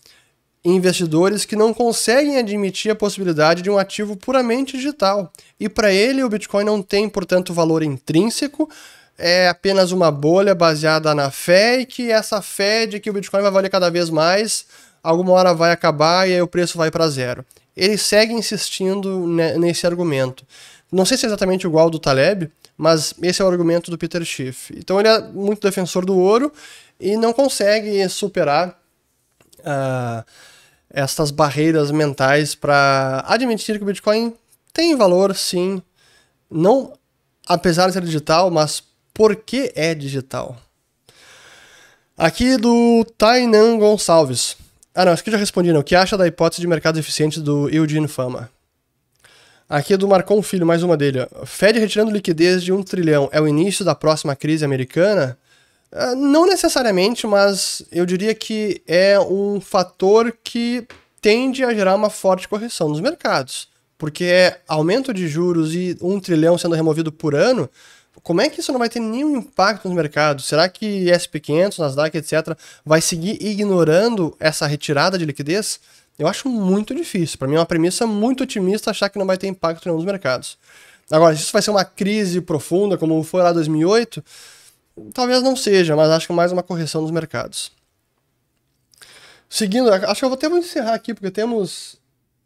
investidores 0.65 1.45
que 1.45 1.57
não 1.57 1.73
conseguem 1.73 2.39
admitir 2.39 2.91
a 2.91 2.97
possibilidade 2.97 3.63
de 3.63 3.71
um 3.71 3.79
ativo 3.79 4.17
puramente 4.17 4.77
digital. 4.77 5.33
E 5.59 5.69
para 5.69 5.93
ele, 5.93 6.23
o 6.23 6.29
Bitcoin 6.29 6.65
não 6.65 6.83
tem, 6.83 7.09
portanto, 7.09 7.55
valor 7.55 7.83
intrínseco, 7.83 8.69
é 9.17 9.49
apenas 9.49 9.91
uma 9.91 10.11
bolha 10.11 10.55
baseada 10.55 11.15
na 11.15 11.31
fé 11.31 11.81
e 11.81 11.87
que 11.87 12.11
essa 12.11 12.41
fé 12.41 12.87
de 12.87 13.01
que 13.01 13.11
o 13.11 13.13
Bitcoin 13.13 13.43
vai 13.43 13.51
valer 13.51 13.69
cada 13.69 13.91
vez 13.91 14.11
mais, 14.11 14.67
alguma 15.03 15.33
hora 15.33 15.53
vai 15.53 15.73
acabar 15.73 16.29
e 16.29 16.35
aí 16.35 16.43
o 16.43 16.47
preço 16.47 16.79
vai 16.79 16.91
para 16.91 17.09
zero. 17.09 17.45
Ele 17.77 17.99
segue 17.99 18.33
insistindo 18.33 19.27
nesse 19.59 19.87
argumento. 19.87 20.45
Não 20.91 21.05
sei 21.05 21.17
se 21.17 21.27
é 21.27 21.29
exatamente 21.29 21.67
igual 21.67 21.85
ao 21.85 21.91
do 21.91 21.99
Taleb, 21.99 22.51
mas 22.77 23.13
esse 23.23 23.43
é 23.43 23.45
o 23.45 23.49
argumento 23.49 23.91
do 23.91 23.99
Peter 23.99 24.25
Schiff. 24.25 24.73
Então 24.77 24.99
ele 25.01 25.09
é 25.09 25.21
muito 25.21 25.61
defensor 25.61 26.05
do 26.05 26.17
ouro 26.17 26.53
e 27.01 27.17
não 27.17 27.33
consegue 27.33 28.09
superar 28.09 28.78
uh, 29.61 30.25
essas 30.91 31.31
barreiras 31.31 31.91
mentais 31.91 32.55
para 32.55 33.25
admitir 33.27 33.77
que 33.77 33.83
o 33.83 33.87
Bitcoin 33.87 34.35
tem 34.73 34.97
valor, 34.97 35.35
sim. 35.35 35.83
Não 36.51 36.93
apesar 37.47 37.87
de 37.87 37.95
ser 37.95 38.03
digital, 38.03 38.51
mas 38.51 38.83
porque 39.15 39.73
é 39.75 39.95
digital. 39.95 40.57
Aqui 42.17 42.57
do 42.57 43.05
Tainan 43.17 43.79
Gonçalves. 43.79 44.57
Ah, 44.95 45.05
não, 45.05 45.15
isso 45.15 45.21
aqui 45.21 45.31
eu 45.31 45.33
já 45.33 45.39
respondi, 45.39 45.73
não. 45.73 45.81
O 45.81 45.85
que 45.85 45.95
acha 45.95 46.17
da 46.17 46.27
hipótese 46.27 46.61
de 46.61 46.67
mercado 46.67 46.99
eficiente 46.99 47.41
do 47.41 47.71
Eugene 47.71 48.09
Fama? 48.09 48.51
Aqui 49.69 49.95
é 49.95 49.97
do 49.97 50.09
Marcon 50.09 50.43
Filho, 50.43 50.67
mais 50.67 50.83
uma 50.83 50.97
dele. 50.97 51.27
Fed 51.45 51.79
retirando 51.79 52.11
liquidez 52.11 52.63
de 52.63 52.73
um 52.73 52.83
trilhão 52.83 53.29
é 53.33 53.41
o 53.41 53.47
início 53.47 53.85
da 53.85 53.95
próxima 53.95 54.35
crise 54.35 54.65
americana? 54.65 55.39
Uh, 55.93 56.15
não 56.15 56.47
necessariamente, 56.47 57.27
mas 57.27 57.83
eu 57.91 58.05
diria 58.05 58.35
que 58.35 58.83
é 58.87 59.19
um 59.19 59.61
fator 59.61 60.37
que 60.45 60.87
tende 61.21 61.65
a 61.65 61.73
gerar 61.73 61.95
uma 61.95 62.11
forte 62.11 62.49
correção 62.49 62.89
nos 62.89 63.01
mercados. 63.01 63.69
Porque 63.97 64.25
é 64.25 64.61
aumento 64.69 65.13
de 65.13 65.27
juros 65.27 65.75
e 65.75 65.97
um 66.01 66.21
trilhão 66.21 66.57
sendo 66.57 66.75
removido 66.75 67.11
por 67.11 67.35
ano, 67.35 67.69
como 68.23 68.41
é 68.41 68.49
que 68.49 68.61
isso 68.61 68.73
não 68.73 68.79
vai 68.79 68.89
ter 68.89 69.01
nenhum 69.01 69.37
impacto 69.37 69.89
nos 69.89 69.97
mercados? 69.97 70.47
Será 70.47 70.69
que 70.69 71.07
SP500, 71.07 71.79
Nasdaq, 71.79 72.17
etc., 72.17 72.57
vai 72.85 73.01
seguir 73.01 73.43
ignorando 73.43 74.37
essa 74.39 74.67
retirada 74.67 75.19
de 75.19 75.25
liquidez? 75.25 75.81
Eu 76.19 76.27
acho 76.27 76.49
muito 76.49 76.95
difícil. 76.95 77.39
Para 77.39 77.49
mim 77.49 77.55
é 77.55 77.59
uma 77.59 77.67
premissa 77.67 78.07
muito 78.07 78.43
otimista 78.43 78.91
achar 78.91 79.09
que 79.09 79.19
não 79.19 79.27
vai 79.27 79.39
ter 79.39 79.47
impacto 79.47 79.87
nenhum 79.87 79.97
nos 79.97 80.05
mercados. 80.05 80.59
Agora, 81.11 81.35
se 81.35 81.43
isso 81.43 81.53
vai 81.53 81.63
ser 81.63 81.71
uma 81.71 81.85
crise 81.85 82.41
profunda, 82.41 82.99
como 82.99 83.23
foi 83.23 83.43
lá 83.43 83.51
em 83.51 83.55
2008, 83.55 84.23
talvez 85.13 85.43
não 85.43 85.57
seja, 85.57 85.97
mas 85.97 86.11
acho 86.11 86.27
que 86.27 86.33
mais 86.33 86.53
uma 86.53 86.63
correção 86.63 87.03
nos 87.03 87.11
mercados. 87.11 87.73
Seguindo, 89.49 89.93
acho 89.93 90.19
que 90.19 90.25
eu 90.25 90.29
vou 90.29 90.37
até 90.37 90.47
encerrar 90.49 90.95
aqui, 90.95 91.15
porque 91.15 91.31
temos 91.31 91.97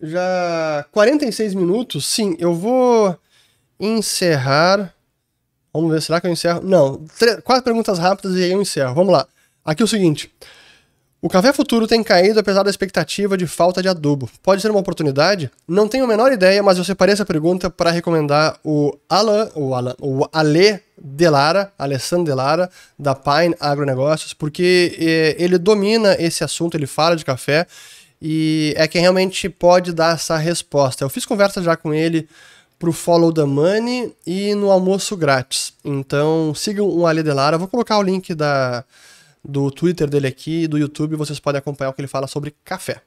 já 0.01 0.87
46 0.93 1.55
minutos. 1.55 2.07
Sim, 2.07 2.37
eu 2.39 2.55
vou 2.55 3.19
encerrar 3.81 4.95
Vamos 5.73 5.91
ver, 5.91 6.03
será 6.03 6.21
que 6.21 6.27
eu 6.27 6.31
encerro? 6.31 6.61
Não, 6.63 7.03
três, 7.19 7.41
quatro 7.41 7.65
perguntas 7.65 7.99
rápidas 7.99 8.37
e 8.37 8.43
aí 8.43 8.53
eu 8.53 8.61
encerro. 8.61 8.95
Vamos 8.95 9.13
lá. 9.13 9.27
Aqui 9.65 9.83
é 9.83 9.85
o 9.85 9.89
seguinte. 9.89 10.31
O 11.25 11.29
café 11.29 11.53
futuro 11.53 11.87
tem 11.87 12.03
caído 12.03 12.41
apesar 12.41 12.65
da 12.65 12.71
expectativa 12.71 13.39
de 13.39 13.47
falta 13.47 13.81
de 13.81 13.89
adubo. 13.89 14.29
Pode 14.43 14.61
ser 14.61 14.73
uma 14.73 14.81
oportunidade? 14.81 15.49
Não 15.69 15.87
tenho 15.87 16.03
a 16.05 16.09
menor 16.09 16.33
ideia, 16.33 16.61
mas 16.65 16.79
eu 16.79 16.85
separei 16.85 17.13
essa 17.13 17.25
pergunta 17.25 17.71
para 17.71 17.93
recomendar 17.93 18.59
o 18.65 18.93
Alan, 19.09 19.49
o 19.55 19.73
Alan, 19.73 19.95
o 20.01 20.27
Ale 20.33 20.81
Delara, 20.99 21.73
Alessandro 21.79 22.25
Delara, 22.25 22.69
da 22.99 23.15
Pine 23.15 23.55
Agronegócios, 23.61 24.35
porque 24.35 24.97
eh, 24.99 25.37
ele 25.39 25.59
domina 25.59 26.17
esse 26.19 26.43
assunto, 26.43 26.77
ele 26.77 26.89
fala 26.89 27.15
de 27.15 27.25
café 27.25 27.69
e 28.21 28.75
é 28.77 28.89
quem 28.89 29.01
realmente 29.01 29.49
pode 29.49 29.93
dar 29.93 30.17
essa 30.17 30.37
resposta. 30.37 31.05
Eu 31.05 31.09
fiz 31.09 31.25
conversa 31.25 31.63
já 31.63 31.77
com 31.77 31.95
ele 31.95 32.29
pro 32.81 32.93
Follow 32.93 33.33
the 33.33 33.45
Money 33.45 34.13
e 34.27 34.57
no 34.57 34.73
almoço 34.73 35.17
grátis. 35.17 35.73
Então 35.85 36.53
sigam 36.53 36.89
o 36.89 37.07
Ali 37.07 37.23
Delara. 37.23 37.57
Vou 37.57 37.69
colocar 37.69 37.97
o 37.99 38.03
link 38.03 38.35
da, 38.35 38.85
do 39.45 39.71
Twitter 39.71 40.09
dele 40.09 40.27
aqui 40.27 40.63
e 40.63 40.69
do 40.69 40.79
YouTube. 40.79 41.17
Vocês 41.17 41.41
podem 41.41 41.59
acompanhar 41.59 41.91
o 41.91 41.93
que 41.93 42.01
ele 42.01 42.09
fala 42.09 42.27
sobre 42.27 42.55
café. 42.65 43.03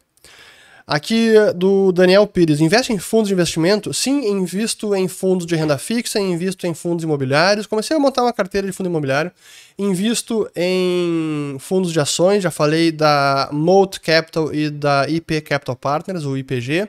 Aqui 0.88 1.34
do 1.56 1.92
Daniel 1.92 2.28
Pires. 2.28 2.60
Investe 2.60 2.94
em 2.94 3.00
fundos 3.00 3.28
de 3.28 3.34
investimento? 3.34 3.92
Sim, 3.92 4.28
invisto 4.28 4.94
em 4.94 5.08
fundos 5.08 5.48
de 5.48 5.56
renda 5.56 5.80
fixa, 5.80 6.20
invisto 6.20 6.68
em 6.68 6.76
fundos 6.76 7.04
imobiliários. 7.04 7.66
Comecei 7.66 7.98
a 7.98 8.00
montar 8.00 8.22
uma 8.22 8.32
carteira 8.32 8.68
de 8.68 8.74
fundo 8.74 8.88
imobiliário. 8.88 9.32
Invisto 9.80 10.48
em 10.56 11.58
fundos 11.60 11.92
de 11.92 12.00
ações, 12.00 12.44
já 12.44 12.52
falei 12.52 12.92
da 12.92 13.50
Moat 13.52 14.00
Capital 14.00 14.54
e 14.54 14.70
da 14.70 15.10
IP 15.10 15.42
Capital 15.42 15.76
Partners, 15.76 16.24
o 16.24 16.38
IPG. 16.38 16.88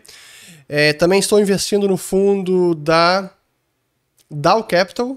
É, 0.69 0.93
também 0.93 1.19
estou 1.19 1.41
investindo 1.41 1.89
no 1.89 1.97
fundo 1.97 2.75
da 2.75 3.31
Dow 4.31 4.63
Capital, 4.65 5.17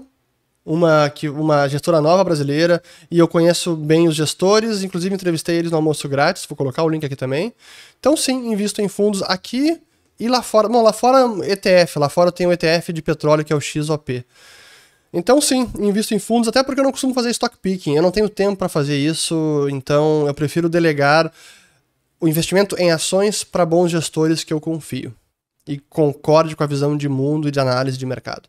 uma, 0.64 1.12
uma 1.34 1.68
gestora 1.68 2.00
nova 2.00 2.22
brasileira, 2.22 2.82
e 3.10 3.18
eu 3.18 3.26
conheço 3.26 3.74
bem 3.74 4.06
os 4.06 4.14
gestores, 4.14 4.82
inclusive 4.82 5.14
entrevistei 5.14 5.56
eles 5.56 5.70
no 5.70 5.76
almoço 5.76 6.08
grátis, 6.08 6.46
vou 6.46 6.56
colocar 6.56 6.82
o 6.82 6.88
link 6.88 7.04
aqui 7.04 7.16
também. 7.16 7.52
Então, 7.98 8.16
sim, 8.16 8.52
invisto 8.52 8.80
em 8.82 8.88
fundos 8.88 9.22
aqui 9.22 9.80
e 10.18 10.28
lá 10.28 10.42
fora. 10.42 10.68
Não, 10.68 10.82
lá 10.82 10.92
fora 10.92 11.26
ETF, 11.46 11.98
lá 11.98 12.08
fora 12.08 12.30
tem 12.30 12.46
o 12.46 12.52
ETF 12.52 12.92
de 12.92 13.02
petróleo 13.02 13.44
que 13.44 13.52
é 13.52 13.56
o 13.56 13.60
XOP. 13.60 14.24
Então, 15.12 15.40
sim, 15.40 15.68
invisto 15.78 16.14
em 16.14 16.20
fundos, 16.20 16.48
até 16.48 16.62
porque 16.62 16.80
eu 16.80 16.84
não 16.84 16.92
costumo 16.92 17.12
fazer 17.12 17.30
stock 17.30 17.56
picking, 17.60 17.96
eu 17.96 18.02
não 18.02 18.12
tenho 18.12 18.28
tempo 18.28 18.56
para 18.56 18.68
fazer 18.68 18.96
isso, 18.96 19.66
então 19.68 20.24
eu 20.28 20.32
prefiro 20.32 20.68
delegar 20.68 21.32
o 22.20 22.28
investimento 22.28 22.76
em 22.78 22.92
ações 22.92 23.42
para 23.42 23.66
bons 23.66 23.90
gestores 23.90 24.44
que 24.44 24.52
eu 24.52 24.60
confio 24.60 25.12
e 25.66 25.78
concorde 25.78 26.54
com 26.54 26.62
a 26.62 26.66
visão 26.66 26.96
de 26.96 27.08
mundo 27.08 27.48
e 27.48 27.50
de 27.50 27.58
análise 27.58 27.98
de 27.98 28.06
mercado. 28.06 28.48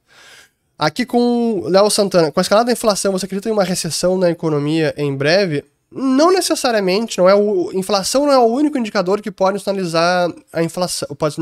Aqui 0.82 1.06
com 1.06 1.62
Léo 1.68 1.92
Santana, 1.92 2.32
com 2.32 2.40
a 2.40 2.42
escalada 2.42 2.66
da 2.66 2.72
inflação, 2.72 3.12
você 3.12 3.28
acredita 3.28 3.48
em 3.48 3.52
uma 3.52 3.64
recessão 3.64 4.18
na 4.18 4.32
economia 4.32 4.96
em 4.98 5.16
breve? 5.16 5.64
Não 5.92 6.32
necessariamente, 6.32 7.20
não 7.20 7.30
é 7.30 7.36
o 7.36 7.72
inflação 7.72 8.26
não 8.26 8.34
é 8.34 8.40
o 8.40 8.46
único 8.46 8.80
indicador 8.80 9.22
que 9.22 9.30
pode 9.30 9.60
sinalizar 9.60 10.34
a 10.52 10.64
inflação, 10.64 11.08
pode 11.16 11.36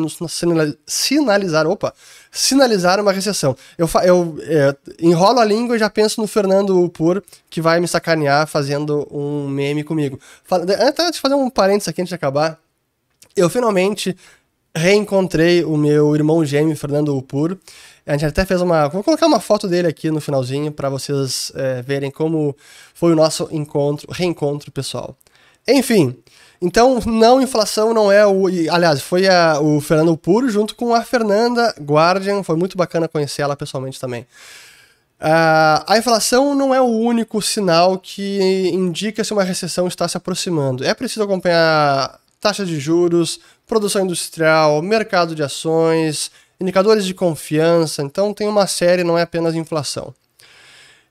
sinalizar, 0.85 1.67
opa, 1.67 1.93
sinalizar 2.29 2.99
uma 2.99 3.13
recessão. 3.13 3.55
Eu, 3.77 3.89
eu 4.03 4.37
é, 4.41 4.75
enrolo 4.99 5.39
a 5.39 5.45
língua 5.45 5.77
e 5.77 5.79
já 5.79 5.89
penso 5.89 6.19
no 6.19 6.27
Fernando 6.27 6.77
Upur, 6.83 7.23
que 7.49 7.61
vai 7.61 7.79
me 7.79 7.87
sacanear 7.87 8.45
fazendo 8.45 9.07
um 9.09 9.47
meme 9.47 9.85
comigo. 9.85 10.19
Antes 10.51 11.11
de 11.13 11.19
fazer 11.21 11.35
um 11.35 11.49
parênteses 11.49 11.87
aqui 11.87 12.01
antes 12.01 12.09
de 12.09 12.15
acabar, 12.15 12.59
eu 13.37 13.49
finalmente 13.49 14.17
reencontrei 14.76 15.63
o 15.63 15.76
meu 15.78 16.15
irmão 16.15 16.43
gêmeo, 16.45 16.76
Fernando 16.76 17.17
Upur. 17.17 17.57
A 18.05 18.13
gente 18.13 18.26
até 18.26 18.45
fez 18.45 18.61
uma. 18.61 18.88
Vou 18.88 19.03
colocar 19.03 19.28
uma 19.28 19.39
foto 19.39 19.67
dele 19.67 19.88
aqui 19.88 20.09
no 20.09 20.20
finalzinho 20.20 20.72
para 20.72 20.89
vocês 20.89 21.51
é, 21.55 21.82
verem 21.82 22.09
como 22.09 22.55
foi 22.93 23.11
o 23.11 23.15
nosso 23.15 23.47
encontro, 23.51 24.11
reencontro 24.11 24.72
pessoal. 24.72 25.15
Enfim, 25.67 26.17
então 26.61 26.99
não 27.05 27.41
inflação 27.41 27.93
não 27.93 28.11
é 28.11 28.26
o. 28.26 28.47
Aliás, 28.72 29.01
foi 29.01 29.28
a, 29.28 29.59
o 29.61 29.80
Fernando 29.80 30.11
Upur 30.11 30.49
junto 30.49 30.76
com 30.76 30.93
a 30.93 31.03
Fernanda 31.03 31.74
Guardian. 31.80 32.43
Foi 32.43 32.55
muito 32.55 32.78
bacana 32.78 33.07
conhecer 33.07 33.43
ela 33.43 33.55
pessoalmente 33.55 33.99
também. 33.99 34.26
Uh, 35.22 35.84
a 35.86 35.97
inflação 35.97 36.55
não 36.55 36.74
é 36.74 36.80
o 36.80 36.86
único 36.86 37.41
sinal 37.41 37.97
que 37.99 38.70
indica 38.74 39.22
se 39.22 39.34
uma 39.34 39.43
recessão 39.43 39.88
está 39.88 40.07
se 40.07 40.15
aproximando. 40.17 40.84
É 40.84 40.93
preciso 40.93 41.24
acompanhar 41.24 42.18
taxa 42.39 42.65
de 42.65 42.79
juros, 42.79 43.39
produção 43.67 44.03
industrial, 44.03 44.81
mercado 44.81 45.35
de 45.35 45.43
ações, 45.43 46.31
indicadores 46.59 47.05
de 47.05 47.13
confiança. 47.13 48.01
Então 48.01 48.33
tem 48.33 48.47
uma 48.47 48.67
série, 48.67 49.03
não 49.03 49.17
é 49.17 49.21
apenas 49.21 49.55
inflação. 49.55 50.13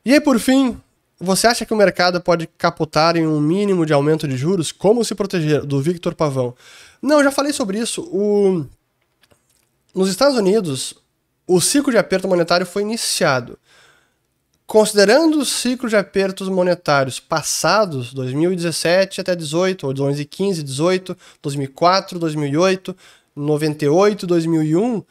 E 0.04 0.12
aí, 0.12 0.20
por 0.20 0.38
fim, 0.38 0.80
você 1.20 1.46
acha 1.46 1.66
que 1.66 1.74
o 1.74 1.76
mercado 1.76 2.20
pode 2.20 2.46
capotar 2.46 3.16
em 3.16 3.26
um 3.26 3.40
mínimo 3.40 3.84
de 3.84 3.92
aumento 3.92 4.26
de 4.26 4.36
juros? 4.36 4.72
Como 4.72 5.04
se 5.04 5.14
proteger? 5.14 5.64
Do 5.64 5.80
Victor 5.80 6.14
Pavão. 6.14 6.54
Não, 7.02 7.18
eu 7.18 7.24
já 7.24 7.30
falei 7.30 7.52
sobre 7.52 7.78
isso. 7.78 8.02
O... 8.02 8.64
Nos 9.94 10.08
Estados 10.08 10.36
Unidos, 10.36 10.94
o 11.46 11.60
ciclo 11.60 11.90
de 11.90 11.98
aperto 11.98 12.28
monetário 12.28 12.64
foi 12.64 12.82
iniciado. 12.82 13.58
Considerando 14.68 15.38
o 15.38 15.46
ciclo 15.46 15.88
de 15.88 15.96
apertos 15.96 16.46
monetários 16.46 17.18
passados, 17.18 18.12
2017 18.12 19.18
até 19.18 19.34
18, 19.34 19.86
ou 19.86 19.94
2015, 19.94 20.62
18, 20.62 21.16
2004, 21.40 22.18
2008, 22.18 22.94
98, 23.34 24.26
2001, 24.26 25.02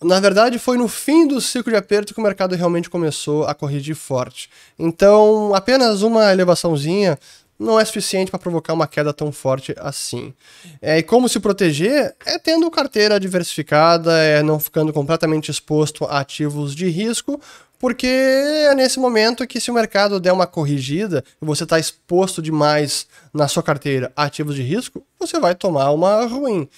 na 0.00 0.20
verdade 0.20 0.60
foi 0.60 0.78
no 0.78 0.86
fim 0.86 1.26
do 1.26 1.40
ciclo 1.40 1.72
de 1.72 1.76
aperto 1.76 2.14
que 2.14 2.20
o 2.20 2.22
mercado 2.22 2.54
realmente 2.54 2.88
começou 2.88 3.42
a 3.46 3.52
corrigir 3.52 3.96
forte. 3.96 4.48
Então, 4.78 5.52
apenas 5.56 6.02
uma 6.02 6.30
elevaçãozinha 6.32 7.18
não 7.58 7.80
é 7.80 7.84
suficiente 7.84 8.30
para 8.30 8.38
provocar 8.38 8.72
uma 8.72 8.86
queda 8.86 9.12
tão 9.12 9.32
forte 9.32 9.74
assim. 9.78 10.32
É, 10.80 10.98
e 10.98 11.02
como 11.02 11.28
se 11.28 11.40
proteger? 11.40 12.14
É 12.24 12.38
tendo 12.38 12.70
carteira 12.70 13.18
diversificada, 13.18 14.16
é 14.16 14.40
não 14.40 14.60
ficando 14.60 14.92
completamente 14.92 15.50
exposto 15.50 16.04
a 16.04 16.20
ativos 16.20 16.76
de 16.76 16.88
risco, 16.88 17.40
porque 17.78 18.06
é 18.06 18.74
nesse 18.74 18.98
momento 18.98 19.46
que 19.46 19.60
se 19.60 19.70
o 19.70 19.74
mercado 19.74 20.18
der 20.18 20.32
uma 20.32 20.46
corrigida 20.46 21.24
e 21.40 21.44
você 21.44 21.64
está 21.64 21.78
exposto 21.78 22.42
demais 22.42 23.06
na 23.32 23.46
sua 23.48 23.62
carteira 23.62 24.12
a 24.16 24.24
ativos 24.24 24.54
de 24.54 24.62
risco, 24.62 25.04
você 25.18 25.38
vai 25.38 25.54
tomar 25.54 25.90
uma 25.90 26.24
ruim. 26.26 26.68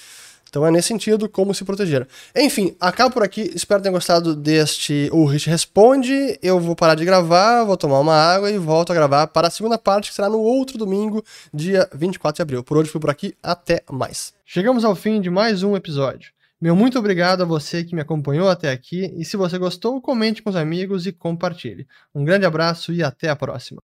Então 0.51 0.66
é 0.66 0.70
nesse 0.70 0.88
sentido 0.88 1.28
como 1.28 1.55
se 1.55 1.64
proteger. 1.64 2.07
Enfim, 2.36 2.76
acabo 2.80 3.14
por 3.14 3.22
aqui. 3.22 3.53
Espero 3.55 3.80
ter 3.80 3.90
gostado 3.90 4.34
deste 4.34 5.09
O 5.12 5.24
Rich 5.24 5.48
Responde. 5.48 6.36
Eu 6.42 6.59
vou 6.59 6.74
parar 6.74 6.96
de 6.96 7.05
gravar, 7.05 7.62
vou 7.62 7.76
tomar 7.76 8.01
uma 8.01 8.16
água 8.16 8.51
e 8.51 8.59
volto 8.59 8.90
a 8.90 8.94
gravar 8.94 9.28
para 9.28 9.46
a 9.46 9.51
segunda 9.51 9.78
parte, 9.78 10.11
que 10.11 10.14
será 10.16 10.28
no 10.28 10.40
outro 10.40 10.76
domingo, 10.76 11.24
dia 11.55 11.88
24 11.94 12.36
de 12.36 12.42
abril. 12.42 12.64
Por 12.64 12.76
hoje 12.76 12.90
fui 12.90 13.01
por 13.01 13.11
aqui. 13.11 13.32
Até 13.40 13.84
mais. 13.90 14.34
Chegamos 14.44 14.84
ao 14.84 14.96
fim 14.96 15.20
de 15.20 15.30
mais 15.30 15.62
um 15.62 15.76
episódio. 15.76 16.32
Meu 16.61 16.76
muito 16.76 16.98
obrigado 16.98 17.40
a 17.40 17.46
você 17.46 17.82
que 17.82 17.94
me 17.94 18.02
acompanhou 18.02 18.50
até 18.50 18.70
aqui 18.70 19.11
e 19.16 19.24
se 19.24 19.34
você 19.34 19.56
gostou, 19.56 19.98
comente 19.98 20.42
com 20.42 20.50
os 20.50 20.56
amigos 20.56 21.06
e 21.06 21.12
compartilhe. 21.12 21.86
Um 22.14 22.22
grande 22.22 22.44
abraço 22.44 22.92
e 22.92 23.02
até 23.02 23.30
a 23.30 23.36
próxima. 23.36 23.80